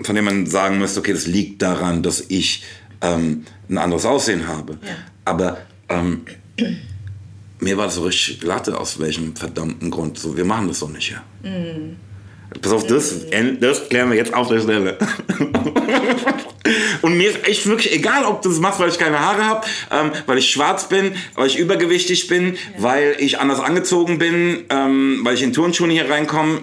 von 0.03 0.15
dem 0.15 0.25
man 0.25 0.45
sagen 0.45 0.79
müsste, 0.79 0.99
okay, 0.99 1.13
das 1.13 1.27
liegt 1.27 1.61
daran, 1.61 2.03
dass 2.03 2.23
ich 2.27 2.63
ähm, 3.01 3.45
ein 3.69 3.77
anderes 3.77 4.05
Aussehen 4.05 4.47
habe. 4.47 4.73
Ja. 4.81 4.89
Aber 5.25 5.57
ähm, 5.89 6.21
mir 7.59 7.77
war 7.77 7.85
das 7.85 7.95
so 7.95 8.03
richtig 8.03 8.39
glatte, 8.39 8.79
aus 8.79 8.99
welchem 8.99 9.35
verdammten 9.35 9.91
Grund. 9.91 10.17
So, 10.17 10.35
wir 10.37 10.45
machen 10.45 10.67
das 10.67 10.79
so 10.79 10.87
nicht 10.87 11.07
hier. 11.07 11.21
Pass 12.61 12.71
auf, 12.71 12.87
das, 12.87 13.25
das 13.59 13.89
klären 13.89 14.09
wir 14.09 14.17
jetzt 14.17 14.33
auf 14.33 14.47
der 14.47 14.59
Stelle. 14.59 14.97
Und 17.01 17.17
mir 17.17 17.29
ist 17.29 17.47
echt 17.47 17.65
wirklich 17.67 17.93
egal, 17.93 18.25
ob 18.25 18.41
du 18.41 18.49
das 18.49 18.59
machst, 18.59 18.79
weil 18.79 18.89
ich 18.89 18.97
keine 18.97 19.19
Haare 19.19 19.43
habe, 19.45 19.67
ähm, 19.91 20.11
weil 20.25 20.37
ich 20.37 20.49
schwarz 20.49 20.89
bin, 20.89 21.13
weil 21.35 21.47
ich 21.47 21.57
übergewichtig 21.57 22.27
bin, 22.27 22.57
weil 22.77 23.15
ich 23.19 23.39
anders 23.39 23.59
angezogen 23.59 24.19
bin, 24.19 24.65
ähm, 24.69 25.19
weil 25.23 25.35
ich 25.35 25.43
in 25.43 25.53
Turnschuhen 25.53 25.89
hier 25.89 26.09
reinkomme. 26.09 26.61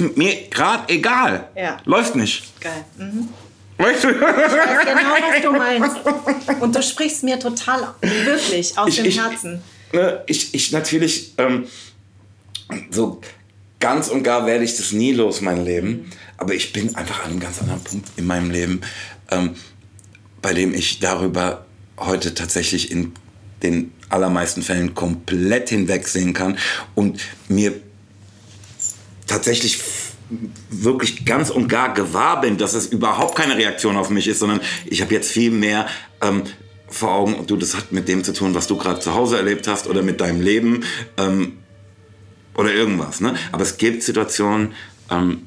Ist 0.00 0.16
mir 0.16 0.48
gerade 0.48 0.92
egal. 0.92 1.48
Ja. 1.54 1.76
Läuft 1.84 2.16
nicht. 2.16 2.44
Geil. 2.60 2.84
Mhm. 2.96 3.28
Weißt 3.78 4.04
du? 4.04 4.10
Ich 4.10 4.20
weiß 4.20 4.84
genau, 4.84 5.14
was 5.20 5.42
du 5.42 5.52
meinst. 5.52 6.60
Und 6.62 6.74
du 6.76 6.82
sprichst 6.82 7.24
mir 7.24 7.38
total, 7.38 7.94
wirklich, 8.00 8.78
aus 8.78 8.88
Ich- 8.88 8.96
dem 8.96 9.06
ich- 9.06 9.20
Herzen. 9.20 9.60
ne, 9.92 10.22
ich, 10.26 10.54
ich 10.54 10.72
natürlich 10.72 11.34
ähm, 11.38 11.66
so 12.90 13.20
ganz 13.80 14.08
und 14.08 14.22
gar 14.22 14.46
werde 14.46 14.64
ich 14.64 14.76
das 14.76 14.92
nie 14.92 15.12
los, 15.12 15.40
mein 15.40 15.64
Leben. 15.64 16.10
Aber 16.38 16.54
ich 16.54 16.72
bin 16.72 16.94
einfach 16.94 17.24
an 17.24 17.32
einem 17.32 17.40
ganz 17.40 17.60
anderen 17.60 17.82
Punkt 17.82 18.08
in 18.16 18.26
meinem 18.26 18.50
Leben, 18.50 18.80
ähm, 19.30 19.56
bei 20.40 20.54
dem 20.54 20.74
ich 20.74 21.00
darüber 21.00 21.66
heute 21.98 22.34
tatsächlich 22.34 22.90
in 22.90 23.12
den 23.62 23.92
allermeisten 24.08 24.62
Fällen 24.62 24.94
komplett 24.94 25.68
hinwegsehen 25.68 26.32
kann 26.32 26.58
und 26.94 27.20
mir 27.48 27.74
tatsächlich 29.26 29.80
wirklich 30.70 31.24
ganz 31.24 31.50
und 31.50 31.68
gar 31.68 31.92
gewahr 31.94 32.40
bin, 32.40 32.56
dass 32.56 32.74
es 32.74 32.86
überhaupt 32.86 33.36
keine 33.36 33.56
Reaktion 33.56 33.96
auf 33.96 34.10
mich 34.10 34.28
ist, 34.28 34.38
sondern 34.38 34.60
ich 34.86 35.02
habe 35.02 35.12
jetzt 35.12 35.30
viel 35.30 35.50
mehr 35.50 35.86
ähm, 36.20 36.44
vor 36.88 37.12
Augen, 37.12 37.46
du, 37.46 37.56
das 37.56 37.76
hat 37.76 37.92
mit 37.92 38.08
dem 38.08 38.24
zu 38.24 38.32
tun, 38.32 38.54
was 38.54 38.66
du 38.66 38.76
gerade 38.76 39.00
zu 39.00 39.14
Hause 39.14 39.36
erlebt 39.36 39.66
hast 39.66 39.86
oder 39.86 40.02
mit 40.02 40.20
deinem 40.20 40.40
Leben 40.40 40.84
ähm, 41.16 41.58
oder 42.54 42.72
irgendwas. 42.72 43.20
Ne? 43.20 43.34
Aber 43.50 43.62
es 43.62 43.76
gibt 43.76 44.02
Situationen, 44.02 44.72
ähm, 45.10 45.46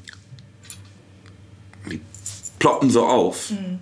die 1.90 2.00
ploppen 2.58 2.90
so 2.90 3.06
auf, 3.06 3.50
mhm. 3.50 3.78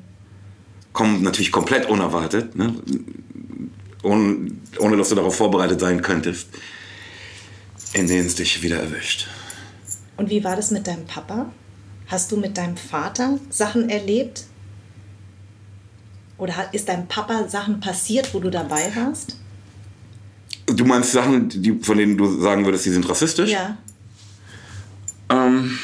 kommen 0.93 1.23
natürlich 1.23 1.53
komplett 1.53 1.89
unerwartet, 1.89 2.55
ne? 2.57 2.75
ohne, 4.03 4.53
ohne 4.79 4.97
dass 4.97 5.09
du 5.09 5.15
darauf 5.15 5.37
vorbereitet 5.37 5.81
sein 5.81 6.03
könntest, 6.03 6.49
in 7.95 8.07
denen 8.07 8.27
es 8.27 8.35
dich 8.35 8.63
wieder 8.63 8.79
erwischt. 8.79 9.29
Und 10.17 10.31
wie 10.31 10.45
war 10.45 10.57
das 10.57 10.71
mit 10.71 10.87
deinem 10.87 11.07
Papa? 11.07 11.51
Hast 12.07 12.31
du 12.33 12.37
mit 12.37 12.57
deinem 12.57 12.77
Vater 12.77 13.39
Sachen 13.51 13.89
erlebt? 13.89 14.45
Oder 16.39 16.73
ist 16.73 16.89
deinem 16.89 17.07
Papa 17.07 17.49
Sachen 17.49 17.81
passiert, 17.81 18.35
wo 18.35 18.41
du 18.41 18.51
dabei 18.51 18.95
warst? 18.95 19.37
Du 20.67 20.85
meinst 20.85 21.13
Sachen, 21.13 21.49
die, 21.49 21.79
von 21.81 21.99
denen 21.99 22.17
du 22.17 22.41
sagen 22.41 22.65
würdest, 22.65 22.87
die 22.87 22.91
sind 22.91 23.09
rassistisch? 23.09 23.51
Ja. 23.51 23.77
Ähm 25.29 25.79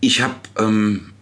ich 0.00 0.20
habe, 0.20 0.34
ähm 0.58 1.14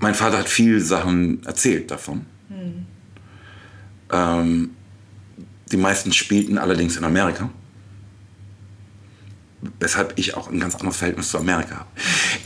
mein 0.00 0.14
Vater 0.14 0.38
hat 0.38 0.48
viel 0.48 0.80
Sachen 0.80 1.44
erzählt 1.44 1.90
davon. 1.90 2.24
Hm. 2.48 2.86
Ähm, 4.10 4.70
die 5.72 5.76
meisten 5.76 6.12
spielten 6.12 6.58
allerdings 6.58 6.96
in 6.96 7.04
Amerika. 7.04 7.50
Weshalb 9.78 10.14
ich 10.16 10.34
auch 10.34 10.48
ein 10.48 10.58
ganz 10.58 10.74
anderes 10.74 10.96
Verhältnis 10.96 11.28
zu 11.28 11.38
Amerika 11.38 11.80
habe. 11.80 11.90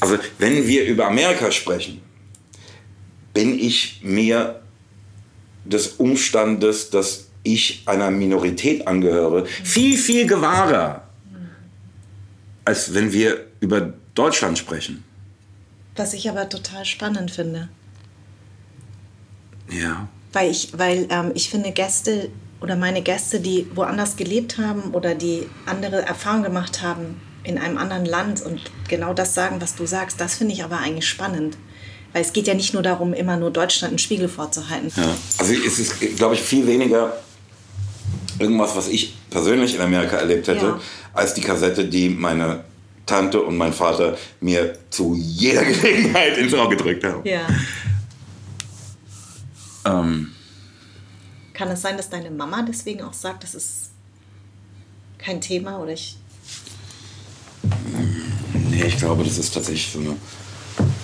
Also, 0.01 0.19
wenn 0.39 0.67
wir 0.67 0.85
über 0.87 1.07
Amerika 1.07 1.53
sprechen, 1.53 2.01
bin 3.33 3.59
ich 3.59 4.01
mir 4.03 4.61
des 5.65 5.89
Umstandes, 5.89 6.91
dass 6.91 7.29
ich 7.45 7.83
einer 7.87 8.11
Minorität 8.11 8.87
angehöre, 8.87 9.47
viel, 9.47 9.97
viel 9.97 10.27
gewahrer, 10.27 11.09
als 12.65 12.95
wenn 12.95 13.13
wir 13.13 13.47
über 13.61 13.93
Deutschland 14.15 14.59
sprechen. 14.59 15.05
Was 15.97 16.15
ich 16.15 16.29
aber 16.29 16.49
total 16.49 16.85
spannend 16.85 17.31
finde. 17.31 17.69
Ja. 19.71 20.09
Weil 20.33 20.51
ich, 20.51 20.77
weil 20.77 21.07
ähm, 21.11 21.33
ich 21.35 21.51
finde, 21.51 21.71
Gäste 21.73 22.31
oder 22.65 22.77
meine 22.77 23.03
Gäste, 23.03 23.41
die 23.41 23.67
woanders 23.75 24.17
gelebt 24.17 24.57
haben 24.57 24.93
oder 24.93 25.15
die 25.15 25.47
andere 25.67 26.01
Erfahrungen 26.01 26.45
gemacht 26.45 26.81
haben 26.81 27.21
in 27.43 27.59
einem 27.59 27.77
anderen 27.77 28.07
Land 28.07 28.41
und 28.41 28.59
genau 28.89 29.13
das 29.13 29.35
sagen, 29.35 29.57
was 29.61 29.77
du 29.77 29.85
sagst, 29.85 30.19
das 30.19 30.37
finde 30.37 30.55
ich 30.55 30.65
aber 30.65 30.79
eigentlich 30.79 31.07
spannend. 31.07 31.59
Weil 32.15 32.23
es 32.23 32.33
geht 32.33 32.47
ja 32.47 32.55
nicht 32.55 32.73
nur 32.73 32.83
darum, 32.83 33.13
immer 33.13 33.37
nur 33.37 33.51
Deutschland 33.51 33.91
einen 33.91 33.99
Spiegel 33.99 34.31
vorzuhalten. 34.31 34.91
Ja. 34.97 35.15
Also 35.37 35.53
es 35.53 35.79
ist, 35.79 36.17
glaube 36.17 36.37
ich, 36.37 36.41
viel 36.41 36.67
weniger 36.67 37.19
irgendwas, 38.39 38.75
was 38.77 38.89
ich 38.89 39.15
persönlich 39.29 39.75
in 39.75 39.83
Amerika 39.83 40.17
erlebt 40.17 40.49
hätte, 40.49 40.65
ja. 40.65 40.81
als 41.13 41.35
die 41.35 41.43
Kassette, 41.43 41.85
die 41.85 42.09
meine 42.09 42.65
Tante 43.05 43.43
und 43.43 43.59
mein 43.59 43.75
Vater 43.75 44.17
mir 44.41 44.79
zu 44.89 45.15
jeder 45.15 45.65
Gelegenheit 45.67 46.39
ins 46.39 46.55
Ohr 46.55 46.71
gedrückt 46.71 47.05
haben. 47.05 47.29
Ja. 47.29 47.47
Ähm. 49.85 50.34
Kann 51.55 51.69
es 51.69 51.81
sein, 51.83 51.97
dass 51.97 52.11
deine 52.11 52.31
Mama 52.31 52.63
deswegen 52.69 53.03
auch 53.03 53.13
sagt, 53.13 53.45
das 53.45 53.55
ist 53.55 53.91
kein 55.19 55.41
Thema 55.41 55.79
oder 55.79 55.93
ich. 55.93 56.19
Nee, 58.71 58.85
ich 58.85 58.99
glaube, 58.99 59.25
das 59.25 59.39
ist 59.39 59.55
tatsächlich 59.55 59.91
so 59.93 60.01
eine 60.01 60.17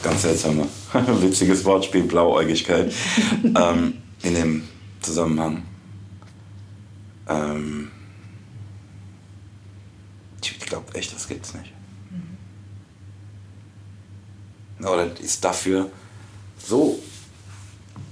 ganz 0.02 0.22
seltsame, 0.22 0.66
witziges 0.92 1.64
Wortspiel, 1.64 2.02
Blauäugigkeit 2.02 2.92
ähm, 3.44 3.94
in 4.22 4.34
dem 4.34 4.68
Zusammenhang. 5.00 5.62
Ähm, 7.28 7.90
ich 10.42 10.58
glaube 10.58 10.94
echt, 10.94 11.14
das 11.14 11.28
gibt's 11.28 11.54
nicht. 11.54 11.72
Mhm. 14.78 14.86
Oder 14.86 15.20
ist 15.20 15.44
dafür 15.44 15.90
so 16.58 16.98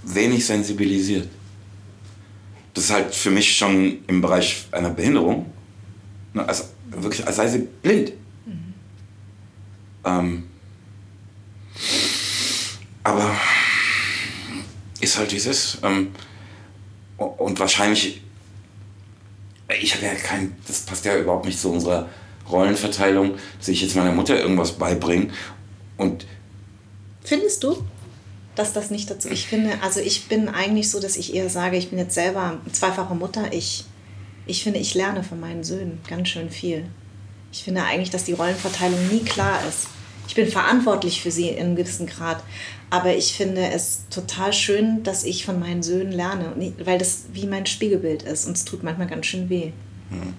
wenig 0.05 0.47
sensibilisiert. 0.47 1.29
Das 2.79 2.85
ist 2.85 2.93
halt 2.93 3.13
für 3.13 3.33
mich 3.33 3.57
schon 3.59 4.05
im 4.07 4.21
Bereich 4.21 4.67
einer 4.71 4.91
Behinderung, 4.91 5.53
ne, 6.33 6.47
also 6.47 6.63
wirklich, 6.91 7.27
als 7.27 7.35
sei 7.35 7.49
sie 7.49 7.67
blind. 7.83 8.13
Mhm. 8.47 8.75
Ähm, 10.05 10.45
aber 13.03 13.35
ist 15.01 15.19
halt 15.19 15.33
dieses. 15.33 15.79
Ähm, 15.83 16.13
und 17.17 17.59
wahrscheinlich, 17.59 18.23
ich 19.81 19.93
habe 19.97 20.07
ja 20.07 20.15
kein, 20.15 20.55
das 20.69 20.83
passt 20.83 21.05
ja 21.05 21.19
überhaupt 21.19 21.47
nicht 21.47 21.59
zu 21.59 21.73
unserer 21.73 22.09
Rollenverteilung, 22.49 23.39
dass 23.59 23.67
ich 23.67 23.83
jetzt 23.83 23.97
meiner 23.97 24.13
Mutter 24.13 24.39
irgendwas 24.39 24.71
beibringe. 24.71 25.33
Und 25.97 26.27
Findest 27.25 27.65
du, 27.65 27.85
dass 28.59 28.73
das 28.73 28.91
nicht 28.91 29.11
dazu. 29.11 29.29
Ich 29.29 29.47
finde, 29.47 29.81
also 29.83 30.01
ich 30.01 30.27
bin 30.29 30.49
eigentlich 30.49 30.91
so, 30.91 31.01
dass 31.01 31.17
ich 31.17 31.35
eher 31.35 31.49
sage, 31.49 31.77
ich 31.77 31.91
bin 31.91 31.99
jetzt 31.99 32.15
selber 32.15 32.59
zweifache 32.73 33.15
Mutter. 33.15 33.53
Ich, 33.53 33.85
ich 34.47 34.63
finde, 34.63 34.81
ich 34.81 34.95
lerne 34.95 35.23
von 35.23 35.39
meinen 35.39 35.65
Söhnen 35.65 36.01
ganz 36.09 36.29
schön 36.29 36.51
viel. 36.51 36.85
Ich 37.53 37.65
finde 37.65 37.85
eigentlich, 37.85 38.11
dass 38.11 38.25
die 38.25 38.33
Rollenverteilung 38.33 39.09
nie 39.09 39.21
klar 39.21 39.61
ist. 39.69 39.89
Ich 40.27 40.35
bin 40.35 40.49
verantwortlich 40.49 41.23
für 41.23 41.31
sie 41.31 41.49
in 41.49 41.67
einem 41.67 41.77
gewissen 41.77 42.07
Grad. 42.07 42.43
Aber 42.91 43.15
ich 43.15 43.33
finde 43.35 43.67
es 43.69 44.03
total 44.11 44.53
schön, 44.53 45.03
dass 45.03 45.25
ich 45.25 45.45
von 45.45 45.61
meinen 45.61 45.83
Söhnen 45.83 46.13
lerne, 46.13 46.53
weil 46.85 46.99
das 46.99 47.25
wie 47.33 47.47
mein 47.47 47.67
Spiegelbild 47.67 48.23
ist 48.23 48.47
und 48.47 48.57
es 48.57 48.65
tut 48.65 48.83
manchmal 48.83 49.07
ganz 49.07 49.27
schön 49.27 49.49
weh. 49.49 49.73
Hm. 50.11 50.35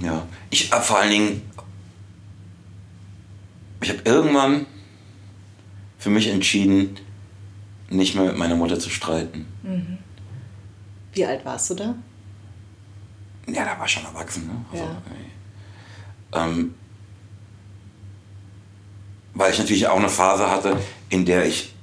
Ja, 0.00 0.26
ich 0.50 0.70
habe 0.70 0.84
vor 0.84 0.98
allen 0.98 1.10
Dingen, 1.10 1.42
ich 3.82 3.90
habe 3.90 4.00
irgendwann 4.04 4.66
für 6.00 6.10
mich 6.10 6.28
entschieden, 6.28 6.96
nicht 7.90 8.14
mehr 8.14 8.24
mit 8.24 8.36
meiner 8.36 8.56
Mutter 8.56 8.80
zu 8.80 8.88
streiten. 8.88 9.46
Mhm. 9.62 9.98
Wie 11.12 11.26
alt 11.26 11.44
warst 11.44 11.68
du 11.70 11.74
da? 11.74 11.94
Ja, 13.46 13.64
da 13.64 13.78
war 13.78 13.84
ich 13.84 13.92
schon 13.92 14.04
erwachsen. 14.04 14.46
Ne? 14.46 14.64
Also, 14.72 14.84
ja. 14.84 16.46
ähm, 16.46 16.74
weil 19.34 19.52
ich 19.52 19.58
natürlich 19.58 19.86
auch 19.88 19.98
eine 19.98 20.08
Phase 20.08 20.50
hatte, 20.50 20.76
in 21.10 21.26
der 21.26 21.44
ich 21.44 21.74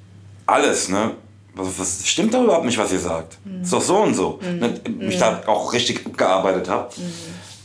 alles, 0.47 0.89
ne, 0.89 1.15
was, 1.53 1.78
was 1.78 2.07
stimmt 2.07 2.34
da 2.34 2.43
überhaupt 2.43 2.65
nicht, 2.65 2.78
was 2.78 2.91
ihr 2.91 2.99
sagt. 2.99 3.38
Mhm. 3.45 3.61
Ist 3.61 3.74
doch 3.74 3.82
so 3.82 3.97
und 3.97 4.15
so. 4.15 4.39
Mhm. 4.41 4.57
Ne, 4.57 4.82
mich 4.97 5.15
mhm. 5.15 5.20
da 5.20 5.43
auch 5.45 5.74
richtig 5.74 6.05
abgearbeitet 6.07 6.70
habe. 6.70 6.91
Mhm. 6.97 7.13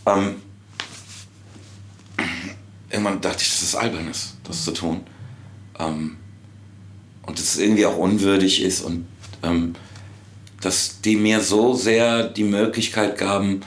Ähm, 0.04 0.42
irgendwann 2.90 3.20
dachte 3.22 3.42
ich, 3.42 3.48
dass 3.48 3.62
es 3.62 3.74
albern 3.74 4.08
ist, 4.08 4.36
das 4.44 4.64
zu 4.64 4.72
tun. 4.72 5.00
Ähm, 5.78 6.18
und 7.26 7.38
dass 7.38 7.54
es 7.54 7.58
irgendwie 7.58 7.86
auch 7.86 7.96
unwürdig 7.96 8.62
ist 8.62 8.82
und 8.82 9.06
ähm, 9.42 9.74
dass 10.60 11.00
die 11.00 11.16
mir 11.16 11.40
so 11.40 11.74
sehr 11.74 12.28
die 12.28 12.44
Möglichkeit 12.44 13.18
gaben, 13.18 13.62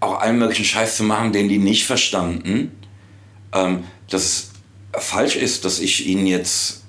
auch 0.00 0.20
allen 0.20 0.38
möglichen 0.38 0.64
Scheiß 0.64 0.96
zu 0.96 1.04
machen, 1.04 1.32
den 1.32 1.48
die 1.48 1.58
nicht 1.58 1.86
verstanden, 1.86 2.72
ähm, 3.52 3.84
dass 4.08 4.24
es 4.24 4.50
falsch 4.92 5.36
ist, 5.36 5.64
dass 5.64 5.78
ich 5.78 6.06
ihnen 6.06 6.26
jetzt 6.26 6.82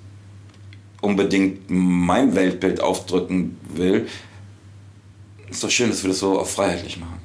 unbedingt 1.01 1.69
mein 1.69 2.33
Weltbild 2.35 2.81
aufdrücken 2.81 3.57
will. 3.67 4.07
Ist 5.49 5.63
doch 5.63 5.69
schön, 5.69 5.89
dass 5.89 6.03
wir 6.03 6.09
das 6.09 6.19
so 6.19 6.39
auch 6.39 6.47
freiheitlich 6.47 6.97
machen. 6.97 7.19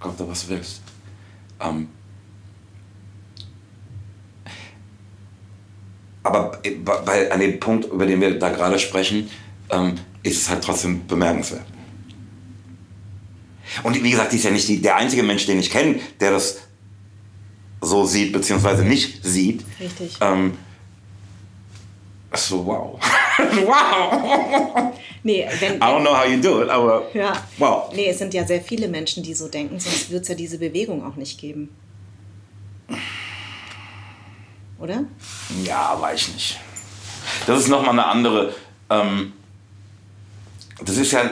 Gott, 0.00 0.18
da 0.18 0.28
was 0.28 0.48
willst. 0.48 0.80
Ähm, 1.60 1.88
aber 6.24 6.58
bei, 7.04 7.30
an 7.30 7.38
dem 7.38 7.60
Punkt, 7.60 7.84
über 7.84 8.06
den 8.06 8.20
wir 8.20 8.38
da 8.38 8.48
gerade 8.48 8.78
sprechen, 8.78 9.30
ähm, 9.70 9.94
ist 10.22 10.42
es 10.42 10.48
halt 10.48 10.64
trotzdem 10.64 11.06
bemerkenswert. 11.06 11.66
Und 13.82 14.02
wie 14.02 14.10
gesagt, 14.10 14.32
die 14.32 14.36
ist 14.36 14.44
ja 14.44 14.50
nicht 14.50 14.66
die, 14.66 14.80
der 14.80 14.96
einzige 14.96 15.22
Mensch, 15.22 15.46
den 15.46 15.60
ich 15.60 15.70
kenne, 15.70 16.00
der 16.20 16.32
das 16.32 16.62
so 17.80 18.04
sieht, 18.06 18.32
beziehungsweise 18.32 18.84
nicht 18.84 19.22
sieht. 19.22 19.64
Richtig. 19.78 20.16
Ähm, 20.20 20.56
so, 22.34 22.64
wow. 22.64 22.98
wow! 23.66 24.92
Nee, 25.22 25.46
wenn, 25.60 25.76
I 25.76 25.78
don't 25.78 26.00
know 26.00 26.16
how 26.16 26.26
you 26.26 26.40
do 26.40 26.62
it, 26.62 26.68
aber 26.68 27.04
ja. 27.14 27.32
wow. 27.58 27.92
Nee, 27.94 28.08
es 28.08 28.18
sind 28.18 28.34
ja 28.34 28.46
sehr 28.46 28.60
viele 28.60 28.88
Menschen, 28.88 29.22
die 29.22 29.34
so 29.34 29.48
denken, 29.48 29.78
sonst 29.78 30.10
wird 30.10 30.22
es 30.22 30.28
ja 30.28 30.34
diese 30.34 30.58
Bewegung 30.58 31.04
auch 31.04 31.16
nicht 31.16 31.38
geben. 31.38 31.68
Oder? 34.78 35.04
Ja, 35.64 35.96
weiß 36.00 36.28
nicht. 36.28 36.60
Das 37.46 37.60
ist 37.60 37.68
nochmal 37.68 37.90
eine 37.90 38.06
andere. 38.06 38.54
Ähm, 38.90 39.32
das 40.84 40.96
ist 40.96 41.12
ja 41.12 41.30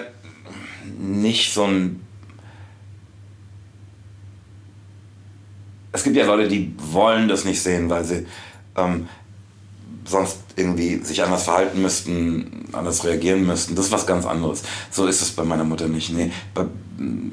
nicht 0.99 1.53
so 1.53 1.65
ein. 1.65 2.07
Es 5.93 6.05
gibt 6.05 6.17
ja 6.17 6.25
Leute, 6.25 6.49
die 6.49 6.75
wollen 6.79 7.29
das 7.29 7.45
nicht 7.45 7.63
sehen, 7.63 7.91
weil 7.91 8.05
sie 8.05 8.27
ähm, 8.77 9.09
sonst 10.07 10.39
irgendwie 10.57 11.03
sich 11.05 11.23
anders 11.23 11.45
verhalten 11.45 11.83
müssten, 11.83 12.69
anders 12.73 13.05
reagieren 13.05 13.47
müssten. 13.47 13.75
Das 13.75 13.87
ist 13.87 13.93
was 13.93 14.07
ganz 14.07 14.25
anderes. 14.25 14.63
So 14.91 15.07
ist 15.07 15.21
es 15.21 15.33
bei 15.33 15.45
meiner 15.45 15.65
Mutter 15.65 15.89
nicht. 15.89 16.11
Nee, 16.11 16.33
bei, 16.55 16.65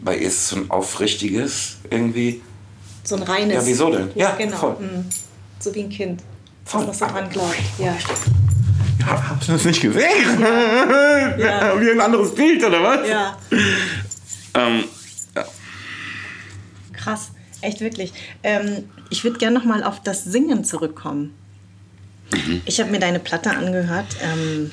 bei 0.03 0.17
ihr 0.17 0.27
ist 0.27 0.37
es 0.37 0.49
so 0.49 0.55
ein 0.57 0.71
aufrichtiges 0.71 1.77
irgendwie. 1.89 2.41
So 3.03 3.15
ein 3.15 3.23
reines. 3.23 3.55
Ja, 3.55 3.65
wieso 3.65 3.91
denn? 3.91 4.11
Ja, 4.15 4.35
genau. 4.35 4.57
voll. 4.57 4.73
Mm. 4.73 5.28
So 5.59 5.73
wie 5.75 5.81
ein 5.83 5.89
Kind. 5.89 6.23
Das 6.65 6.73
noch 6.73 6.93
so 6.93 7.05
dran 7.05 7.29
glaubt. 7.29 7.55
Ja. 7.77 7.97
Ja, 8.99 9.29
hast 9.29 9.47
du 9.47 9.53
das 9.53 9.65
nicht 9.65 9.81
gesehen? 9.81 10.03
Ja. 11.37 11.73
Wie 11.81 11.89
ein 11.89 12.01
anderes 12.01 12.35
Bild, 12.35 12.63
oder 12.63 12.83
was? 12.83 13.07
ja. 13.07 13.37
Ähm, 14.55 14.83
ja. 15.35 15.45
Krass. 16.91 17.31
Echt 17.61 17.79
wirklich. 17.81 18.11
Ähm, 18.43 18.89
ich 19.09 19.23
würde 19.23 19.37
gerne 19.37 19.57
noch 19.57 19.65
mal 19.65 19.83
auf 19.83 20.01
das 20.03 20.25
Singen 20.25 20.63
zurückkommen. 20.63 21.33
Mhm. 22.33 22.61
Ich 22.65 22.79
habe 22.79 22.91
mir 22.91 22.99
deine 22.99 23.19
Platte 23.19 23.51
angehört. 23.51 24.17
Ähm, 24.21 24.71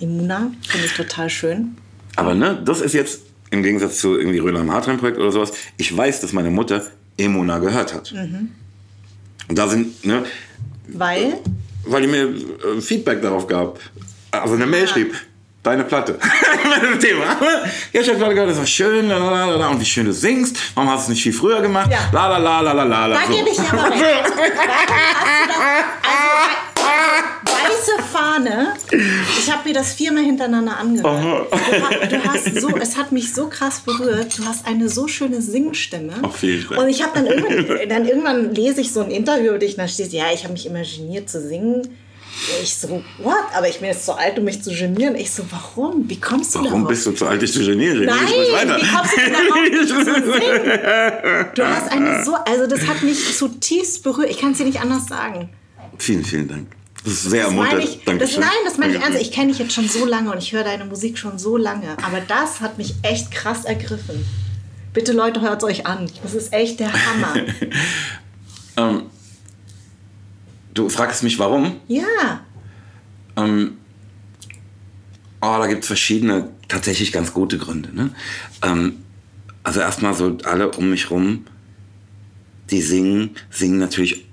Immuna. 0.00 0.50
Finde 0.66 0.86
ich 0.86 0.92
total 0.94 1.30
schön. 1.30 1.76
Aber 2.16 2.34
ne, 2.34 2.60
das 2.64 2.80
ist 2.80 2.94
jetzt 2.94 3.22
im 3.50 3.62
Gegensatz 3.62 4.00
zu 4.00 4.18
irgendwie 4.18 4.38
Röder 4.38 4.60
im 4.60 4.72
Hartrein-Projekt 4.72 5.18
oder 5.18 5.30
sowas. 5.30 5.52
Ich 5.76 5.96
weiß, 5.96 6.20
dass 6.20 6.32
meine 6.32 6.50
Mutter 6.50 6.82
Emona 7.16 7.58
gehört 7.58 7.94
hat. 7.94 8.12
Und 9.48 9.58
da 9.58 9.68
sind, 9.68 10.04
ne, 10.04 10.24
Weil. 10.88 11.38
weil 11.84 12.02
die 12.02 12.08
mir 12.08 12.24
äh, 12.28 12.80
Feedback 12.80 13.22
darauf 13.22 13.46
gab. 13.46 13.78
Also 14.30 14.54
eine 14.54 14.66
Mail 14.66 14.86
schrieb. 14.88 15.14
Deine 15.62 15.82
Platte. 15.84 16.18
das 16.20 16.98
Thema. 17.00 17.24
Ja, 17.92 18.00
ich 18.00 18.08
habe 18.08 18.18
gerade 18.18 18.34
gehört, 18.34 18.50
das 18.50 18.58
war 18.58 18.66
schön, 18.66 19.08
la, 19.08 19.18
la, 19.18 19.46
la, 19.46 19.56
la, 19.56 19.68
und 19.68 19.80
wie 19.80 19.84
schön 19.84 20.06
du 20.06 20.12
singst. 20.12 20.56
Warum 20.74 20.88
hast 20.90 21.00
du 21.08 21.12
es 21.12 21.16
nicht 21.16 21.22
viel 21.24 21.32
früher 21.32 21.60
gemacht? 21.60 21.90
Ja. 21.90 21.98
La 22.12 22.28
la 22.28 22.38
la 22.38 22.60
la 22.60 22.72
la 22.84 23.06
la. 23.06 23.08
Da 23.08 23.26
So. 23.26 23.32
gebe 23.36 23.48
ich 23.50 23.56
dir 23.56 23.72
aber 23.72 23.90
recht. 23.90 24.24
Das, 24.24 24.32
also, 24.32 24.46
weiße 27.44 28.02
Fahne. 28.12 28.74
Ich 29.38 29.50
habe 29.50 29.68
mir 29.68 29.74
das 29.74 29.92
viermal 29.92 30.24
hintereinander 30.24 30.76
angehört. 30.76 31.48
Du, 31.52 32.16
du 32.16 32.24
hast 32.24 32.60
so, 32.60 32.76
es 32.76 32.96
hat 32.96 33.12
mich 33.12 33.32
so 33.34 33.48
krass 33.48 33.80
berührt. 33.80 34.38
Du 34.38 34.44
hast 34.44 34.66
eine 34.66 34.88
so 34.88 35.08
schöne 35.08 35.40
Singstimme. 35.42 36.14
Ach, 36.22 36.32
vielen 36.32 36.68
Dank. 36.68 36.80
Und 36.80 36.88
ich 36.88 37.02
habe 37.02 37.12
dann 37.14 37.26
irgendwann, 37.26 37.88
dann 37.88 38.04
irgendwann 38.06 38.54
lese 38.54 38.80
ich 38.80 38.92
so 38.92 39.00
ein 39.00 39.10
Interview 39.10 39.48
über 39.50 39.58
dich 39.58 39.72
und 39.72 39.78
da 39.78 39.88
steht, 39.88 40.12
ja, 40.12 40.26
ich 40.32 40.44
habe 40.44 40.52
mich 40.52 40.66
immer 40.66 40.82
geniert 40.82 41.28
zu 41.28 41.40
singen. 41.40 41.88
Ich 42.62 42.74
so, 42.76 43.02
what? 43.22 43.34
Aber 43.54 43.66
ich 43.66 43.78
bin 43.78 43.88
jetzt 43.88 44.04
zu 44.04 44.12
alt, 44.12 44.38
um 44.38 44.44
mich 44.44 44.62
zu 44.62 44.70
genieren. 44.70 45.14
Ich 45.16 45.30
so, 45.30 45.42
warum? 45.50 46.04
Wie 46.08 46.20
kommst 46.20 46.54
du 46.54 46.58
Warum 46.58 46.72
darauf? 46.72 46.88
bist 46.88 47.06
du 47.06 47.12
zu 47.12 47.26
alt, 47.26 47.40
dich 47.40 47.50
zu 47.50 47.64
genieren? 47.64 48.04
Nein, 48.04 48.18
wie 48.28 48.52
kommst 48.94 49.16
du 49.16 49.20
darauf? 49.32 50.36
Du 51.54 51.66
hast 51.66 51.90
eine 51.90 52.22
so, 52.24 52.34
also 52.34 52.66
das 52.66 52.86
hat 52.86 53.02
mich 53.02 53.34
zutiefst 53.36 54.02
berührt. 54.02 54.28
Ich 54.30 54.38
kann 54.38 54.52
es 54.52 54.58
dir 54.58 54.64
nicht 54.64 54.80
anders 54.80 55.06
sagen. 55.06 55.48
Vielen, 55.96 56.24
vielen 56.24 56.48
Dank. 56.48 56.66
Das 57.06 57.14
ist 57.14 57.30
sehr 57.30 57.44
ermunternd. 57.44 57.98
das, 58.20 58.36
nein, 58.36 58.48
das 58.64 58.78
meine 58.78 58.96
ich 58.96 59.00
ernst. 59.00 59.20
Ich 59.20 59.30
kenne 59.30 59.52
dich 59.52 59.60
jetzt 59.60 59.72
schon 59.72 59.88
so 59.88 60.04
lange 60.04 60.32
und 60.32 60.38
ich 60.38 60.52
höre 60.52 60.64
deine 60.64 60.84
Musik 60.86 61.18
schon 61.18 61.38
so 61.38 61.56
lange. 61.56 61.96
Aber 62.02 62.20
das 62.20 62.60
hat 62.60 62.78
mich 62.78 62.96
echt 63.02 63.30
krass 63.30 63.64
ergriffen. 63.64 64.26
Bitte 64.92 65.12
Leute, 65.12 65.40
hört 65.40 65.62
es 65.62 65.68
euch 65.68 65.86
an. 65.86 66.10
Das 66.24 66.34
ist 66.34 66.52
echt 66.52 66.80
der 66.80 66.92
Hammer. 66.92 67.36
Ähm, 68.78 69.04
du 70.74 70.90
fragst 70.90 71.22
mich, 71.22 71.38
warum? 71.38 71.80
ja, 71.88 72.42
Ähm, 73.38 73.78
oh, 75.40 75.56
da 75.58 75.66
gibt 75.66 75.80
es 75.80 75.86
verschiedene, 75.86 76.50
tatsächlich 76.68 77.10
ganz 77.10 77.32
gute 77.32 77.56
Gründe. 77.56 77.88
Ne? 77.96 78.10
Ähm, 78.62 78.96
also 79.62 79.80
erstmal 79.80 80.12
so 80.12 80.36
alle 80.44 80.70
um 80.72 80.90
mich 80.90 81.10
rum, 81.10 81.46
die 82.70 82.82
singen, 82.82 83.30
singen 83.48 83.78
natürlich 83.78 84.25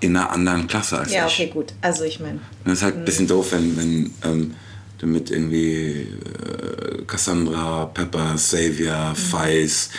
in 0.00 0.16
einer 0.16 0.30
anderen 0.30 0.66
Klasse 0.66 0.98
als 0.98 1.12
ja, 1.12 1.26
ich. 1.26 1.34
okay, 1.34 1.50
gut. 1.52 1.72
Also 1.80 2.04
ich 2.04 2.20
meine, 2.20 2.40
Das 2.64 2.74
ist 2.74 2.82
halt 2.82 2.96
ein 2.96 3.04
bisschen 3.04 3.26
doof, 3.26 3.52
wenn, 3.52 3.76
wenn 3.76 4.10
ähm, 4.24 4.54
du 4.98 5.06
mit 5.06 5.30
irgendwie 5.30 6.06
äh, 6.06 7.02
Cassandra, 7.06 7.86
Pepper, 7.86 8.34
Xavier, 8.36 9.12
Feis, 9.14 9.90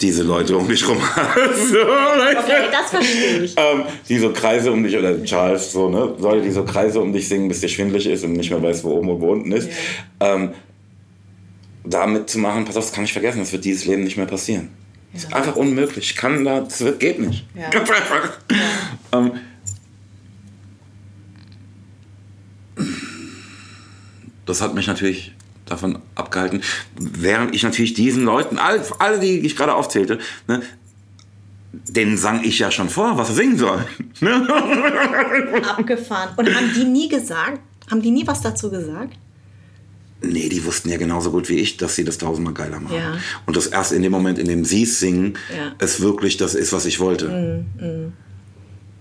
diese 0.00 0.22
Leute 0.22 0.56
um 0.56 0.68
dich 0.68 0.86
rum 0.86 0.98
hast. 1.00 1.28
So, 1.70 1.78
okay, 1.80 2.68
das 2.70 2.90
verstehe 2.90 3.38
ich. 3.42 3.54
ähm, 3.56 3.82
die 4.08 4.18
so 4.18 4.32
Kreise 4.32 4.70
um 4.70 4.82
dich, 4.82 4.96
oder 4.96 5.22
Charles, 5.24 5.72
so, 5.72 5.88
ne? 5.88 6.14
Leute, 6.18 6.42
die 6.42 6.50
so 6.52 6.64
Kreise 6.64 7.00
um 7.00 7.12
dich 7.12 7.28
singen, 7.28 7.48
bis 7.48 7.60
dir 7.60 7.68
schwindelig 7.68 8.06
ist 8.06 8.24
und 8.24 8.34
nicht 8.34 8.50
mehr 8.50 8.62
weiß, 8.62 8.84
wo 8.84 8.90
oben 8.90 9.08
und 9.10 9.20
wo 9.20 9.32
unten 9.32 9.52
ist. 9.52 9.68
Ähm, 10.20 10.50
damit 11.84 12.28
zu 12.30 12.38
machen, 12.38 12.64
pass 12.64 12.76
auf, 12.76 12.84
das 12.84 12.92
kann 12.92 13.04
ich 13.04 13.12
vergessen, 13.12 13.40
das 13.40 13.52
wird 13.52 13.64
dieses 13.64 13.86
Leben 13.86 14.04
nicht 14.04 14.16
mehr 14.16 14.26
passieren. 14.26 14.68
Das 15.12 15.24
ist 15.24 15.32
einfach 15.32 15.56
unmöglich. 15.56 16.10
Ich 16.10 16.16
kann 16.16 16.44
da, 16.44 16.60
das 16.60 16.80
wird, 16.80 17.00
geht 17.00 17.18
nicht. 17.18 17.46
Ja. 17.54 17.68
Einfach. 17.80 18.38
Ähm, 19.12 19.32
das 24.46 24.60
hat 24.60 24.74
mich 24.74 24.86
natürlich 24.86 25.34
davon 25.66 25.98
abgehalten, 26.14 26.62
während 26.96 27.54
ich 27.54 27.62
natürlich 27.62 27.94
diesen 27.94 28.24
Leuten, 28.24 28.58
all, 28.58 28.82
alle, 28.98 29.18
die 29.18 29.40
ich 29.40 29.56
gerade 29.56 29.74
aufzählte, 29.74 30.18
ne, 30.46 30.62
denen 31.72 32.16
sang 32.16 32.42
ich 32.44 32.58
ja 32.58 32.70
schon 32.70 32.88
vor, 32.88 33.18
was 33.18 33.28
sie 33.28 33.34
singen 33.34 33.58
sollen. 33.58 33.84
Ne? 34.20 35.62
Abgefahren. 35.68 36.30
Und 36.36 36.52
haben 36.52 36.72
die 36.74 36.84
nie 36.84 37.08
gesagt, 37.08 37.60
haben 37.88 38.02
die 38.02 38.10
nie 38.10 38.26
was 38.26 38.40
dazu 38.40 38.68
gesagt? 38.68 39.16
Nee, 40.20 40.48
die 40.48 40.64
wussten 40.64 40.88
ja 40.88 40.96
genauso 40.96 41.30
gut 41.30 41.48
wie 41.48 41.56
ich, 41.58 41.76
dass 41.76 41.94
sie 41.94 42.04
das 42.04 42.18
tausendmal 42.18 42.52
geiler 42.54 42.80
machen. 42.80 42.96
Ja. 42.96 43.16
Und 43.46 43.56
das 43.56 43.68
erst 43.68 43.92
in 43.92 44.02
dem 44.02 44.10
Moment, 44.10 44.38
in 44.38 44.48
dem 44.48 44.64
sie 44.64 44.82
es 44.82 44.98
singen, 44.98 45.34
Ja. 45.56 45.74
es 45.78 46.00
wirklich 46.00 46.36
das 46.36 46.54
ist, 46.56 46.72
was 46.72 46.86
ich 46.86 46.98
wollte. 46.98 47.64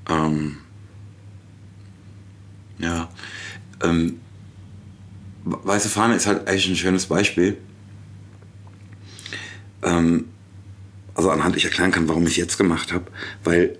Ähm, 0.10 0.58
ja. 2.80 3.10
Ähm, 3.84 4.20
Weiße 5.44 5.90
Fahne 5.90 6.16
ist 6.16 6.28
halt 6.28 6.48
echt 6.48 6.68
ein 6.70 6.76
schönes 6.76 7.06
Beispiel. 7.08 7.58
Ähm, 9.82 10.26
also 11.16 11.32
anhand 11.32 11.56
ich 11.56 11.66
erklären 11.66 11.92
kann, 11.92 12.08
warum 12.08 12.24
ich 12.24 12.32
es 12.32 12.38
jetzt 12.38 12.58
gemacht 12.58 12.92
habe. 12.94 13.06
Weil 13.44 13.78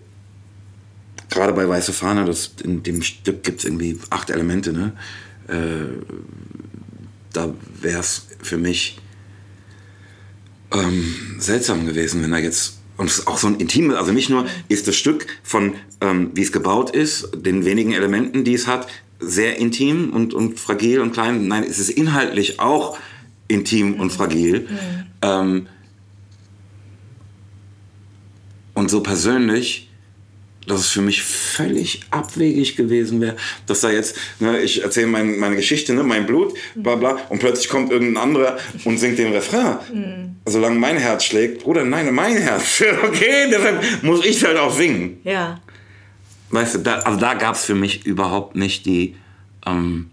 gerade 1.30 1.54
bei 1.54 1.68
Weiße 1.68 1.94
Fahne, 1.94 2.26
das, 2.26 2.52
in 2.64 2.84
dem 2.84 3.02
Stück 3.04 3.44
gibt 3.44 3.60
es 3.60 3.66
irgendwie 3.66 4.00
acht 4.10 4.30
Elemente, 4.30 4.74
ne? 4.74 4.94
Äh, 5.48 6.02
da 7.38 7.54
wäre 7.82 8.00
es 8.00 8.28
für 8.42 8.58
mich 8.58 8.98
ähm, 10.74 11.36
seltsam 11.38 11.86
gewesen, 11.86 12.24
wenn 12.24 12.34
er 12.34 12.40
jetzt 12.40 12.74
und 12.98 13.06
es 13.12 13.20
ist 13.20 13.28
auch 13.28 13.38
so 13.38 13.46
ein 13.46 13.58
intimes, 13.58 13.96
also 13.96 14.12
nicht 14.12 14.32
nur 14.32 14.48
ist 14.70 14.88
das 14.88 14.96
Stück 14.96 15.28
von, 15.44 15.76
ähm, 16.02 16.32
wie 16.34 16.42
es 16.42 16.52
gebaut 16.52 16.90
ist, 16.90 17.30
den 17.36 17.64
wenigen 17.64 17.94
Elementen, 17.94 18.44
die 18.44 18.56
es 18.56 18.66
hat, 18.66 18.88
sehr 19.20 19.58
intim 19.58 20.10
und, 20.14 20.34
und 20.34 20.60
fragil 20.60 21.02
und 21.02 21.14
klein. 21.14 21.48
Nein, 21.48 21.64
es 21.64 21.78
ist 21.78 21.90
inhaltlich 21.92 22.60
auch 22.60 22.98
intim 23.48 24.00
und 24.00 24.12
fragil. 24.12 24.68
Ähm, 25.22 25.68
und 28.74 28.90
so 28.90 29.02
persönlich, 29.02 29.87
dass 30.68 30.82
es 30.82 30.88
für 30.88 31.02
mich 31.02 31.24
völlig 31.24 32.02
abwegig 32.12 32.76
gewesen 32.76 33.22
wäre, 33.22 33.38
dass 33.66 33.82
da 33.82 33.90
jetzt, 33.90 34.18
ne, 34.40 34.60
ich 34.60 34.84
erzähle 34.84 35.08
mein, 35.08 35.40
meine 35.40 35.56
Geschichte, 35.56 35.94
ne, 35.94 36.04
mein 36.04 36.26
Blut, 36.26 36.54
bla 36.76 36.96
bla, 36.96 37.18
und 37.30 37.40
plötzlich 37.40 37.70
kommt 37.70 37.92
irgendein 37.92 38.22
anderer 38.22 38.58
und 38.84 38.98
singt 38.98 39.18
den 39.18 39.32
Refrain. 39.32 40.36
Solange 40.46 40.78
mein 40.78 40.98
Herz 40.98 41.24
schlägt, 41.24 41.64
Bruder, 41.64 41.84
nein, 41.86 42.14
mein 42.14 42.38
Herz. 42.38 42.84
Okay, 43.08 43.50
deshalb 43.50 44.04
muss 44.04 44.26
ich 44.26 44.44
halt 44.44 44.58
auch 44.58 44.76
singen. 44.76 45.20
Ja. 45.24 45.60
Weißt 46.50 46.76
du, 46.76 46.80
da, 46.80 47.00
also 47.00 47.20
da 47.20 47.34
gab 47.34 47.56
es 47.56 47.66
für 47.66 47.76
mich 47.76 48.06
überhaupt 48.06 48.56
nicht 48.56 48.86
die 48.86 49.16
ähm, 49.66 50.10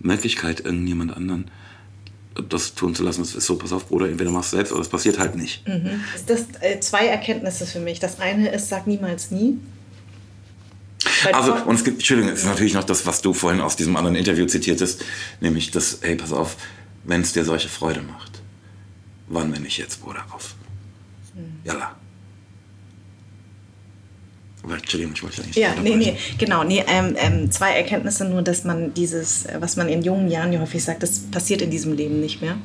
Möglichkeit, 0.00 0.60
irgendjemand 0.60 1.16
anderen 1.16 1.50
das 2.48 2.74
tun 2.74 2.94
zu 2.94 3.02
lassen. 3.04 3.20
Das 3.20 3.34
ist 3.34 3.46
so, 3.46 3.56
pass 3.56 3.72
auf, 3.72 3.86
Bruder, 3.86 4.08
entweder 4.08 4.30
machst 4.30 4.52
du 4.52 4.56
selbst 4.56 4.72
oder 4.72 4.80
es 4.80 4.88
passiert 4.88 5.18
halt 5.18 5.36
nicht. 5.36 5.62
Das 6.26 6.46
äh, 6.60 6.80
zwei 6.80 7.06
Erkenntnisse 7.06 7.64
für 7.64 7.78
mich. 7.78 8.00
Das 8.00 8.18
eine 8.18 8.48
ist, 8.48 8.68
sag 8.68 8.86
niemals 8.86 9.30
nie. 9.30 9.58
Weil 11.24 11.34
Also, 11.34 11.54
und 11.54 11.74
es 11.74 11.84
gibt, 11.84 11.98
Entschuldigung, 11.98 12.32
es 12.32 12.40
ist 12.40 12.46
natürlich 12.46 12.74
noch 12.74 12.84
das, 12.84 13.06
was 13.06 13.22
du 13.22 13.32
vorhin 13.32 13.60
aus 13.60 13.76
diesem 13.76 13.96
anderen 13.96 14.16
Interview 14.16 14.46
zitiertest, 14.46 15.04
nämlich 15.40 15.70
das, 15.70 15.98
hey, 16.02 16.16
pass 16.16 16.32
auf, 16.32 16.56
wenn 17.04 17.20
es 17.20 17.32
dir 17.32 17.44
solche 17.44 17.68
Freude 17.68 18.02
macht, 18.02 18.40
wann, 19.28 19.52
wenn 19.52 19.62
nicht 19.62 19.78
jetzt, 19.78 20.02
Bruder, 20.02 20.24
auf. 20.30 20.54
Jalla. 21.64 21.94
Aber 24.62 24.74
Entschuldigung, 24.76 25.12
ich 25.14 25.22
wollte 25.22 25.42
ja 25.42 25.46
nicht. 25.46 25.56
Ja, 25.56 25.74
nee, 25.82 25.96
nee, 25.96 26.16
genau. 26.38 26.64
Nee, 26.64 26.82
ähm, 26.88 27.14
ähm, 27.18 27.50
zwei 27.50 27.72
Erkenntnisse 27.72 28.24
nur, 28.24 28.40
dass 28.40 28.64
man 28.64 28.94
dieses, 28.94 29.44
was 29.58 29.76
man 29.76 29.88
in 29.88 30.02
jungen 30.02 30.30
Jahren 30.30 30.52
ja 30.52 30.60
häufig 30.60 30.82
sagt, 30.82 31.02
das 31.02 31.18
passiert 31.30 31.60
in 31.60 31.70
diesem 31.70 31.92
Leben 31.92 32.20
nicht 32.20 32.40
mehr. 32.40 32.56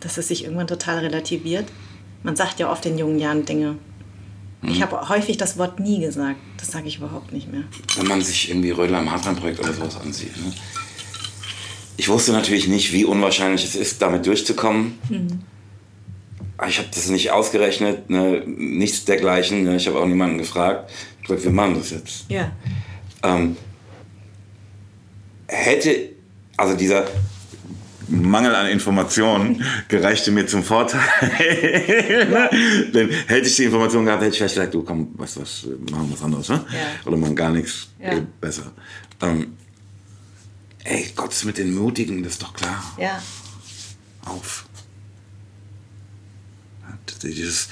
Dass 0.00 0.16
es 0.16 0.28
sich 0.28 0.44
irgendwann 0.44 0.66
total 0.66 1.00
relativiert. 1.00 1.66
Man 2.22 2.36
sagt 2.36 2.58
ja 2.58 2.70
oft 2.70 2.86
in 2.86 2.96
jungen 2.96 3.18
Jahren 3.18 3.44
Dinge. 3.44 3.76
Ich 4.62 4.82
habe 4.82 5.08
häufig 5.08 5.36
das 5.36 5.56
Wort 5.56 5.78
nie 5.78 6.00
gesagt. 6.00 6.36
Das 6.56 6.72
sage 6.72 6.88
ich 6.88 6.98
überhaupt 6.98 7.32
nicht 7.32 7.50
mehr. 7.50 7.62
Wenn 7.96 8.06
man 8.06 8.20
sich 8.20 8.50
irgendwie 8.50 8.70
Rödler 8.70 8.98
im 9.00 9.10
Hartmann-Projekt 9.10 9.60
oder 9.60 9.72
sowas 9.72 9.96
ansieht. 10.00 10.36
Ne? 10.36 10.52
Ich 11.96 12.08
wusste 12.08 12.32
natürlich 12.32 12.66
nicht, 12.66 12.92
wie 12.92 13.04
unwahrscheinlich 13.04 13.64
es 13.64 13.76
ist, 13.76 14.02
damit 14.02 14.26
durchzukommen. 14.26 14.98
Mhm. 15.08 15.40
Ich 16.68 16.78
habe 16.78 16.88
das 16.92 17.08
nicht 17.08 17.30
ausgerechnet, 17.30 18.10
ne? 18.10 18.42
nichts 18.46 19.04
dergleichen. 19.04 19.62
Ne? 19.62 19.76
Ich 19.76 19.86
habe 19.86 20.00
auch 20.00 20.06
niemanden 20.06 20.38
gefragt. 20.38 20.90
Ich 21.20 21.26
glaube, 21.26 21.44
wir 21.44 21.50
machen 21.52 21.74
das 21.74 21.90
jetzt. 21.90 22.24
Ja. 22.28 22.50
Ähm, 23.22 23.56
hätte, 25.46 26.10
also 26.56 26.76
dieser 26.76 27.06
Mangel 28.08 28.54
an 28.54 28.66
Informationen 28.68 29.64
gereichte 29.88 30.30
mir 30.30 30.46
zum 30.46 30.62
Vorteil. 30.62 31.00
Denn 32.94 33.10
hätte 33.26 33.48
ich 33.48 33.56
die 33.56 33.64
Informationen 33.64 34.06
gehabt, 34.06 34.22
hätte 34.22 34.32
ich 34.32 34.38
vielleicht 34.38 34.54
gesagt, 34.54 34.74
du 34.74 34.82
komm, 34.82 35.16
du 35.16 35.20
was, 35.20 35.36
machen 35.90 36.08
wir 36.08 36.12
was 36.12 36.22
anderes, 36.22 36.48
ne? 36.48 36.64
Ja. 36.72 37.06
Oder 37.06 37.16
machen 37.16 37.36
gar 37.36 37.50
nichts, 37.50 37.88
ja. 38.00 38.14
eh 38.14 38.22
besser. 38.40 38.72
Ähm, 39.20 39.54
ey, 40.84 41.12
Gott 41.14 41.32
ist 41.32 41.44
mit 41.44 41.58
den 41.58 41.74
Mutigen, 41.74 42.22
das 42.22 42.32
ist 42.32 42.42
doch 42.42 42.54
klar. 42.54 42.82
Ja. 42.98 43.22
Auf. 44.24 44.64
Dieses, 47.22 47.68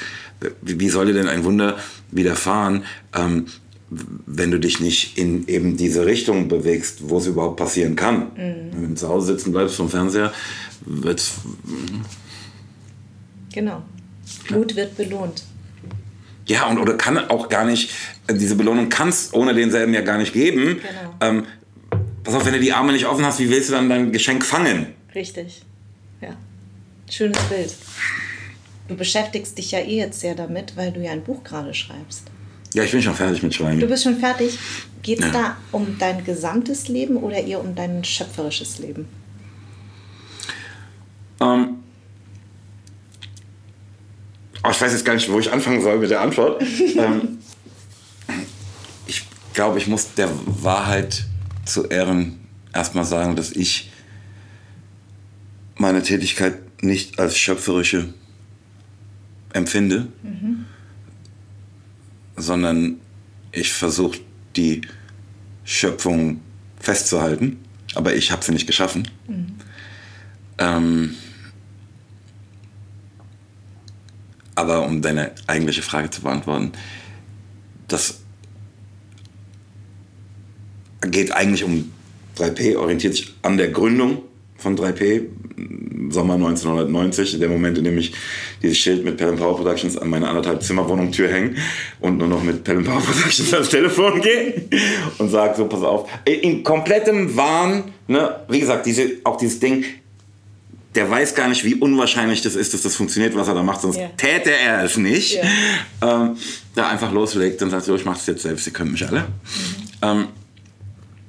wie 0.63 0.89
soll 0.89 1.07
dir 1.07 1.15
denn 1.15 1.29
ein 1.29 1.45
Wunder 1.45 1.79
widerfahren, 2.11 2.85
ähm, 3.15 3.47
wenn 3.89 4.51
du 4.51 4.59
dich 4.59 4.81
nicht 4.81 5.17
in 5.17 5.47
eben 5.47 5.77
diese 5.77 6.07
Richtung 6.07 6.49
bewegst, 6.49 7.09
wo 7.09 7.19
es 7.19 7.27
überhaupt 7.27 7.57
passieren 7.57 7.95
kann. 7.95 8.33
Mhm. 8.35 8.73
Wenn 8.73 8.89
du 8.91 8.95
zu 8.95 9.09
Hause 9.09 9.35
sitzen 9.35 9.53
bleibst 9.53 9.77
vom 9.77 9.89
Fernseher, 9.89 10.33
wird 10.85 11.21
es. 11.21 11.35
Genau. 13.53 13.83
Mut 14.51 14.75
wird 14.75 14.97
belohnt. 14.97 15.45
Ja, 16.47 16.69
und 16.69 16.79
oder 16.79 16.95
kann 16.95 17.19
auch 17.19 17.49
gar 17.49 17.65
nicht, 17.65 17.91
diese 18.31 18.55
Belohnung 18.55 18.89
kann 18.89 19.09
es 19.09 19.33
ohne 19.33 19.55
denselben 19.55 19.95
ja 19.95 20.01
gar 20.01 20.19
nicht 20.19 20.33
geben. 20.33 20.81
Genau. 20.81 21.15
Ähm, 21.21 21.45
pass 22.23 22.35
auf, 22.35 22.45
wenn 22.45 22.53
du 22.53 22.61
die 22.61 22.73
Arme 22.73 22.93
nicht 22.93 23.07
offen 23.07 23.25
hast, 23.25 23.41
wie 23.41 23.51
willst 23.51 23.69
du 23.69 23.73
dann 23.73 23.89
dein 23.89 24.13
Geschenk 24.13 24.45
fangen? 24.45 24.87
Richtig. 25.15 25.63
Ja. 26.21 26.37
Schönes 27.11 27.39
Bild. 27.45 27.75
Du 28.89 28.97
beschäftigst 28.97 29.59
dich 29.59 29.73
ja 29.73 29.81
eh 29.81 29.97
jetzt 29.97 30.21
sehr 30.21 30.35
damit, 30.35 30.77
weil 30.77 30.93
du 30.93 31.01
ja 31.01 31.11
ein 31.11 31.25
Buch 31.25 31.43
gerade 31.43 31.75
schreibst. 31.75 32.31
Ja, 32.77 32.83
ich 32.83 32.93
bin 32.93 33.01
schon 33.01 33.15
fertig 33.15 33.43
mit 33.43 33.55
Schweigen. 33.55 33.81
Du 33.81 33.87
bist 33.87 34.03
schon 34.03 34.19
fertig. 34.19 34.59
Geht 35.03 35.21
es 35.21 35.25
ja. 35.25 35.33
da 35.33 35.57
um 35.73 35.97
dein 35.99 36.23
gesamtes 36.25 36.89
Leben 36.89 37.17
oder 37.17 37.39
eher 37.39 37.59
um 37.59 37.75
dein 37.75 38.05
schöpferisches 38.05 38.81
Leben? 38.81 39.09
Ähm, 41.41 41.79
oh, 44.63 44.69
ich 44.71 44.79
weiß 44.79 44.93
jetzt 44.93 45.07
gar 45.07 45.15
nicht, 45.15 45.33
wo 45.33 45.39
ich 45.39 45.51
anfangen 45.51 45.81
soll 45.81 45.99
mit 46.01 46.11
der 46.11 46.21
Antwort. 46.21 46.63
ähm, 46.99 47.39
ich 49.07 49.25
glaube, 49.55 49.79
ich 49.79 49.87
muss 49.87 50.13
der 50.13 50.29
Wahrheit 50.45 51.25
zu 51.65 51.87
Ehren 51.87 52.41
erstmal 52.75 53.07
sagen, 53.07 53.37
dass 53.37 53.53
ich 53.53 53.91
meine 55.77 56.03
Tätigkeit 56.03 56.83
nicht 56.83 57.19
als 57.19 57.39
schöpferische 57.39 58.13
empfinde. 59.55 60.09
Mhm 60.23 60.67
sondern 62.37 63.01
ich 63.53 63.73
versuche 63.73 64.21
die 64.57 64.83
Schöpfung 65.65 66.41
festzuhalten, 66.79 67.59
aber 67.95 68.15
ich 68.15 68.31
habe 68.31 68.45
sie 68.45 68.53
nicht 68.53 68.67
geschaffen. 68.67 69.09
Mhm. 69.27 69.47
Ähm, 70.59 71.15
aber 74.55 74.85
um 74.87 75.03
deine 75.03 75.33
eigentliche 75.47 75.83
Frage 75.83 76.11
zu 76.11 76.23
beantworten, 76.23 76.73
das 77.89 78.21
geht 81.03 81.33
eigentlich 81.33 81.65
um 81.65 81.93
3P, 82.37 82.77
orientiert 82.77 83.15
sich 83.15 83.35
an 83.43 83.57
der 83.57 83.71
Gründung 83.71 84.23
von 84.57 84.77
3P, 84.77 85.27
Sommer 86.11 86.35
1990, 86.35 87.39
der 87.39 87.49
Moment, 87.49 87.79
in 87.79 87.85
dem 87.85 87.97
ich 87.99 88.13
dieses 88.63 88.77
Schild 88.79 89.05
mit 89.05 89.17
Pelham 89.17 89.37
Power 89.37 89.57
Productions 89.57 89.97
an 89.97 90.09
meine 90.09 90.29
anderthalb 90.29 90.63
Zimmerwohnung 90.63 91.13
Tür 91.13 91.29
hängen 91.29 91.57
und 92.01 92.19
nur 92.19 92.29
noch 92.29 92.43
mit 92.43 92.63
Pelham 92.63 92.85
Power 92.85 93.01
Productions 93.01 93.53
ans 93.55 93.69
Telefon 93.71 94.21
gehe 94.21 94.69
und 95.19 95.31
sage 95.31 95.55
so, 95.57 95.67
pass 95.67 95.83
auf, 95.83 96.09
in 96.25 96.63
komplettem 96.63 97.37
Wahn, 97.37 97.85
ne, 98.07 98.37
wie 98.49 98.61
gesagt, 98.61 98.87
diese, 98.87 99.13
auch 99.25 99.37
dieses 99.37 99.59
Ding, 99.59 99.85
der 100.95 101.11
weiß 101.11 101.35
gar 101.35 101.49
nicht, 101.49 101.65
wie 101.65 101.75
unwahrscheinlich 101.75 102.41
das 102.43 102.55
ist, 102.55 102.73
dass 102.75 102.83
das 102.83 102.97
funktioniert, 102.97 103.35
was 103.37 103.49
er 103.49 103.55
da 103.55 103.63
macht, 103.63 103.83
sonst 103.83 103.97
yeah. 103.97 104.09
täte 104.17 104.51
er 104.51 104.83
es 104.83 104.97
nicht. 104.97 105.37
Yeah. 106.03 106.25
Ähm, 106.25 106.37
da 106.75 106.89
einfach 106.89 107.13
loslegt 107.13 107.63
und 107.63 107.71
sagt, 107.71 107.85
so, 107.85 107.95
ich 107.95 108.05
mache 108.05 108.19
es 108.19 108.27
jetzt 108.27 108.43
selbst, 108.43 108.65
Sie 108.65 108.71
können 108.71 108.93
mich 108.93 109.07
alle. 109.07 109.21
Mhm. 109.21 109.27
Ähm, 110.03 110.29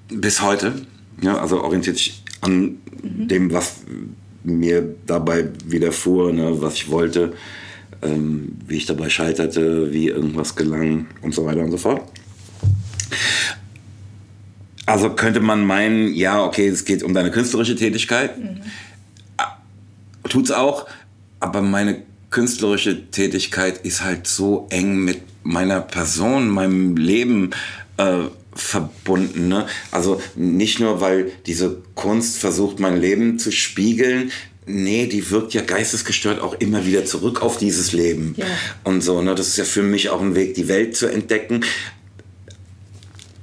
bis 0.09 0.41
heute, 0.41 0.73
ja, 1.21 1.37
also 1.37 1.61
orientiert 1.61 1.97
sich 1.97 2.23
an 2.41 2.77
mhm. 3.03 3.27
dem, 3.27 3.53
was 3.53 3.81
mir 4.43 4.95
dabei 5.05 5.49
widerfuhr, 5.65 6.31
ne, 6.31 6.61
was 6.61 6.75
ich 6.75 6.89
wollte, 6.89 7.33
ähm, 8.01 8.53
wie 8.67 8.77
ich 8.77 8.85
dabei 8.85 9.09
scheiterte, 9.09 9.91
wie 9.91 10.07
irgendwas 10.07 10.55
gelang 10.55 11.07
und 11.21 11.33
so 11.33 11.45
weiter 11.45 11.61
und 11.61 11.71
so 11.71 11.77
fort. 11.77 12.01
Also 14.85 15.09
könnte 15.09 15.41
man 15.41 15.65
meinen, 15.65 16.13
ja, 16.13 16.43
okay, 16.43 16.67
es 16.67 16.85
geht 16.85 17.03
um 17.03 17.13
deine 17.13 17.31
künstlerische 17.31 17.75
Tätigkeit. 17.75 18.37
Mhm. 18.37 18.61
Tut's 20.29 20.51
auch, 20.51 20.87
aber 21.39 21.61
meine 21.61 22.03
künstlerische 22.29 23.09
Tätigkeit 23.11 23.79
ist 23.85 24.03
halt 24.03 24.27
so 24.27 24.67
eng 24.69 25.03
mit 25.03 25.21
meiner 25.43 25.81
Person, 25.81 26.49
meinem 26.49 26.97
Leben 26.97 27.51
äh, 27.97 28.25
verbunden. 28.57 29.47
Ne? 29.47 29.67
Also 29.91 30.21
nicht 30.35 30.79
nur, 30.79 31.01
weil 31.01 31.31
diese 31.45 31.81
Kunst 31.95 32.37
versucht, 32.37 32.79
mein 32.79 32.99
Leben 32.99 33.39
zu 33.39 33.51
spiegeln, 33.51 34.31
nee, 34.65 35.07
die 35.07 35.29
wirkt 35.31 35.53
ja 35.53 35.61
geistesgestört 35.61 36.41
auch 36.41 36.55
immer 36.59 36.85
wieder 36.85 37.05
zurück 37.05 37.41
auf 37.41 37.57
dieses 37.57 37.93
Leben. 37.93 38.35
Ja. 38.37 38.45
Und 38.83 39.01
so, 39.01 39.21
ne? 39.21 39.33
Das 39.35 39.47
ist 39.47 39.57
ja 39.57 39.63
für 39.63 39.83
mich 39.83 40.09
auch 40.09 40.21
ein 40.21 40.35
Weg, 40.35 40.55
die 40.55 40.67
Welt 40.67 40.95
zu 40.95 41.07
entdecken. 41.07 41.63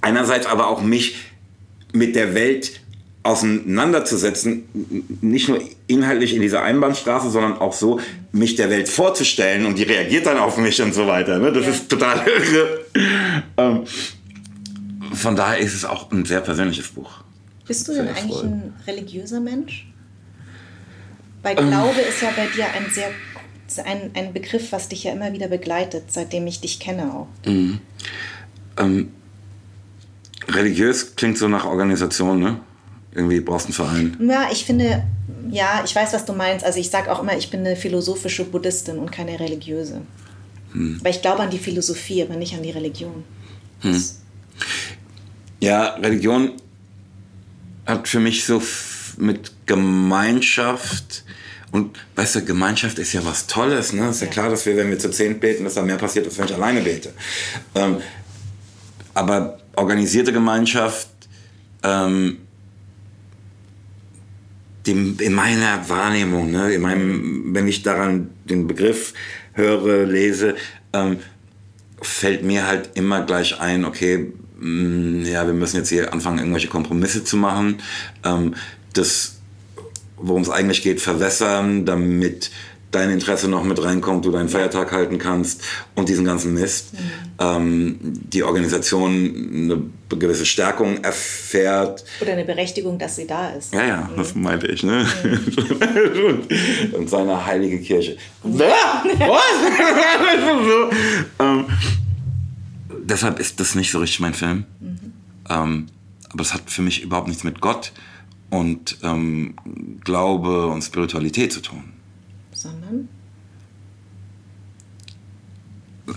Einerseits 0.01 0.47
aber 0.47 0.69
auch 0.69 0.83
mich 0.83 1.17
mit 1.93 2.15
der 2.15 2.35
Welt 2.35 2.81
auseinanderzusetzen, 3.23 4.65
nicht 5.23 5.49
nur 5.49 5.59
inhaltlich 5.87 6.35
in 6.35 6.43
dieser 6.43 6.62
Einbahnstraße, 6.62 7.31
sondern 7.31 7.57
auch 7.57 7.73
so, 7.73 7.99
mich 8.33 8.57
der 8.57 8.69
Welt 8.69 8.87
vorzustellen 8.87 9.65
und 9.65 9.79
die 9.79 9.85
reagiert 9.85 10.27
dann 10.27 10.37
auf 10.37 10.59
mich 10.59 10.83
und 10.83 10.93
so 10.93 11.07
weiter. 11.07 11.39
Ne? 11.39 11.51
Das 11.51 11.65
ja. 11.65 11.71
ist 11.71 11.89
total 11.89 12.23
irre. 12.27 12.85
ähm, 13.57 13.85
von 15.15 15.37
daher 15.37 15.59
ist 15.59 15.75
es 15.75 15.85
auch 15.85 16.11
ein 16.12 16.25
sehr 16.25 16.41
persönliches 16.41 16.89
Buch. 16.89 17.11
Bist 17.67 17.89
du 17.89 17.95
denn 17.95 18.09
eigentlich 18.09 18.43
ein 18.43 18.75
religiöser 18.87 19.41
Mensch? 19.41 19.87
Weil 21.43 21.57
Glaube 21.57 22.01
ähm. 22.01 22.09
ist 22.09 22.23
ja 22.23 22.31
bei 22.37 22.47
dir 22.47 22.67
ein 22.67 22.91
sehr 22.93 23.11
ein, 23.85 24.11
ein 24.15 24.33
Begriff, 24.33 24.73
was 24.73 24.89
dich 24.89 25.05
ja 25.05 25.12
immer 25.12 25.33
wieder 25.33 25.49
begleitet, 25.49 26.05
seitdem 26.09 26.47
ich 26.47 26.61
dich 26.61 26.79
kenne 26.79 27.12
auch. 27.12 27.27
Mhm. 27.47 27.81
Ähm, 28.77 29.11
religiös 30.49 31.17
klingt 31.17 31.39
so 31.39 31.49
nach 31.49 31.65
Organisation, 31.65 32.39
ne? 32.39 32.61
Irgendwie 33.15 33.41
brauchst 33.41 33.67
du 33.67 33.69
einen 33.69 33.75
Verein. 33.75 34.29
Ja, 34.29 34.49
ich 34.51 34.65
finde, 34.65 35.05
ja, 35.51 35.83
ich 35.85 35.95
weiß, 35.95 36.12
was 36.12 36.25
du 36.25 36.33
meinst. 36.33 36.65
Also 36.65 36.81
ich 36.81 36.91
sage 36.91 37.12
auch 37.12 37.23
immer, 37.23 37.37
ich 37.37 37.51
bin 37.51 37.61
eine 37.61 37.77
philosophische 37.77 38.45
Buddhistin 38.45 38.99
und 38.99 39.12
keine 39.12 39.39
religiöse. 39.39 40.03
Hm. 40.73 40.99
Weil 41.03 41.12
ich 41.12 41.23
glaube 41.23 41.41
an 41.41 41.51
die 41.51 41.59
Philosophie, 41.59 42.23
aber 42.23 42.37
nicht 42.37 42.55
an 42.55 42.62
die 42.62 42.71
Religion. 42.71 43.25
Hm. 43.81 44.05
Ja, 45.61 45.95
Religion 45.95 46.53
hat 47.87 48.09
für 48.09 48.21
mich 48.21 48.45
so 48.45 48.63
mit 49.17 49.53
Gemeinschaft 49.67 51.25
und 51.75 51.99
weißt 52.15 52.37
du, 52.37 52.45
Gemeinschaft 52.45 53.01
ist 53.01 53.13
ja 53.15 53.25
was 53.25 53.49
Tolles. 53.49 53.93
Ne? 53.93 54.09
Ist 54.09 54.23
ja, 54.23 54.29
klar, 54.29 54.49
dass 54.49 54.65
wir, 54.65 54.77
wenn 54.77 54.91
wir 54.91 54.99
zu 54.99 55.11
zehn 55.11 55.41
beten, 55.41 55.65
dass 55.65 55.75
da 55.75 55.83
mehr 55.83 55.97
passiert, 55.97 56.25
als 56.25 56.39
wenn 56.39 56.45
ich 56.45 56.55
alleine 56.55 56.83
bete. 56.83 57.13
Ähm, 57.75 57.97
aber 59.13 59.59
organisierte 59.75 60.33
Gemeinschaft, 60.33 61.09
ähm, 61.83 62.39
die, 64.87 65.17
in 65.19 65.35
meiner 65.35 65.89
Wahrnehmung, 65.89 66.53
ne, 66.53 66.75
in 66.75 66.83
meinem, 66.83 67.55
wenn 67.55 67.67
ich 67.67 67.83
daran 67.83 68.31
den 68.45 68.69
Begriff 68.69 69.13
höre, 69.55 70.07
lese, 70.07 70.55
ähm, 70.93 71.19
fällt 72.01 72.45
mir 72.45 72.69
halt 72.69 72.91
immer 72.95 73.23
gleich 73.23 73.61
ein, 73.61 73.85
okay, 73.85 74.33
mh, 74.65 75.29
ja, 75.29 75.47
wir 75.47 75.55
müssen 75.55 75.77
jetzt 75.77 75.91
hier 75.91 76.12
anfangen, 76.12 76.39
irgendwelche 76.39 76.69
Kompromisse 76.69 77.23
zu 77.25 77.37
machen. 77.37 77.77
Ähm, 78.25 78.55
das, 78.95 79.37
worum 80.17 80.43
es 80.43 80.51
eigentlich 80.51 80.83
geht, 80.83 81.01
verwässern, 81.01 81.85
damit 81.85 82.51
dein 82.91 83.11
Interesse 83.11 83.49
noch 83.49 83.65
mit 83.65 83.83
reinkommt, 83.83 84.25
du 84.25 84.31
deinen 84.31 84.49
Feiertag 84.49 84.93
halten 84.93 85.19
kannst 85.19 85.62
und 85.97 86.09
diesen 86.09 86.25
ganzen 86.25 86.55
Mist. 86.55 86.93
Mhm. 86.93 86.99
Ähm, 87.41 87.99
die 88.01 88.45
Organisation 88.45 89.11
eine 89.11 89.83
gewisse 90.17 90.47
Stärkung 90.47 91.03
erfährt. 91.03 92.05
Oder 92.21 92.35
eine 92.35 92.45
Berechtigung, 92.45 92.99
dass 92.99 93.17
sie 93.17 93.27
da 93.27 93.51
ist. 93.51 93.75
Ja, 93.75 93.85
ja, 93.85 93.97
mhm. 94.12 94.17
das 94.17 94.35
meinte 94.37 94.69
ich. 94.69 94.85
Ne? 94.85 95.07
Mhm. 95.25 96.43
und 96.93 97.11
seine 97.11 97.45
heilige 97.45 97.81
Kirche. 97.81 98.17
Wer? 98.45 98.77
Was? 99.19 99.41
so. 101.39 101.45
ähm, 101.45 101.67
deshalb 103.05 103.39
ist 103.39 103.61
das 103.61 103.75
nicht 103.75 103.91
so 103.91 103.99
richtig 103.99 104.21
mein 104.21 104.35
Film. 104.35 104.65
Mhm. 104.81 105.13
Ähm, 105.49 105.87
aber 106.31 106.43
es 106.43 106.55
hat 106.55 106.71
für 106.71 106.83
mich 106.83 107.03
überhaupt 107.03 107.29
nichts 107.29 107.45
mit 107.45 107.61
Gott 107.61 107.93
und 108.51 108.99
ähm, 109.03 109.55
Glaube 110.03 110.67
und 110.67 110.83
Spiritualität 110.83 111.53
zu 111.53 111.61
tun. 111.61 111.85
Sondern? 112.53 113.09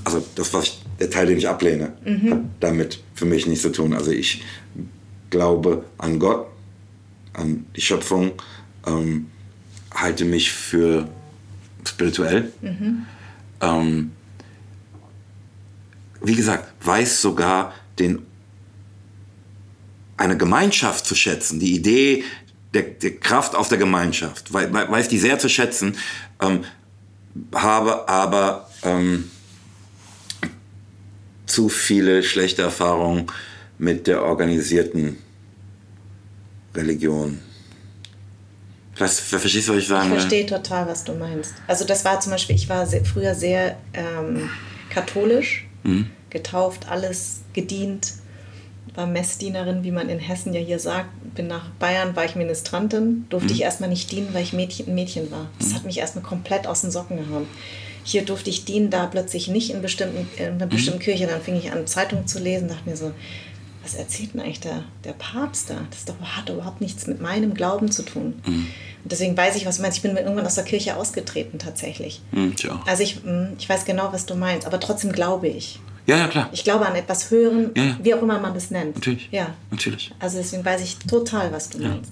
Also 0.04 0.26
das, 0.36 0.54
was 0.54 0.66
ich, 0.66 0.82
der 1.00 1.10
Teil, 1.10 1.28
den 1.28 1.38
ich 1.38 1.48
ablehne, 1.48 1.94
mhm. 2.04 2.32
hat 2.32 2.42
damit 2.60 3.04
für 3.14 3.26
mich 3.26 3.48
nichts 3.48 3.62
zu 3.62 3.72
tun. 3.72 3.94
Also 3.94 4.12
ich 4.12 4.44
glaube 5.30 5.86
an 5.98 6.20
Gott, 6.20 6.48
an 7.34 7.66
die 7.76 7.82
Schöpfung, 7.82 8.34
ähm, 8.86 9.28
halte 9.94 10.26
mich 10.26 10.52
für 10.52 11.08
spirituell. 11.86 12.52
Mhm. 12.62 13.06
Ähm, 13.62 14.12
wie 16.22 16.36
gesagt, 16.36 16.74
weiß 16.86 17.22
sogar 17.22 17.74
den 18.00 18.26
eine 20.18 20.38
Gemeinschaft 20.38 21.06
zu 21.06 21.16
schätzen, 21.16 21.60
die 21.60 21.76
Idee 21.76 22.24
der, 22.74 22.84
der 22.84 23.18
Kraft 23.18 23.56
aus 23.56 23.70
der 23.70 23.78
Gemeinschaft, 23.78 24.52
weiß 24.54 25.08
die 25.08 25.20
sehr 25.20 25.40
zu 25.40 25.48
schätzen, 25.48 25.96
ähm, 26.42 26.64
habe 27.54 28.10
aber 28.10 28.70
ähm, 28.84 29.30
zu 31.46 31.70
viele 31.70 32.24
schlechte 32.24 32.64
Erfahrungen 32.64 33.28
mit 33.78 34.08
der 34.08 34.24
organisierten 34.24 35.18
Religion. 36.76 37.40
Was, 38.98 39.20
verstehst 39.20 39.68
du, 39.68 39.74
was 39.74 39.80
ich 39.80 39.88
sagen 39.88 40.08
Ich 40.12 40.20
verstehe 40.20 40.46
total, 40.46 40.88
was 40.88 41.04
du 41.04 41.14
meinst. 41.14 41.54
Also 41.68 41.86
das 41.86 42.04
war 42.04 42.20
zum 42.20 42.32
Beispiel, 42.32 42.56
ich 42.56 42.68
war 42.68 42.86
sehr, 42.88 43.06
früher 43.06 43.36
sehr 43.36 43.78
ähm, 43.94 44.50
katholisch, 44.90 45.67
mhm. 45.88 46.10
getauft, 46.30 46.88
alles 46.90 47.42
gedient, 47.54 48.14
war 48.96 49.06
Messdienerin, 49.06 49.84
wie 49.84 49.92
man 49.92 50.10
in 50.10 50.20
Hessen 50.20 50.54
ja 50.54 50.60
hier 50.60 50.80
sagt. 50.80 51.10
Bin 51.36 51.48
nach 51.48 51.70
Bayern, 51.80 52.16
war 52.16 52.26
ich 52.26 52.36
Ministrantin, 52.36 53.26
durfte 53.30 53.50
mhm. 53.50 53.56
ich 53.56 53.62
erstmal 53.62 53.90
nicht 53.90 54.12
dienen, 54.12 54.30
weil 54.34 54.44
ich 54.44 54.54
Mädchen, 54.54 54.94
Mädchen 54.94 55.30
war. 55.32 55.48
Das 55.60 55.70
mhm. 55.70 55.76
hat 55.76 55.86
mich 55.86 56.00
erstmal 56.00 56.24
komplett 56.24 56.68
aus 56.68 56.82
den 56.82 56.92
Socken 56.92 57.18
gehauen. 57.18 57.48
Hier 58.04 58.24
durfte 58.24 58.50
ich 58.50 58.66
dienen, 58.66 58.90
da 58.90 59.06
plötzlich 59.06 59.50
nicht 59.50 59.70
in, 59.70 59.82
bestimmten, 59.82 60.28
in 60.38 60.46
einer 60.46 60.66
mhm. 60.66 60.70
bestimmten 60.70 61.00
mhm. 61.00 61.04
Kirche. 61.04 61.28
Dann 61.28 61.42
fing 61.42 61.58
ich 61.58 61.72
an, 61.72 61.86
Zeitungen 61.86 62.26
zu 62.26 62.40
lesen, 62.40 62.70
dachte 62.70 62.90
mir 62.90 62.98
so, 62.98 63.12
was 63.88 63.94
erzählt 63.94 64.34
denn 64.34 64.42
eigentlich 64.42 64.60
der, 64.60 64.84
der 65.06 65.14
Papst 65.14 65.70
da? 65.70 65.76
Das 65.90 66.04
doch, 66.04 66.16
hat 66.22 66.50
überhaupt 66.50 66.82
nichts 66.82 67.08
mit 67.08 67.22
meinem 67.22 67.54
Glauben 67.54 67.90
zu 67.90 68.04
tun. 68.04 68.42
Mhm. 68.46 68.68
Und 69.04 69.12
deswegen 69.12 69.38
weiß 69.38 69.56
ich, 69.56 69.66
was 69.66 69.78
du 69.78 69.82
meinst. 69.82 69.98
Ich 69.98 70.02
bin 70.02 70.16
irgendwann 70.18 70.46
aus 70.46 70.56
der 70.56 70.66
Kirche 70.66 70.98
ausgetreten, 70.98 71.58
tatsächlich. 71.58 72.22
Mhm, 72.32 72.54
also 72.86 73.04
ich, 73.04 73.22
ich 73.58 73.70
weiß 73.70 73.86
genau, 73.86 74.12
was 74.12 74.26
du 74.26 74.36
meinst, 74.36 74.68
aber 74.68 74.82
trotzdem 74.82 75.14
glaube 75.14 75.48
ich. 75.48 75.80
Ja, 76.06 76.18
ja, 76.18 76.28
klar. 76.28 76.50
Ich 76.52 76.66
glaube 76.66 76.86
an 76.86 76.96
etwas 76.96 77.32
Hören, 77.32 77.72
ja, 77.76 77.84
ja. 77.84 78.00
wie 78.02 78.14
auch 78.14 78.22
immer 78.22 78.40
man 78.40 78.54
das 78.54 78.72
nennt. 78.72 78.96
Natürlich. 78.96 79.30
Ja. 79.32 79.56
Natürlich. 79.72 80.14
Also 80.20 80.38
deswegen 80.38 80.66
weiß 80.66 80.82
ich 80.82 80.98
total, 81.00 81.54
was 81.54 81.70
du 81.70 81.80
meinst. 81.80 82.12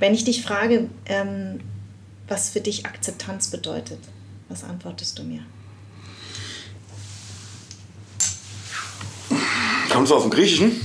Wenn 0.00 0.14
ich 0.14 0.24
dich 0.24 0.42
frage, 0.42 0.88
ähm, 1.06 1.60
was 2.26 2.50
für 2.50 2.60
dich 2.60 2.86
Akzeptanz 2.86 3.48
bedeutet, 3.48 4.00
was 4.48 4.64
antwortest 4.64 5.16
du 5.18 5.22
mir? 5.22 5.42
Kommst 9.90 10.10
du 10.10 10.16
aus 10.16 10.22
dem 10.22 10.30
Griechischen? 10.30 10.80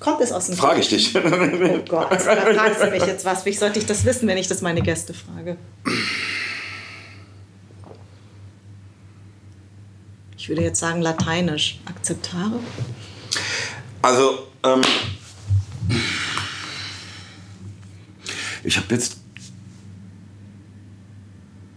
Kommt 0.00 0.20
es 0.20 0.32
aus 0.32 0.46
dem 0.46 0.56
Frage 0.56 0.80
ich 0.80 0.88
dich. 0.88 1.14
Oh 1.14 1.20
Gott, 1.88 2.10
da 2.10 2.18
fragst 2.18 2.82
du 2.82 2.90
mich 2.90 3.06
jetzt 3.06 3.24
was. 3.24 3.44
Wie 3.46 3.52
sollte 3.52 3.78
ich 3.78 3.86
das 3.86 4.04
wissen, 4.04 4.26
wenn 4.26 4.36
ich 4.36 4.48
das 4.48 4.60
meine 4.60 4.82
Gäste 4.82 5.14
frage? 5.14 5.56
ich 10.36 10.48
würde 10.48 10.62
jetzt 10.62 10.80
sagen 10.80 11.00
lateinisch, 11.02 11.78
akzeptare? 11.84 12.58
Also, 14.02 14.48
ähm, 14.64 14.80
ich 18.64 18.76
habe 18.76 18.86
jetzt 18.90 19.18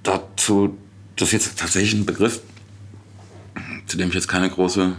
dazu, 0.02 0.76
das 1.16 1.28
ist 1.28 1.34
jetzt 1.34 1.60
tatsächlich 1.60 1.94
ein 1.94 2.08
Begriff, 2.08 2.42
zu 3.86 3.98
dem 3.98 4.10
ich 4.10 4.16
jetzt 4.16 4.28
keine 4.28 4.50
große 4.50 4.96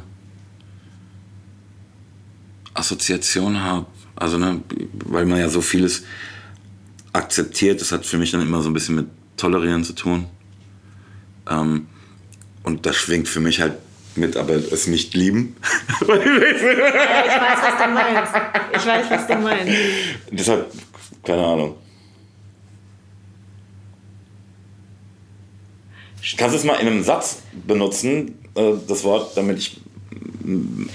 Assoziation 2.78 3.62
habe. 3.62 3.86
Also, 4.14 4.38
ne, 4.38 4.60
weil 5.04 5.26
man 5.26 5.38
ja 5.38 5.48
so 5.48 5.60
vieles 5.60 6.04
akzeptiert, 7.12 7.80
das 7.80 7.92
hat 7.92 8.06
für 8.06 8.18
mich 8.18 8.30
dann 8.30 8.42
immer 8.42 8.62
so 8.62 8.70
ein 8.70 8.74
bisschen 8.74 8.94
mit 8.94 9.06
Tolerieren 9.36 9.84
zu 9.84 9.92
tun. 9.92 10.26
Ähm, 11.48 11.86
und 12.62 12.86
das 12.86 12.96
schwingt 12.96 13.28
für 13.28 13.40
mich 13.40 13.60
halt 13.60 13.74
mit, 14.16 14.36
aber 14.36 14.54
es 14.54 14.86
nicht 14.86 15.14
lieben. 15.14 15.56
ja, 16.08 16.14
ich 16.14 16.22
weiß, 16.22 17.58
was 17.62 17.84
du 17.84 17.92
meinst. 17.92 18.32
Ich 18.72 18.86
weiß, 18.86 19.10
was 19.10 19.26
du 19.26 19.36
meinst. 19.36 19.72
Deshalb, 20.30 20.72
keine 21.22 21.44
Ahnung. 21.44 21.76
Kannst 26.36 26.54
du 26.54 26.58
es 26.58 26.64
mal 26.64 26.74
in 26.74 26.88
einem 26.88 27.02
Satz 27.04 27.42
benutzen, 27.66 28.38
äh, 28.56 28.72
das 28.88 29.04
Wort, 29.04 29.36
damit 29.36 29.58
ich 29.58 29.80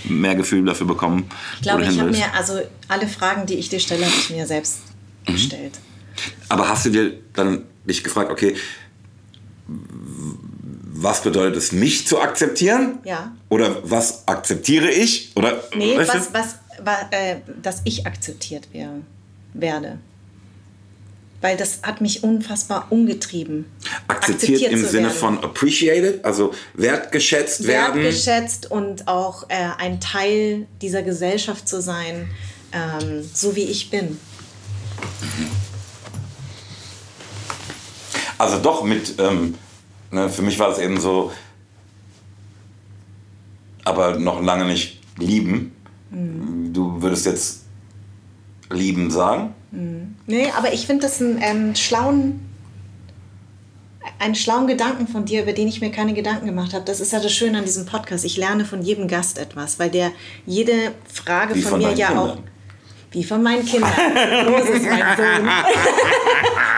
mehr 0.05 0.35
Gefühl 0.35 0.65
dafür 0.65 0.87
bekomme? 0.87 1.23
Ich 1.55 1.61
glaube, 1.63 1.83
ich 1.83 1.99
habe 1.99 2.11
mir, 2.11 2.33
also 2.33 2.59
alle 2.87 3.07
Fragen, 3.07 3.45
die 3.45 3.55
ich 3.55 3.69
dir 3.69 3.79
stelle, 3.79 4.05
habe 4.05 4.15
ich 4.15 4.29
mir 4.29 4.47
selbst 4.47 4.79
mhm. 5.27 5.33
gestellt. 5.33 5.79
Aber 6.49 6.67
hast 6.67 6.85
du 6.85 6.89
dir 6.89 7.13
dann 7.33 7.63
nicht 7.85 8.03
gefragt, 8.03 8.31
okay, 8.31 8.55
was 10.93 11.23
bedeutet 11.23 11.57
es, 11.57 11.71
mich 11.71 12.07
zu 12.07 12.19
akzeptieren? 12.21 12.99
Ja. 13.03 13.31
Oder 13.49 13.77
was 13.89 14.27
akzeptiere 14.27 14.89
ich? 14.89 15.31
Oder, 15.35 15.63
nee, 15.75 15.97
was, 15.97 16.33
was, 16.33 16.55
was, 16.83 17.05
äh, 17.11 17.37
dass 17.61 17.81
ich 17.85 18.05
akzeptiert 18.05 18.67
werde. 19.53 19.97
Weil 21.41 21.57
das 21.57 21.79
hat 21.83 22.01
mich 22.01 22.23
unfassbar 22.23 22.87
umgetrieben. 22.91 23.65
Akzeptiert, 24.07 24.61
akzeptiert 24.61 24.71
im 24.71 24.85
Sinne 24.85 25.07
werden. 25.07 25.17
von 25.17 25.43
appreciated, 25.43 26.23
also 26.23 26.53
wertgeschätzt, 26.75 27.67
werden. 27.67 28.03
Wertgeschätzt 28.03 28.69
und 28.69 29.07
auch 29.07 29.49
äh, 29.49 29.55
ein 29.77 29.99
Teil 29.99 30.67
dieser 30.81 31.01
Gesellschaft 31.01 31.67
zu 31.67 31.81
sein, 31.81 32.29
ähm, 32.71 33.27
so 33.33 33.55
wie 33.55 33.63
ich 33.63 33.89
bin. 33.89 34.19
Also 38.37 38.59
doch 38.59 38.83
mit 38.83 39.15
ähm, 39.19 39.55
Ne, 40.11 40.29
für 40.29 40.41
mich 40.41 40.59
war 40.59 40.69
es 40.69 40.77
eben 40.77 40.99
so, 40.99 41.31
aber 43.85 44.19
noch 44.19 44.41
lange 44.41 44.65
nicht 44.65 44.99
lieben. 45.17 45.73
Mhm. 46.09 46.73
Du 46.73 47.01
würdest 47.01 47.25
jetzt 47.25 47.63
lieben 48.69 49.09
sagen? 49.09 49.55
Mhm. 49.71 50.15
Nee, 50.27 50.51
aber 50.57 50.73
ich 50.73 50.85
finde 50.85 51.03
das 51.03 51.21
einen 51.21 51.39
ähm, 51.41 51.75
schlauen, 51.75 52.41
einen 54.19 54.35
schlauen 54.35 54.67
Gedanken 54.67 55.07
von 55.07 55.25
dir, 55.25 55.43
über 55.43 55.53
den 55.53 55.67
ich 55.67 55.81
mir 55.81 55.91
keine 55.91 56.13
Gedanken 56.13 56.45
gemacht 56.45 56.73
habe. 56.73 56.85
Das 56.85 56.99
ist 56.99 57.13
ja 57.13 57.19
das 57.19 57.31
Schöne 57.31 57.57
an 57.57 57.65
diesem 57.65 57.85
Podcast. 57.85 58.25
Ich 58.25 58.37
lerne 58.37 58.65
von 58.65 58.81
jedem 58.81 59.07
Gast 59.07 59.37
etwas, 59.37 59.79
weil 59.79 59.89
der 59.89 60.11
jede 60.45 60.93
Frage 61.11 61.55
Wie 61.55 61.61
von, 61.61 61.71
von 61.71 61.79
mir 61.79 61.93
ja 61.97 62.07
Kindern. 62.07 62.29
auch 62.29 62.37
wie 63.11 63.23
von 63.25 63.43
meinen 63.43 63.65
Kindern. 63.65 63.91
Moses, 64.49 64.83
mein 64.83 65.17
Sohn. 65.17 65.49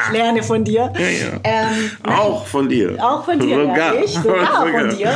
ich 0.06 0.14
lerne 0.14 0.42
von 0.42 0.64
dir. 0.64 0.92
Ja, 0.98 1.08
ja. 1.08 1.40
Ähm, 1.44 1.92
auch 2.04 2.48
von 2.48 2.68
dir. 2.68 2.98
Auch 3.00 3.24
von 3.24 3.40
dir, 3.40 3.56
sogar. 3.56 3.78
Ja, 3.96 4.04
ich, 4.04 4.12
sogar, 4.12 4.66
sogar. 4.66 4.90
von 4.90 4.98
dir. 4.98 5.14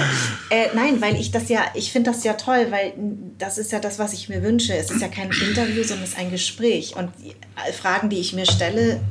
Äh, 0.51 0.68
nein, 0.76 1.01
weil 1.01 1.15
ich 1.15 1.32
das 1.32 1.49
ja, 1.49 1.61
ich 1.74 1.91
finde 1.91 2.11
das 2.11 2.24
ja 2.24 2.34
toll, 2.34 2.68
weil 2.70 2.93
das 3.39 3.57
ist 3.57 3.72
ja 3.72 3.80
das, 3.80 3.97
was 3.97 4.13
ich 4.13 4.30
mir 4.30 4.43
wünsche. 4.43 4.76
Es 4.76 4.91
ist 4.91 5.01
ja 5.01 5.07
kein 5.07 5.32
Interview, 5.32 5.84
sondern 5.84 6.03
es 6.03 6.11
ist 6.11 6.20
ein 6.20 6.30
Gespräch. 6.30 6.95
Und 6.95 7.09
die 7.24 7.34
Fragen, 7.74 8.09
die 8.09 8.20
ich 8.20 8.34
mir 8.34 8.45
stelle, 8.45 9.01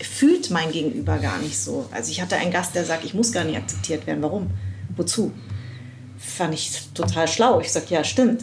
fühlt 0.00 0.50
mein 0.50 0.72
Gegenüber 0.72 1.18
gar 1.18 1.38
nicht 1.38 1.58
so. 1.58 1.88
Also 1.92 2.10
ich 2.10 2.20
hatte 2.20 2.36
einen 2.36 2.50
Gast, 2.50 2.74
der 2.74 2.84
sagt, 2.84 3.04
ich 3.04 3.14
muss 3.14 3.30
gar 3.30 3.44
nicht 3.44 3.56
akzeptiert 3.56 4.06
werden. 4.08 4.22
Warum? 4.22 4.50
Wozu? 4.96 5.32
Fand 6.18 6.54
ich 6.54 6.72
total 6.92 7.28
schlau. 7.28 7.60
Ich 7.60 7.70
sage, 7.70 7.86
ja, 7.90 8.02
stimmt 8.02 8.42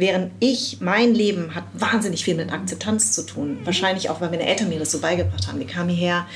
während 0.00 0.32
ich, 0.40 0.78
mein 0.80 1.14
Leben 1.14 1.54
hat 1.54 1.64
wahnsinnig 1.74 2.24
viel 2.24 2.34
mit 2.34 2.52
Akzeptanz 2.52 3.12
zu 3.12 3.22
tun. 3.22 3.58
Wahrscheinlich 3.64 4.10
auch, 4.10 4.20
weil 4.20 4.30
meine 4.30 4.46
Eltern 4.46 4.68
mir 4.68 4.78
das 4.78 4.90
so 4.90 4.98
beigebracht 4.98 5.46
haben. 5.46 5.60
Die 5.60 5.66
kamen 5.66 5.90
hierher, 5.90 6.26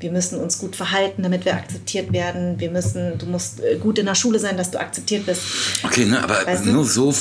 wir 0.00 0.12
müssen 0.12 0.38
uns 0.38 0.58
gut 0.58 0.76
verhalten, 0.76 1.22
damit 1.22 1.44
wir 1.44 1.54
akzeptiert 1.54 2.12
werden. 2.12 2.60
Wir 2.60 2.70
müssen, 2.70 3.18
du 3.18 3.26
musst 3.26 3.60
äh, 3.60 3.76
gut 3.76 3.98
in 3.98 4.06
der 4.06 4.14
Schule 4.14 4.38
sein, 4.38 4.56
dass 4.56 4.70
du 4.70 4.78
akzeptiert 4.78 5.26
bist. 5.26 5.42
Okay, 5.82 6.04
ne, 6.04 6.22
aber 6.22 6.46
weißt 6.46 6.66
du? 6.66 6.72
nur 6.72 6.84
so, 6.84 7.14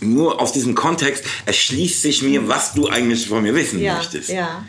nur 0.00 0.40
aus 0.40 0.52
diesem 0.52 0.74
Kontext 0.74 1.24
erschließt 1.46 2.02
sich 2.02 2.22
mir, 2.22 2.46
was 2.46 2.74
du 2.74 2.88
eigentlich 2.88 3.26
von 3.26 3.42
mir 3.42 3.54
wissen 3.54 3.80
ja, 3.80 3.96
möchtest. 3.96 4.30
Ja. 4.30 4.64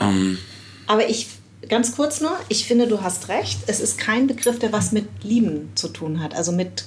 Um. 0.00 0.38
Aber 0.86 1.08
ich 1.08 1.28
ganz 1.68 1.94
kurz 1.94 2.20
nur, 2.20 2.36
ich 2.48 2.66
finde, 2.66 2.86
du 2.86 3.02
hast 3.02 3.28
recht. 3.28 3.60
Es 3.66 3.80
ist 3.80 3.98
kein 3.98 4.26
Begriff, 4.26 4.58
der 4.58 4.72
was 4.72 4.92
mit 4.92 5.06
Lieben 5.22 5.70
zu 5.74 5.88
tun 5.88 6.22
hat. 6.22 6.34
Also 6.34 6.52
mit, 6.52 6.84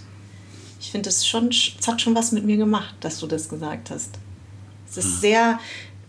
ich 0.81 0.89
finde, 0.89 1.09
es 1.09 1.27
schon, 1.27 1.49
es 1.49 1.87
hat 1.87 2.01
schon 2.01 2.15
was 2.15 2.31
mit 2.31 2.43
mir 2.43 2.57
gemacht, 2.57 2.95
dass 3.01 3.19
du 3.19 3.27
das 3.27 3.47
gesagt 3.47 3.91
hast. 3.91 4.09
Es 4.89 4.97
ist 4.97 5.21
sehr 5.21 5.59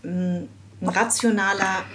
mh, 0.01 0.11
mm, 0.11 0.47
ein 0.81 0.89
rationaler 0.89 1.85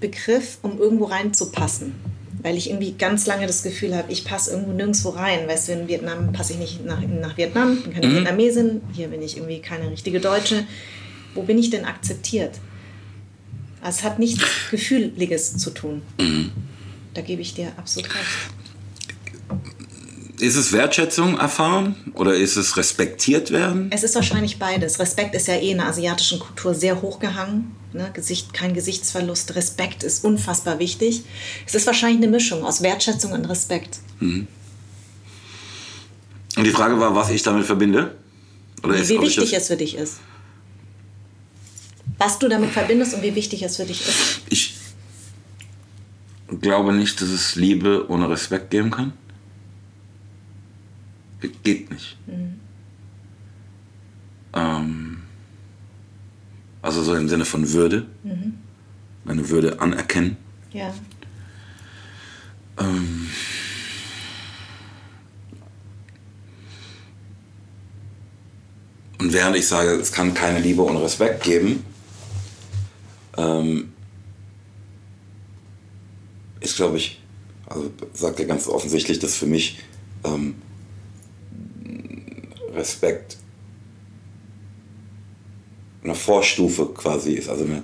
Begriff, 0.00 0.58
um 0.62 0.78
irgendwo 0.78 1.04
reinzupassen. 1.04 1.94
Weil 2.40 2.56
ich 2.56 2.70
irgendwie 2.70 2.92
ganz 2.92 3.26
lange 3.26 3.46
das 3.46 3.62
Gefühl 3.62 3.94
habe, 3.94 4.10
ich 4.10 4.24
passe 4.24 4.52
irgendwo 4.52 4.72
nirgendwo 4.72 5.10
rein. 5.10 5.46
Weißt 5.46 5.68
du, 5.68 5.72
in 5.72 5.88
Vietnam 5.88 6.32
passe 6.32 6.54
ich 6.54 6.58
nicht 6.58 6.84
nach, 6.84 7.00
nach 7.00 7.36
Vietnam, 7.36 7.82
bin 7.82 7.92
keine 7.92 8.06
mhm. 8.06 8.14
Vietnamesin, 8.16 8.80
hier 8.94 9.08
bin 9.08 9.20
ich 9.20 9.36
irgendwie 9.36 9.60
keine 9.60 9.90
richtige 9.90 10.20
Deutsche. 10.20 10.64
Wo 11.34 11.42
bin 11.42 11.58
ich 11.58 11.70
denn 11.70 11.84
akzeptiert? 11.84 12.58
Es 13.86 14.02
hat 14.02 14.18
nichts 14.18 14.42
Gefühliges 14.70 15.58
zu 15.58 15.70
tun. 15.70 16.02
Mhm. 16.18 16.52
Da 17.12 17.20
gebe 17.20 17.42
ich 17.42 17.54
dir 17.54 17.72
absolut 17.76 18.14
recht. 18.14 18.57
Ist 20.38 20.54
es 20.54 20.72
Wertschätzung 20.72 21.36
erfahren 21.36 21.96
oder 22.14 22.34
ist 22.34 22.56
es 22.56 22.76
respektiert 22.76 23.50
werden? 23.50 23.90
Es 23.90 24.04
ist 24.04 24.14
wahrscheinlich 24.14 24.58
beides. 24.58 25.00
Respekt 25.00 25.34
ist 25.34 25.48
ja 25.48 25.54
eh 25.54 25.72
in 25.72 25.78
der 25.78 25.86
asiatischen 25.86 26.38
Kultur 26.38 26.74
sehr 26.74 27.02
hochgehangen. 27.02 27.72
Ne? 27.92 28.10
Gesicht, 28.14 28.54
kein 28.54 28.72
Gesichtsverlust. 28.72 29.56
Respekt 29.56 30.04
ist 30.04 30.24
unfassbar 30.24 30.78
wichtig. 30.78 31.24
Es 31.66 31.74
ist 31.74 31.86
wahrscheinlich 31.86 32.18
eine 32.18 32.30
Mischung 32.30 32.64
aus 32.64 32.82
Wertschätzung 32.82 33.32
und 33.32 33.46
Respekt. 33.46 33.98
Mhm. 34.20 34.46
Und 36.56 36.64
die 36.64 36.70
Frage 36.70 37.00
war, 37.00 37.14
was 37.16 37.30
ich 37.30 37.42
damit 37.42 37.66
verbinde? 37.66 38.16
Oder 38.84 38.94
wie, 38.94 39.00
ist, 39.00 39.08
wie 39.08 39.20
wichtig 39.20 39.52
es 39.54 39.66
für 39.66 39.76
dich 39.76 39.96
ist. 39.96 40.18
Was 42.18 42.38
du 42.38 42.48
damit 42.48 42.70
verbindest 42.70 43.14
und 43.14 43.22
wie 43.22 43.34
wichtig 43.34 43.62
es 43.62 43.76
für 43.76 43.84
dich 43.84 44.02
ist. 44.02 44.40
Ich 44.50 44.74
glaube 46.60 46.92
nicht, 46.92 47.20
dass 47.20 47.28
es 47.28 47.56
Liebe 47.56 48.06
ohne 48.08 48.30
Respekt 48.30 48.70
geben 48.70 48.90
kann. 48.90 49.12
Geht 51.40 51.90
nicht. 51.90 52.16
Mhm. 52.26 52.60
Ähm, 54.54 55.22
also 56.82 57.02
so 57.02 57.14
im 57.14 57.28
Sinne 57.28 57.44
von 57.44 57.72
Würde. 57.72 58.06
Mhm. 58.22 58.54
Meine 59.24 59.48
Würde 59.48 59.80
anerkennen. 59.80 60.36
Ja. 60.72 60.92
Ähm, 62.78 63.28
und 69.18 69.32
während 69.32 69.56
ich 69.56 69.66
sage, 69.66 69.90
es 69.92 70.12
kann 70.12 70.34
keine 70.34 70.60
Liebe 70.60 70.82
ohne 70.82 71.02
Respekt 71.02 71.44
geben, 71.44 71.84
ähm, 73.36 73.92
ist, 76.60 76.76
glaube 76.76 76.96
ich, 76.96 77.20
also 77.66 77.90
sagt 78.14 78.40
er 78.40 78.46
ganz 78.46 78.66
offensichtlich, 78.66 79.18
dass 79.18 79.36
für 79.36 79.46
mich 79.46 79.78
ähm, 80.24 80.56
Respekt 82.74 83.38
eine 86.08 86.14
Vorstufe 86.14 86.86
quasi 86.86 87.32
ist, 87.34 87.48
also 87.48 87.64
eine 87.64 87.82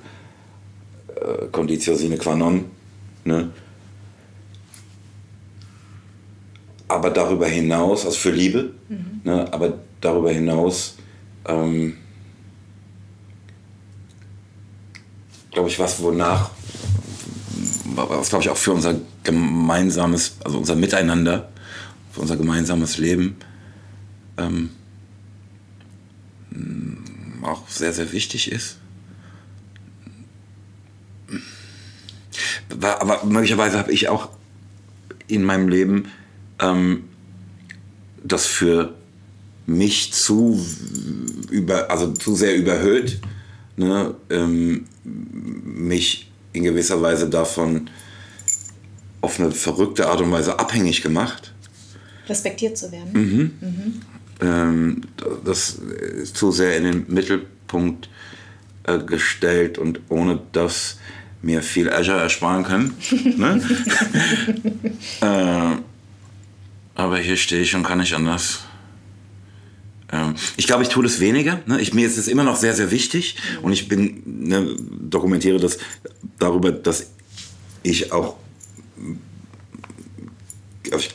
äh, 1.15 1.47
Conditio 1.51 1.95
sine 1.95 2.17
qua 2.17 2.35
non. 2.35 2.65
Ne? 3.25 3.51
Aber 6.89 7.11
darüber 7.11 7.47
hinaus, 7.47 8.05
also 8.05 8.17
für 8.17 8.31
Liebe, 8.31 8.75
mhm. 8.89 9.21
ne? 9.25 9.53
aber 9.53 9.79
darüber 10.01 10.31
hinaus, 10.31 10.97
ähm, 11.47 11.97
glaube 15.51 15.69
ich, 15.69 15.79
was, 15.79 16.03
wonach, 16.03 16.51
was 17.95 18.29
glaube 18.29 18.45
ich 18.45 18.51
auch 18.51 18.57
für 18.57 18.73
unser 18.73 18.97
gemeinsames, 19.23 20.37
also 20.45 20.59
unser 20.59 20.77
Miteinander, 20.77 21.49
für 22.13 22.21
unser 22.21 22.37
gemeinsames 22.37 22.99
Leben, 22.99 23.37
ähm, 24.37 24.71
auch 27.43 27.69
sehr, 27.69 27.93
sehr 27.93 28.13
wichtig 28.13 28.51
ist. 28.51 28.79
Aber 32.81 33.25
möglicherweise 33.25 33.79
habe 33.79 33.93
ich 33.93 34.09
auch 34.09 34.31
in 35.29 35.45
meinem 35.45 35.69
Leben 35.69 36.11
ähm, 36.59 37.05
das 38.23 38.47
für 38.47 38.95
mich 39.67 40.13
zu, 40.13 40.65
über, 41.51 41.91
also 41.91 42.13
zu 42.13 42.35
sehr 42.35 42.57
überhöht, 42.57 43.21
ne, 43.77 44.15
ähm, 44.31 44.87
mich 45.05 46.31
in 46.53 46.65
gewisser 46.65 47.01
Weise 47.01 47.29
davon 47.29 47.91
auf 49.21 49.41
eine 49.41 49.53
verrückte 49.53 50.09
Art 50.09 50.21
und 50.21 50.31
Weise 50.31 50.59
abhängig 50.59 51.03
gemacht. 51.03 51.55
Respektiert 52.29 52.77
zu 52.77 52.91
werden. 52.93 53.13
Mhm. 53.13 53.51
Mhm 53.61 54.03
ähm, 54.41 55.03
das 55.45 55.71
ist 55.71 56.37
zu 56.37 56.51
sehr 56.51 56.77
in 56.77 56.85
den 56.85 57.05
Mittelpunkt 57.09 58.09
äh, 58.85 58.99
gestellt 58.99 59.79
und 59.79 60.01
ohne 60.09 60.41
das 60.53 60.99
mir 61.43 61.63
viel 61.63 61.91
Azure 61.91 62.21
ersparen 62.21 62.65
können. 62.65 62.95
ne? 63.37 63.63
äh, 65.21 65.77
aber 66.95 67.19
hier 67.19 67.37
stehe 67.37 67.63
ich 67.63 67.75
und 67.75 67.83
kann 67.83 67.99
nicht 67.99 68.15
anders. 68.15 68.61
Ähm, 70.13 70.35
ich 70.57 70.67
glaube, 70.67 70.83
ich 70.83 70.89
tue 70.89 71.03
das 71.03 71.21
weniger. 71.21 71.61
Ne? 71.67 71.81
Ich, 71.81 71.93
mir 71.93 72.07
ist 72.07 72.17
es 72.17 72.29
immer 72.29 72.45
noch 72.45 72.57
sehr, 72.57 72.75
sehr 72.75 72.91
wichtig 72.91 73.37
und 73.63 73.73
ich 73.73 73.89
bin, 73.89 74.23
ne, 74.25 74.77
dokumentiere 74.91 75.59
das 75.59 75.79
darüber, 76.39 76.73
dass 76.73 77.11
ich 77.83 78.13
auch, 78.13 78.37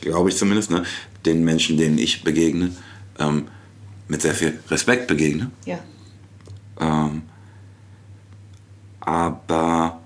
glaube 0.00 0.28
ich 0.28 0.36
zumindest, 0.36 0.70
ne, 0.70 0.84
den 1.24 1.44
Menschen, 1.44 1.76
denen 1.76 1.98
ich 1.98 2.22
begegne, 2.22 2.70
ähm, 3.20 3.48
mit 4.08 4.22
sehr 4.22 4.34
viel 4.34 4.58
Respekt 4.68 5.06
begegne. 5.06 5.50
Ja. 5.66 5.78
Ähm, 6.80 7.22
aber 9.00 10.00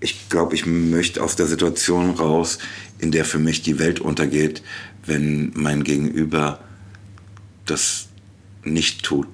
ich 0.00 0.28
glaube, 0.28 0.54
ich 0.54 0.66
möchte 0.66 1.22
aus 1.22 1.34
der 1.36 1.46
Situation 1.46 2.10
raus, 2.10 2.58
in 2.98 3.10
der 3.10 3.24
für 3.24 3.38
mich 3.38 3.62
die 3.62 3.78
Welt 3.78 4.00
untergeht, 4.00 4.62
wenn 5.06 5.52
mein 5.54 5.82
Gegenüber 5.82 6.60
das 7.66 8.08
nicht 8.62 9.02
tut. 9.02 9.28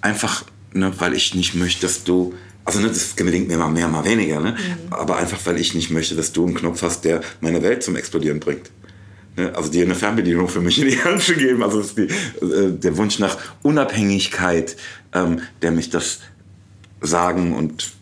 Einfach, 0.00 0.44
ne, 0.72 0.92
weil 0.98 1.14
ich 1.14 1.34
nicht 1.34 1.54
möchte, 1.54 1.82
dass 1.82 2.04
du, 2.04 2.34
also 2.64 2.80
ne, 2.80 2.88
das 2.88 3.16
gelingt 3.16 3.48
mir 3.48 3.58
mal 3.58 3.68
mehr, 3.68 3.88
mal 3.88 4.04
weniger, 4.04 4.40
ne? 4.40 4.52
Mhm. 4.52 4.92
aber 4.92 5.16
einfach, 5.16 5.38
weil 5.44 5.58
ich 5.58 5.74
nicht 5.74 5.90
möchte, 5.90 6.16
dass 6.16 6.32
du 6.32 6.46
einen 6.46 6.54
Knopf 6.54 6.82
hast, 6.82 7.04
der 7.04 7.20
meine 7.40 7.62
Welt 7.62 7.82
zum 7.82 7.96
Explodieren 7.96 8.40
bringt. 8.40 8.70
Ne, 9.36 9.52
also 9.54 9.70
dir 9.70 9.84
eine 9.84 9.94
Fernbedienung 9.94 10.48
für 10.48 10.60
mich 10.60 10.80
in 10.80 10.88
die 10.88 11.02
Hand 11.02 11.22
zu 11.22 11.34
geben. 11.34 11.62
Also 11.62 11.82
die, 11.82 12.02
äh, 12.02 12.72
der 12.72 12.96
Wunsch 12.96 13.18
nach 13.18 13.38
Unabhängigkeit, 13.62 14.76
ähm, 15.14 15.40
der 15.62 15.70
mich 15.70 15.90
das 15.90 16.20
sagen 17.00 17.54
und 17.54 17.92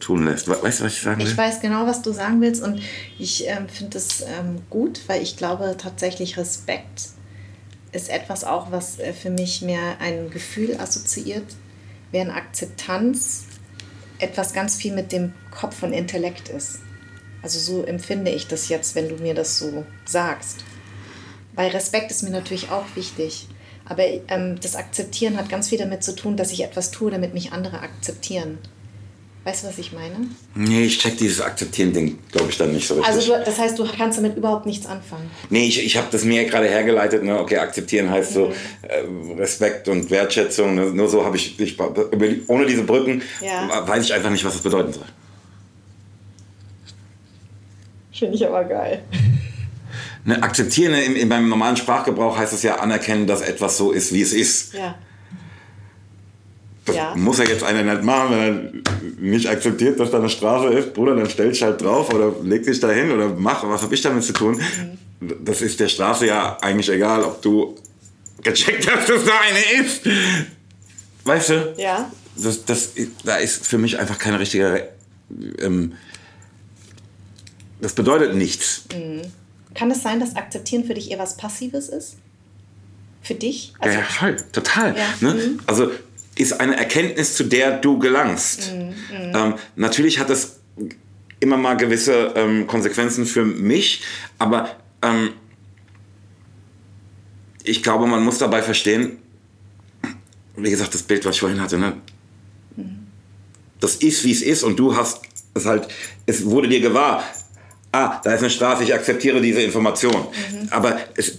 tun 0.00 0.26
lässt. 0.26 0.48
Weißt 0.48 0.80
du, 0.80 0.84
was 0.84 0.92
ich 0.92 1.02
sagen 1.02 1.20
will? 1.20 1.26
Ich 1.26 1.36
weiß 1.36 1.60
genau, 1.60 1.86
was 1.86 2.02
du 2.02 2.12
sagen 2.12 2.40
willst 2.40 2.62
und 2.62 2.80
ich 3.18 3.46
ähm, 3.46 3.68
finde 3.68 3.98
es 3.98 4.22
ähm, 4.22 4.60
gut, 4.70 5.00
weil 5.06 5.22
ich 5.22 5.36
glaube 5.36 5.76
tatsächlich 5.78 6.36
Respekt 6.36 7.08
ist 7.92 8.10
etwas 8.10 8.44
auch, 8.44 8.70
was 8.70 8.98
äh, 8.98 9.12
für 9.12 9.30
mich 9.30 9.62
mehr 9.62 10.00
ein 10.00 10.30
Gefühl 10.30 10.76
assoziiert, 10.78 11.46
während 12.12 12.32
Akzeptanz 12.32 13.44
etwas 14.18 14.52
ganz 14.52 14.76
viel 14.76 14.94
mit 14.94 15.12
dem 15.12 15.32
Kopf 15.50 15.82
und 15.82 15.92
Intellekt 15.92 16.48
ist. 16.48 16.80
Also 17.42 17.58
so 17.60 17.84
empfinde 17.84 18.30
ich 18.30 18.48
das 18.48 18.68
jetzt, 18.68 18.94
wenn 18.94 19.08
du 19.08 19.16
mir 19.16 19.34
das 19.34 19.58
so 19.58 19.86
sagst. 20.04 20.64
Weil 21.58 21.70
Respekt 21.70 22.12
ist 22.12 22.22
mir 22.22 22.30
natürlich 22.30 22.70
auch 22.70 22.84
wichtig. 22.94 23.48
Aber 23.84 24.04
ähm, 24.28 24.60
das 24.62 24.76
Akzeptieren 24.76 25.36
hat 25.36 25.48
ganz 25.48 25.68
viel 25.68 25.78
damit 25.78 26.04
zu 26.04 26.14
tun, 26.14 26.36
dass 26.36 26.52
ich 26.52 26.62
etwas 26.62 26.92
tue, 26.92 27.10
damit 27.10 27.34
mich 27.34 27.50
andere 27.52 27.80
akzeptieren. 27.80 28.58
Weißt 29.42 29.64
du, 29.64 29.68
was 29.68 29.78
ich 29.78 29.92
meine? 29.92 30.28
Nee, 30.54 30.84
ich 30.84 31.00
check 31.00 31.18
dieses 31.18 31.40
Akzeptieren-Ding, 31.40 32.16
glaube 32.30 32.50
ich, 32.50 32.58
dann 32.58 32.72
nicht 32.72 32.86
so 32.86 32.94
richtig. 32.94 33.12
Also 33.12 33.32
du, 33.34 33.44
das 33.44 33.58
heißt, 33.58 33.76
du 33.76 33.84
kannst 33.88 34.18
damit 34.18 34.36
überhaupt 34.36 34.66
nichts 34.66 34.86
anfangen? 34.86 35.28
Nee, 35.50 35.66
ich, 35.66 35.84
ich 35.84 35.96
habe 35.96 36.06
das 36.12 36.22
mir 36.22 36.44
gerade 36.44 36.68
hergeleitet. 36.68 37.24
Ne? 37.24 37.36
Okay, 37.40 37.56
akzeptieren 37.56 38.08
heißt 38.08 38.30
mhm. 38.30 38.34
so 38.34 38.52
äh, 38.82 39.34
Respekt 39.36 39.88
und 39.88 40.08
Wertschätzung. 40.12 40.76
Ne? 40.76 40.92
Nur 40.92 41.08
so 41.08 41.24
habe 41.24 41.36
ich, 41.36 41.58
ich, 41.58 41.76
ohne 42.46 42.66
diese 42.66 42.84
Brücken 42.84 43.20
ja. 43.40 43.84
weiß 43.84 44.04
ich 44.04 44.14
einfach 44.14 44.30
nicht, 44.30 44.44
was 44.44 44.52
das 44.52 44.62
bedeuten 44.62 44.92
soll. 44.92 45.06
Finde 48.12 48.36
ich 48.36 48.46
aber 48.46 48.62
geil. 48.62 49.02
Ne, 50.24 50.42
akzeptieren 50.42 50.94
in, 50.94 51.16
in, 51.16 51.28
beim 51.28 51.48
normalen 51.48 51.76
Sprachgebrauch 51.76 52.36
heißt 52.36 52.52
es 52.52 52.62
ja 52.62 52.76
anerkennen, 52.76 53.26
dass 53.26 53.40
etwas 53.40 53.76
so 53.76 53.92
ist, 53.92 54.12
wie 54.12 54.22
es 54.22 54.32
ist. 54.32 54.74
Ja. 54.74 54.94
Das 56.84 56.96
ja. 56.96 57.14
muss 57.14 57.38
ja 57.38 57.44
jetzt 57.44 57.62
einer 57.64 57.82
nicht 57.82 58.02
machen, 58.02 58.30
wenn 58.30 58.40
er 58.40 58.72
nicht 59.20 59.48
akzeptiert, 59.48 60.00
dass 60.00 60.10
da 60.10 60.18
eine 60.18 60.28
Strafe 60.28 60.68
ist. 60.68 60.94
Bruder, 60.94 61.14
dann 61.14 61.28
stell 61.28 61.50
dich 61.50 61.62
halt 61.62 61.80
drauf 61.82 62.12
oder 62.12 62.32
leg 62.42 62.64
dich 62.64 62.80
da 62.80 62.90
hin 62.90 63.10
oder 63.10 63.28
mach, 63.28 63.68
was 63.68 63.82
habe 63.82 63.94
ich 63.94 64.00
damit 64.00 64.24
zu 64.24 64.32
tun? 64.32 64.60
Mhm. 65.20 65.44
Das 65.44 65.62
ist 65.62 65.78
der 65.80 65.88
Strafe 65.88 66.26
ja 66.26 66.56
eigentlich 66.60 66.88
egal, 66.88 67.22
ob 67.24 67.42
du 67.42 67.74
gecheckt 68.42 68.90
hast, 68.90 69.08
dass 69.08 69.24
da 69.24 69.32
eine 69.40 69.84
ist. 69.84 70.02
Weißt 71.24 71.50
du? 71.50 71.74
Ja. 71.76 72.10
Das, 72.36 72.64
das, 72.64 72.90
da 73.24 73.36
ist 73.36 73.66
für 73.66 73.78
mich 73.78 73.98
einfach 73.98 74.18
keine 74.18 74.38
richtige 74.40 74.88
ähm, 75.60 75.92
das 77.80 77.92
bedeutet 77.92 78.34
nichts. 78.34 78.84
Kann 79.74 79.90
es 79.90 80.02
sein, 80.02 80.20
dass 80.20 80.36
Akzeptieren 80.36 80.84
für 80.84 80.94
dich 80.94 81.10
eher 81.10 81.18
was 81.18 81.36
Passives 81.36 81.88
ist? 81.88 82.16
Für 83.22 83.34
dich? 83.34 83.72
Ja, 83.72 83.86
Also, 83.86 83.98
ja, 83.98 84.04
voll, 84.04 84.36
total. 84.52 84.96
Ja. 84.96 85.06
Ne? 85.20 85.34
Mhm. 85.34 85.60
Also 85.66 85.90
ist 86.36 86.60
eine 86.60 86.76
Erkenntnis, 86.76 87.34
zu 87.34 87.44
der 87.44 87.78
du 87.78 87.98
gelangst. 87.98 88.72
Mhm, 88.72 88.94
Ähm, 89.34 89.54
natürlich 89.76 90.18
hat 90.18 90.30
es 90.30 90.60
immer 91.40 91.56
mal 91.56 91.76
gewisse 91.76 92.32
ähm, 92.36 92.66
Konsequenzen 92.66 93.26
für 93.26 93.44
mich, 93.44 94.02
aber 94.38 94.76
ähm, 95.02 95.30
ich 97.64 97.82
glaube, 97.82 98.06
man 98.06 98.24
muss 98.24 98.38
dabei 98.38 98.62
verstehen, 98.62 99.18
wie 100.56 100.70
gesagt, 100.70 100.94
das 100.94 101.02
Bild, 101.02 101.24
was 101.24 101.36
ich 101.36 101.40
vorhin 101.40 101.60
hatte, 101.60 101.78
ne? 101.78 101.94
das 103.80 103.96
ist, 103.96 104.24
wie 104.24 104.32
es 104.32 104.42
ist 104.42 104.62
und 104.62 104.76
du 104.78 104.96
hast 104.96 105.20
es 105.54 105.66
halt, 105.66 105.88
es 106.26 106.44
wurde 106.44 106.68
dir 106.68 106.80
gewahr, 106.80 107.22
ah, 107.92 108.20
da 108.22 108.32
ist 108.32 108.40
eine 108.40 108.50
Straße, 108.50 108.84
ich 108.84 108.94
akzeptiere 108.94 109.40
diese 109.40 109.62
Information. 109.62 110.26
Aber 110.70 110.98
es, 111.16 111.38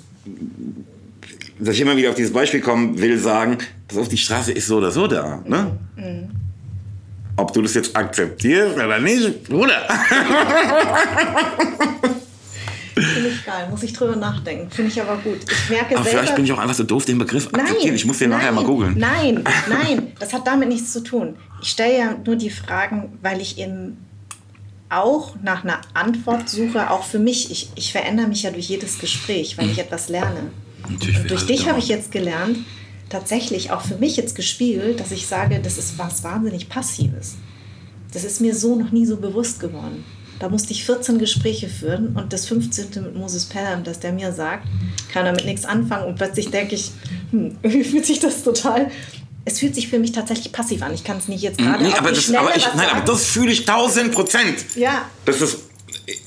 dass 1.60 1.76
ich 1.76 1.82
immer 1.82 1.96
wieder 1.98 2.10
auf 2.10 2.16
dieses 2.16 2.34
Beispiel 2.34 2.62
kommen 2.62 3.00
will, 3.00 3.18
sagen, 3.20 3.58
pass 3.88 3.98
auf, 3.98 4.10
die 4.10 4.18
Straße 4.18 4.52
ist 4.52 4.68
so 4.68 4.78
oder 4.78 4.92
so 4.92 5.08
da. 5.08 5.42
Ne? 5.46 5.78
Ob 7.36 7.54
du 7.54 7.62
das 7.62 7.74
jetzt 7.74 7.96
akzeptierst 7.96 8.76
oder 8.76 9.00
nicht, 9.00 9.44
Bruder. 9.44 9.88
Finde 13.02 13.30
ich 13.30 13.46
geil, 13.46 13.68
muss 13.70 13.84
ich 13.84 13.94
drüber 13.94 14.16
nachdenken. 14.16 14.70
Finde 14.70 14.92
ich 14.92 15.02
aber 15.02 15.18
gut. 15.18 15.40
Ich 15.50 15.70
merke 15.70 15.96
Aber 15.96 16.04
selber. 16.04 16.20
vielleicht 16.20 16.36
bin 16.36 16.46
ich 16.46 16.52
auch 16.52 16.58
einfach 16.58 16.76
so 16.76 16.84
doof, 16.84 17.06
den 17.06 17.18
Begriff 17.18 17.50
Nein, 17.52 17.62
akzeptieren. 17.62 17.96
Ich 17.96 18.06
muss 18.06 18.18
den 18.18 18.30
nachher 18.30 18.52
mal 18.52 18.62
nein, 18.62 18.70
googeln. 18.70 18.98
Nein, 18.98 19.44
nein, 19.70 20.12
das 20.20 20.34
hat 20.34 20.46
damit 20.46 20.70
nichts 20.70 20.92
zu 20.92 21.02
tun. 21.02 21.36
Ich 21.62 21.70
stelle 21.70 21.98
ja 21.98 22.16
nur 22.26 22.36
die 22.36 22.50
Fragen, 22.50 23.18
weil 23.22 23.40
ich 23.42 23.58
eben 23.58 23.98
auch 24.90 25.36
nach 25.44 25.64
einer 25.64 25.82
Antwort 25.94 26.50
suche, 26.50 26.90
auch 26.90 27.04
für 27.04 27.20
mich. 27.20 27.52
Ich, 27.52 27.70
ich 27.76 27.92
verändere 27.92 28.28
mich 28.28 28.44
ja 28.44 28.52
durch 28.52 28.70
jedes 28.70 29.00
Gespräch, 29.00 29.58
weil 29.58 29.70
ich 29.70 29.80
etwas 29.80 30.10
lerne. 30.10 30.52
Natürlich 30.90 31.20
Und 31.20 31.32
durch 31.32 31.46
dich 31.46 31.68
habe 31.68 31.80
ich 31.80 31.88
jetzt 31.88 32.12
gelernt, 32.12 32.58
tatsächlich 33.10 33.72
auch 33.72 33.82
für 33.82 33.98
mich 33.98 34.18
jetzt 34.18 34.36
gespiegelt, 34.36 35.00
dass 35.00 35.12
ich 35.12 35.28
sage, 35.28 35.60
das 35.62 35.78
ist 35.78 35.98
was 35.98 36.24
wahnsinnig 36.24 36.70
Passives. 36.70 37.36
Das 38.14 38.24
ist 38.24 38.42
mir 38.42 38.56
so 38.56 38.76
noch 38.76 38.92
nie 38.92 39.06
so 39.06 39.18
bewusst 39.18 39.60
geworden. 39.60 40.04
Da 40.40 40.48
musste 40.48 40.72
ich 40.72 40.86
14 40.86 41.20
Gespräche 41.20 41.68
führen 41.68 42.16
und 42.16 42.32
das 42.32 42.46
15. 42.46 43.04
mit 43.04 43.16
Moses 43.16 43.46
Pelham, 43.46 43.84
dass 43.84 44.00
der 44.00 44.14
mir 44.14 44.32
sagt, 44.32 44.66
kann 45.12 45.26
damit 45.26 45.46
nichts 45.46 45.66
anfangen 45.66 46.08
und 46.08 46.16
plötzlich 46.16 46.50
denke 46.50 46.76
ich, 46.76 46.92
hm, 47.32 47.58
irgendwie 47.64 47.84
fühlt 47.84 48.06
sich 48.06 48.20
das 48.20 48.44
total, 48.44 48.90
es 49.50 49.60
fühlt 49.60 49.76
sich 49.76 49.88
für 49.88 50.00
mich 50.00 50.12
tatsächlich 50.12 50.52
passiv 50.52 50.82
an. 50.82 50.94
Ich 50.94 51.04
kann 51.04 51.18
es 51.18 51.28
nicht 51.28 51.42
jetzt 51.42 51.58
gerade 51.58 51.84
Nee, 51.84 51.94
aber 51.94 52.10
die 52.10 52.16
das, 52.16 52.24
Schnelle 52.26 52.40
aber 52.48 52.56
ich, 52.56 52.66
nein, 52.76 52.88
aber 52.92 53.02
das 53.06 53.26
fühle 53.26 53.52
ich 53.52 53.66
tausend 53.66 54.12
Prozent. 54.14 54.66
Ja, 54.76 55.10
Das 55.26 55.42
ist 55.42 55.60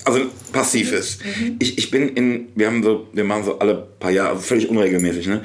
also 0.05 0.21
passiv 0.53 0.93
ist. 0.93 1.21
Ich, 1.59 1.79
ich 1.79 1.91
bin 1.91 2.09
in, 2.09 2.49
wir 2.55 2.67
haben 2.67 2.83
so, 2.83 3.09
wir 3.13 3.25
machen 3.25 3.45
so 3.45 3.59
alle 3.59 3.75
paar 3.75 4.11
Jahre, 4.11 4.31
also 4.31 4.43
völlig 4.43 4.69
unregelmäßig, 4.69 5.27
ne? 5.27 5.43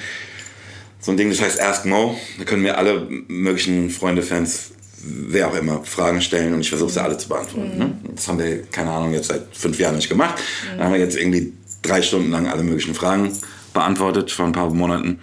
So 1.00 1.12
ein 1.12 1.18
Ding, 1.18 1.30
das 1.30 1.42
heißt 1.42 1.62
Ask 1.62 1.86
Mo. 1.86 2.18
Da 2.38 2.44
können 2.44 2.64
mir 2.64 2.78
alle 2.78 3.08
möglichen 3.28 3.90
Freunde, 3.90 4.22
Fans, 4.24 4.72
wer 5.02 5.48
auch 5.48 5.56
immer, 5.56 5.84
Fragen 5.84 6.22
stellen 6.22 6.54
und 6.54 6.62
ich 6.62 6.70
versuche 6.70 6.90
sie 6.92 7.02
alle 7.02 7.18
zu 7.18 7.30
beantworten. 7.30 7.78
Ne? 7.78 7.98
Das 8.16 8.28
haben 8.28 8.40
wir, 8.40 8.64
keine 8.64 8.92
Ahnung, 8.92 9.14
jetzt 9.14 9.28
seit 9.28 9.44
fünf 9.54 9.80
Jahren 9.80 9.96
nicht 9.96 10.10
gemacht. 10.10 10.36
Da 10.78 10.86
haben 10.86 10.94
wir 10.94 11.00
jetzt 11.00 11.16
irgendwie 11.16 11.54
drei 11.84 12.02
Stunden 12.02 12.32
lang 12.32 12.48
alle 12.48 12.64
möglichen 12.64 12.96
Fragen 12.96 13.32
beantwortet 13.74 14.32
vor 14.32 14.46
ein 14.48 14.52
paar 14.52 14.74
Monaten. 14.74 15.20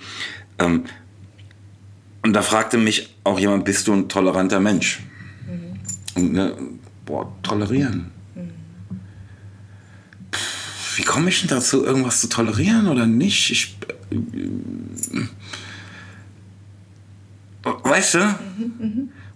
Ähm, 0.59 0.85
und 2.25 2.33
da 2.33 2.43
fragte 2.43 2.79
mich 2.79 3.15
auch 3.23 3.39
jemand, 3.39 3.65
bist 3.65 3.87
du 3.87 3.93
ein 3.93 4.09
toleranter 4.09 4.59
Mensch? 4.59 5.01
Und, 6.17 6.33
ne, 6.33 6.57
boah, 7.07 7.31
tolerieren. 7.43 8.11
Pff, 10.33 10.99
Wie 10.99 11.03
komme 11.03 11.29
ich 11.29 11.41
denn 11.41 11.51
dazu, 11.51 11.85
irgendwas 11.85 12.21
zu 12.21 12.29
tolerieren 12.29 12.89
oder 12.89 13.07
nicht? 13.07 13.51
Ich, 13.51 13.77
äh, 14.11 14.17
weißt 17.65 18.15
du? 18.15 18.19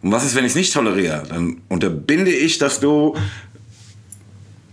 Und 0.02 0.12
was 0.12 0.24
ist, 0.24 0.34
wenn 0.34 0.44
ich 0.44 0.52
es 0.52 0.56
nicht 0.56 0.72
toleriere? 0.72 1.24
Dann 1.28 1.60
unterbinde 1.68 2.30
ich, 2.32 2.58
dass 2.58 2.78
du 2.80 3.16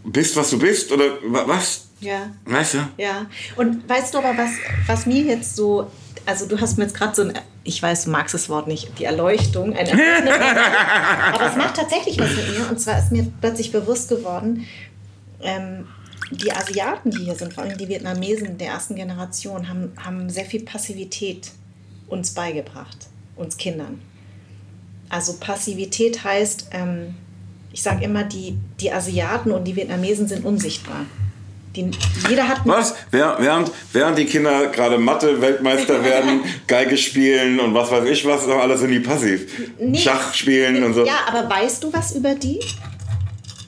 bist, 0.04 0.36
was 0.36 0.50
du 0.52 0.60
bist 0.60 0.92
oder 0.92 1.06
wa- 1.28 1.44
was? 1.48 1.88
ja. 2.00 2.32
Weißt 2.46 2.76
du? 2.76 2.78
Ja, 2.98 3.26
und 3.56 3.88
weißt 3.90 4.14
du 4.14 4.20
aber, 4.20 4.38
was, 4.38 4.52
was 4.86 5.06
mir 5.06 5.24
jetzt 5.24 5.56
so, 5.56 5.90
also 6.26 6.46
du 6.48 6.60
hast 6.60 6.78
mir 6.78 6.84
jetzt 6.84 6.96
gerade 6.96 7.16
so 7.16 7.24
ein, 7.24 7.34
ich 7.66 7.82
weiß, 7.82 8.06
du 8.06 8.12
magst 8.12 8.34
das 8.34 8.48
Wort 8.48 8.68
nicht, 8.68 8.98
die 9.00 9.06
Erleuchtung, 9.06 9.74
ein 9.76 9.88
Erleuchtung, 9.88 10.30
aber 11.34 11.48
es 11.50 11.56
macht 11.58 11.76
tatsächlich 11.76 12.18
was 12.20 12.30
mit 12.36 12.58
mir. 12.58 12.70
Und 12.70 12.80
zwar 12.80 13.00
ist 13.00 13.12
mir 13.12 13.28
plötzlich 13.42 13.72
bewusst 13.72 14.08
geworden, 14.08 14.66
ähm, 15.42 15.88
die 16.32 16.52
Asiaten, 16.52 17.12
die 17.12 17.26
hier 17.26 17.36
sind, 17.36 17.54
vor 17.54 17.64
allem 17.64 17.78
die 17.78 17.88
Vietnamesen 17.88 18.58
der 18.60 18.70
ersten 18.70 18.96
Generation, 18.96 19.68
haben, 19.68 19.94
haben 19.98 20.30
sehr 20.30 20.46
viel 20.46 20.62
Passivität 20.64 21.52
uns 22.08 22.32
beigebracht, 22.32 22.98
uns 23.36 23.58
Kindern. 23.58 24.00
Also 25.10 25.34
Passivität 25.40 26.24
heißt, 26.24 26.70
ähm, 26.72 27.16
ich 27.72 27.82
sage 27.82 28.06
immer, 28.06 28.24
die, 28.24 28.58
die 28.80 28.92
Asiaten 28.92 29.52
und 29.52 29.66
die 29.66 29.76
Vietnamesen 29.76 30.28
sind 30.28 30.46
unsichtbar. 30.46 31.06
Die, 31.76 31.92
jeder 32.30 32.48
hat 32.48 32.62
Was? 32.66 32.96
Während, 33.12 33.72
während 33.92 34.18
die 34.18 34.26
Kinder 34.26 34.68
gerade 34.68 34.98
Mathe-Weltmeister 34.98 36.04
werden, 36.04 36.42
Geige 36.68 36.98
spielen 36.98 37.60
und 37.60 37.74
was 37.74 37.92
weiß 37.92 38.08
ich 38.10 38.26
was, 38.26 38.46
doch 38.46 38.60
alles 38.60 38.80
sind 38.80 38.92
die 38.92 39.00
passiv. 39.00 39.48
Nee. 39.80 39.98
Schach 39.98 40.34
spielen 40.34 40.84
und 40.84 40.94
so. 40.94 41.06
Ja, 41.06 41.20
aber 41.28 41.50
weißt 41.50 41.84
du 41.84 41.92
was 41.92 42.16
über 42.16 42.36
die? 42.36 42.60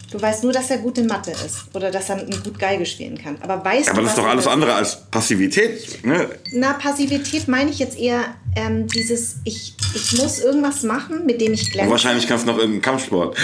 Du 0.10 0.22
weißt 0.22 0.44
nur, 0.44 0.54
dass 0.54 0.70
er 0.72 0.78
gut 0.78 0.98
in 0.98 1.08
Mathe 1.08 1.32
ist 1.32 1.66
oder 1.74 1.92
dass 1.92 2.10
er 2.10 2.24
gut 2.44 2.58
Geige 2.58 2.86
spielen 2.86 3.22
kann. 3.22 3.38
Aber 3.42 3.64
weißt 3.64 3.90
Aber 3.90 3.98
du 3.98 4.04
das 4.04 4.14
ist 4.14 4.18
doch 4.18 4.28
alles 4.28 4.48
andere 4.48 4.74
als 4.74 5.02
Passivität. 5.12 6.06
Ne? 6.06 6.30
Na, 6.54 6.74
Passivität 6.74 7.50
meine 7.50 7.70
ich 7.70 7.80
jetzt 7.80 8.00
eher 8.00 8.22
ähm, 8.56 8.88
dieses, 8.88 9.36
ich, 9.44 9.74
ich 9.94 10.14
muss 10.18 10.40
irgendwas 10.40 10.84
machen, 10.84 11.26
mit 11.26 11.42
dem 11.42 11.52
ich 11.52 11.72
glänze. 11.72 11.92
wahrscheinlich 11.92 12.26
kannst 12.26 12.46
du 12.46 12.52
noch 12.52 12.58
irgendeinen 12.58 12.82
Kampfsport. 12.82 13.38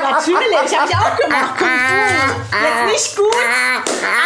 Natürlich, 0.00 0.78
habe 0.78 0.90
ich 0.90 0.96
auch 0.96 1.16
gemacht. 1.16 1.58
Kung 1.58 1.66
Fu. 1.66 2.04
Jetzt 2.62 2.92
nicht 2.92 3.16
gut. 3.16 3.34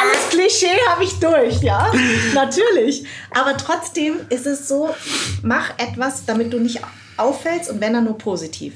Alles 0.03 0.29
Klischee 0.31 0.79
habe 0.91 1.05
ich 1.05 1.19
durch, 1.19 1.63
ja. 1.63 1.91
Natürlich. 2.35 3.07
Aber 3.31 3.57
trotzdem 3.57 4.17
ist 4.29 4.45
es 4.47 4.69
so, 4.69 4.95
mach 5.43 5.71
etwas, 5.79 6.27
damit 6.27 6.53
du 6.53 6.59
nicht 6.59 6.81
auffällst 7.17 7.71
und 7.71 7.81
wenn 7.81 7.95
dann 7.95 8.05
nur 8.05 8.19
positiv. 8.19 8.75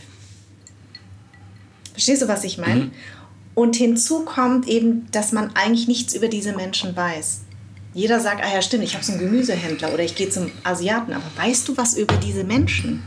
Verstehst 1.92 2.22
du, 2.22 2.28
was 2.28 2.44
ich 2.44 2.58
meine? 2.58 2.90
Und 3.54 3.76
hinzu 3.76 4.24
kommt 4.24 4.66
eben, 4.66 5.06
dass 5.12 5.32
man 5.32 5.54
eigentlich 5.54 5.86
nichts 5.88 6.14
über 6.14 6.28
diese 6.28 6.52
Menschen 6.54 6.96
weiß. 6.96 7.42
Jeder 7.94 8.20
sagt, 8.20 8.42
ah 8.42 8.52
ja, 8.52 8.62
stimmt, 8.62 8.84
ich 8.84 8.94
habe 8.94 9.04
so 9.04 9.12
einen 9.12 9.20
Gemüsehändler 9.20 9.92
oder 9.92 10.02
ich 10.02 10.14
gehe 10.14 10.30
zum 10.30 10.50
Asiaten. 10.64 11.12
Aber 11.12 11.24
weißt 11.36 11.68
du 11.68 11.76
was 11.76 11.94
über 11.94 12.16
diese 12.16 12.44
Menschen? 12.44 13.02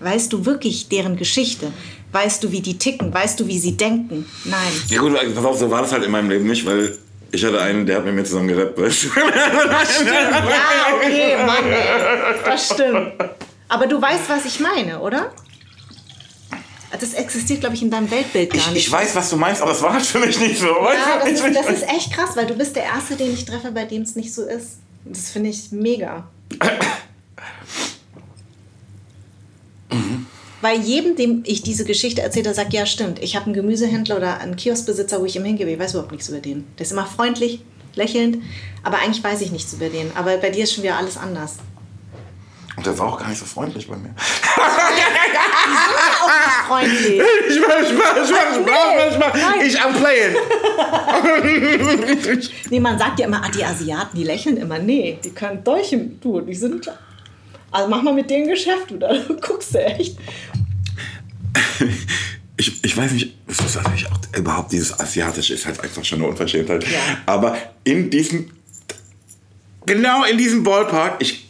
Weißt 0.00 0.32
du 0.32 0.44
wirklich 0.44 0.88
deren 0.88 1.16
Geschichte? 1.16 1.72
Weißt 2.12 2.44
du, 2.44 2.52
wie 2.52 2.60
die 2.60 2.78
ticken? 2.78 3.12
Weißt 3.12 3.40
du, 3.40 3.46
wie 3.46 3.58
sie 3.58 3.76
denken? 3.76 4.26
Nein. 4.44 4.72
Ja 4.88 5.00
gut, 5.00 5.14
pass 5.34 5.44
auf, 5.44 5.58
so 5.58 5.70
war 5.70 5.82
das 5.82 5.92
halt 5.92 6.04
in 6.04 6.10
meinem 6.10 6.28
Leben 6.28 6.46
nicht, 6.46 6.64
weil 6.66 6.96
ich 7.30 7.44
hatte 7.44 7.60
einen, 7.60 7.84
der 7.84 7.96
hat 7.96 8.04
mit 8.04 8.14
mir 8.14 8.24
zusammen 8.24 8.48
gerappt. 8.48 8.78
weißt 8.78 9.04
du? 9.04 9.08
Ja, 9.20 10.44
okay, 10.96 11.36
Mann, 11.46 11.64
ey. 11.66 12.34
das 12.44 12.66
stimmt. 12.72 13.12
Aber 13.68 13.86
du 13.86 14.00
weißt, 14.00 14.28
was 14.28 14.44
ich 14.44 14.60
meine, 14.60 15.00
oder? 15.00 15.32
Das 16.90 17.12
existiert, 17.14 17.60
glaube 17.60 17.74
ich, 17.74 17.82
in 17.82 17.90
deinem 17.90 18.10
Weltbild 18.10 18.50
gar 18.50 18.58
Ich, 18.60 18.70
nicht. 18.72 18.86
ich 18.86 18.92
weiß, 18.92 19.14
was 19.14 19.28
du 19.30 19.36
meinst, 19.36 19.60
aber 19.60 19.72
es 19.72 19.82
war 19.82 19.92
halt 19.92 20.04
für 20.06 20.18
mich 20.20 20.38
nicht 20.40 20.58
so. 20.58 20.66
ja, 20.66 21.18
das 21.20 21.30
ist, 21.32 21.44
das 21.56 21.66
ist 21.68 21.82
echt 21.88 22.12
krass, 22.12 22.30
weil 22.34 22.46
du 22.46 22.54
bist 22.54 22.76
der 22.76 22.84
Erste, 22.84 23.14
den 23.16 23.32
ich 23.34 23.44
treffe, 23.44 23.70
bei 23.72 23.84
dem 23.84 24.02
es 24.02 24.16
nicht 24.16 24.32
so 24.32 24.44
ist. 24.44 24.78
Das 25.04 25.30
finde 25.30 25.50
ich 25.50 25.70
mega. 25.70 26.26
Weil 30.60 30.80
jedem, 30.80 31.14
dem 31.14 31.42
ich 31.46 31.62
diese 31.62 31.84
Geschichte 31.84 32.20
erzähle, 32.20 32.44
der 32.44 32.54
sagt, 32.54 32.72
ja 32.72 32.84
stimmt, 32.84 33.22
ich 33.22 33.36
habe 33.36 33.46
einen 33.46 33.54
Gemüsehändler 33.54 34.16
oder 34.16 34.40
einen 34.40 34.56
Kioskbesitzer, 34.56 35.20
wo 35.20 35.24
ich 35.24 35.36
immer 35.36 35.46
hingehe, 35.46 35.68
ich 35.72 35.78
weiß 35.78 35.92
überhaupt 35.92 36.10
nichts 36.10 36.28
über 36.28 36.40
den. 36.40 36.66
Der 36.78 36.84
ist 36.84 36.90
immer 36.92 37.06
freundlich, 37.06 37.60
lächelnd, 37.94 38.38
aber 38.82 38.98
eigentlich 38.98 39.22
weiß 39.22 39.40
ich 39.42 39.52
nichts 39.52 39.72
über 39.72 39.88
den. 39.88 40.10
Aber 40.16 40.36
bei 40.38 40.50
dir 40.50 40.64
ist 40.64 40.72
schon 40.74 40.82
wieder 40.82 40.96
alles 40.96 41.16
anders. 41.16 41.56
Und 42.78 42.86
der 42.86 42.96
war 42.96 43.08
auch 43.08 43.18
gar 43.18 43.28
nicht 43.28 43.40
so 43.40 43.44
freundlich 43.44 43.88
bei 43.88 43.96
mir. 43.96 44.14
Auch 46.20 46.28
nicht 46.46 46.58
freundlich. 46.68 47.20
Ich 47.50 47.60
mach, 47.60 47.80
ich 47.82 47.92
mach, 47.98 48.16
ich 48.22 48.30
mach, 48.30 48.56
ich 49.10 49.18
mach, 49.18 49.34
ich. 49.34 49.42
Nein. 49.42 49.66
Ich 49.66 49.80
am 49.80 49.92
Playen. 49.94 50.36
Nee, 52.70 52.78
man 52.78 52.96
sagt 52.96 53.18
ja 53.18 53.26
immer, 53.26 53.42
ah, 53.42 53.48
die 53.48 53.64
Asiaten, 53.64 54.16
die 54.16 54.22
lächeln 54.22 54.58
immer. 54.58 54.78
Nee, 54.78 55.18
die 55.24 55.30
können 55.30 55.64
Dolchen, 55.64 56.20
du, 56.20 56.40
die 56.40 56.54
sind. 56.54 56.88
Also 57.72 57.88
mach 57.88 58.00
mal 58.00 58.14
mit 58.14 58.30
denen 58.30 58.46
Geschäft, 58.46 58.90
du, 58.90 58.98
da 58.98 59.12
guckst 59.40 59.74
du 59.74 59.84
echt. 59.84 60.16
Ich, 62.60 62.84
ich 62.84 62.96
weiß 62.96 63.12
nicht, 63.12 63.36
es 63.46 63.60
ist 63.60 63.76
natürlich 63.76 64.10
auch 64.10 64.18
überhaupt 64.36 64.72
dieses 64.72 64.98
Asiatische 64.98 65.54
ist 65.54 65.64
halt 65.64 65.80
einfach 65.80 66.04
schon 66.04 66.18
eine 66.18 66.26
Unverschämtheit. 66.28 66.82
Ja. 66.88 66.98
Aber 67.24 67.56
in 67.84 68.10
diesem, 68.10 68.50
genau 69.86 70.24
in 70.24 70.36
diesem 70.36 70.64
Ballpark, 70.64 71.22
ich 71.22 71.48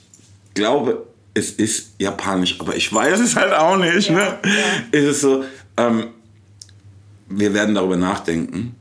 glaube, 0.59 1.07
es 1.39 1.51
ist 1.53 1.93
japanisch, 1.99 2.57
aber 2.61 2.75
ich 2.77 2.93
weiß 2.93 3.21
es 3.21 3.37
halt 3.37 3.53
auch 3.53 3.77
nicht, 3.77 4.09
Ja, 4.09 4.15
ne? 4.15 4.39
ja. 4.45 4.99
Ist 4.99 5.05
es 5.07 5.21
so, 5.21 5.45
ähm, 5.77 6.09
wir 7.29 7.53
werden 7.55 7.75
darüber 7.75 7.97
nachdenken. 7.97 8.75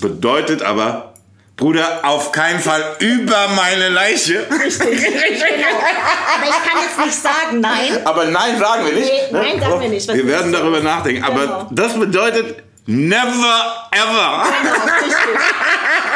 Bedeutet 0.00 0.62
aber, 0.62 1.14
Bruder, 1.56 2.00
auf 2.04 2.30
keinen 2.30 2.60
Fall 2.60 2.82
über 3.00 3.48
meine 3.56 3.88
Leiche. 3.88 4.46
Richtig, 4.64 5.00
genau. 5.02 5.08
Aber 6.36 6.44
ich 6.44 6.50
kann 6.50 6.82
jetzt 6.86 7.04
nicht 7.04 7.20
sagen, 7.20 7.60
nein. 7.60 7.98
Aber 8.06 8.26
nein, 8.26 8.56
sagen 8.60 8.86
wir 8.86 8.92
nicht. 8.92 9.10
Nee, 9.10 9.32
nein, 9.32 9.58
sagen 9.60 9.80
wir 9.80 9.88
nicht. 9.88 10.06
Wir 10.14 10.24
werden 10.26 10.52
darüber 10.52 10.80
nachdenken. 10.80 11.24
Aber 11.24 11.40
Genau. 11.40 11.68
das 11.72 11.98
bedeutet 11.98 12.62
never 12.86 13.88
ever. 13.90 14.44
Genau, 14.62 14.84
richtig. 15.04 15.40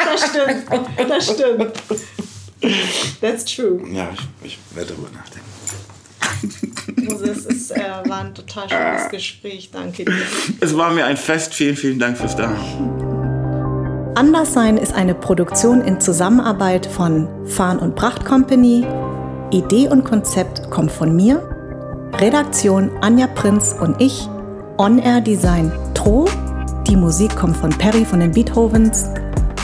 Das 0.05 0.29
stimmt. 0.31 1.11
Das 1.11 1.25
stimmt. 1.25 1.73
That's 3.21 3.45
true. 3.45 3.81
Ja, 3.93 4.11
ich, 4.45 4.47
ich 4.53 4.59
werde 4.77 4.93
darüber 4.95 5.09
nachdenken. 5.11 5.49
Also 7.11 7.25
es 7.25 7.47
ist, 7.47 7.71
äh, 7.73 7.81
war 8.07 8.21
ein 8.21 8.35
total 8.35 8.69
schönes 8.69 9.09
Gespräch. 9.11 9.71
Danke 9.73 10.05
dir. 10.05 10.13
Es 10.61 10.77
war 10.77 10.93
mir 10.93 11.07
ein 11.07 11.17
Fest. 11.17 11.55
Vielen, 11.55 11.77
vielen 11.77 11.99
Dank 11.99 12.19
fürs 12.19 12.37
Da. 12.37 12.55
Anderssein 14.15 14.77
ist 14.77 14.95
eine 14.95 15.15
Produktion 15.15 15.81
in 15.81 16.01
Zusammenarbeit 16.01 16.87
von 16.87 17.29
Farn 17.47 17.79
und 17.79 17.95
Pracht 17.95 18.25
Company. 18.25 18.87
Idee 19.51 19.89
und 19.89 20.05
Konzept 20.05 20.71
kommt 20.71 20.93
von 20.93 21.17
mir. 21.17 21.43
Redaktion 22.19 22.91
Anja 23.01 23.27
Prinz 23.27 23.75
und 23.79 24.01
ich. 24.01 24.29
On-Air 24.79 25.21
Design 25.21 25.73
Tro. 25.95 26.27
Die 26.87 26.97
Musik 26.97 27.35
kommt 27.37 27.57
von 27.57 27.71
Perry 27.71 28.05
von 28.05 28.21
den 28.21 28.33
Beethovens. 28.33 29.07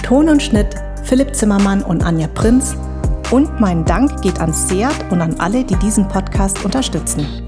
Ton 0.02 0.28
und 0.28 0.42
Schnitt 0.42 0.74
Philipp 1.04 1.34
Zimmermann 1.34 1.82
und 1.82 2.02
Anja 2.02 2.26
Prinz. 2.28 2.74
Und 3.30 3.60
mein 3.60 3.84
Dank 3.84 4.22
geht 4.22 4.40
an 4.40 4.54
Seat 4.54 5.10
und 5.10 5.20
an 5.20 5.38
alle, 5.38 5.62
die 5.62 5.76
diesen 5.76 6.08
Podcast 6.08 6.64
unterstützen. 6.64 7.47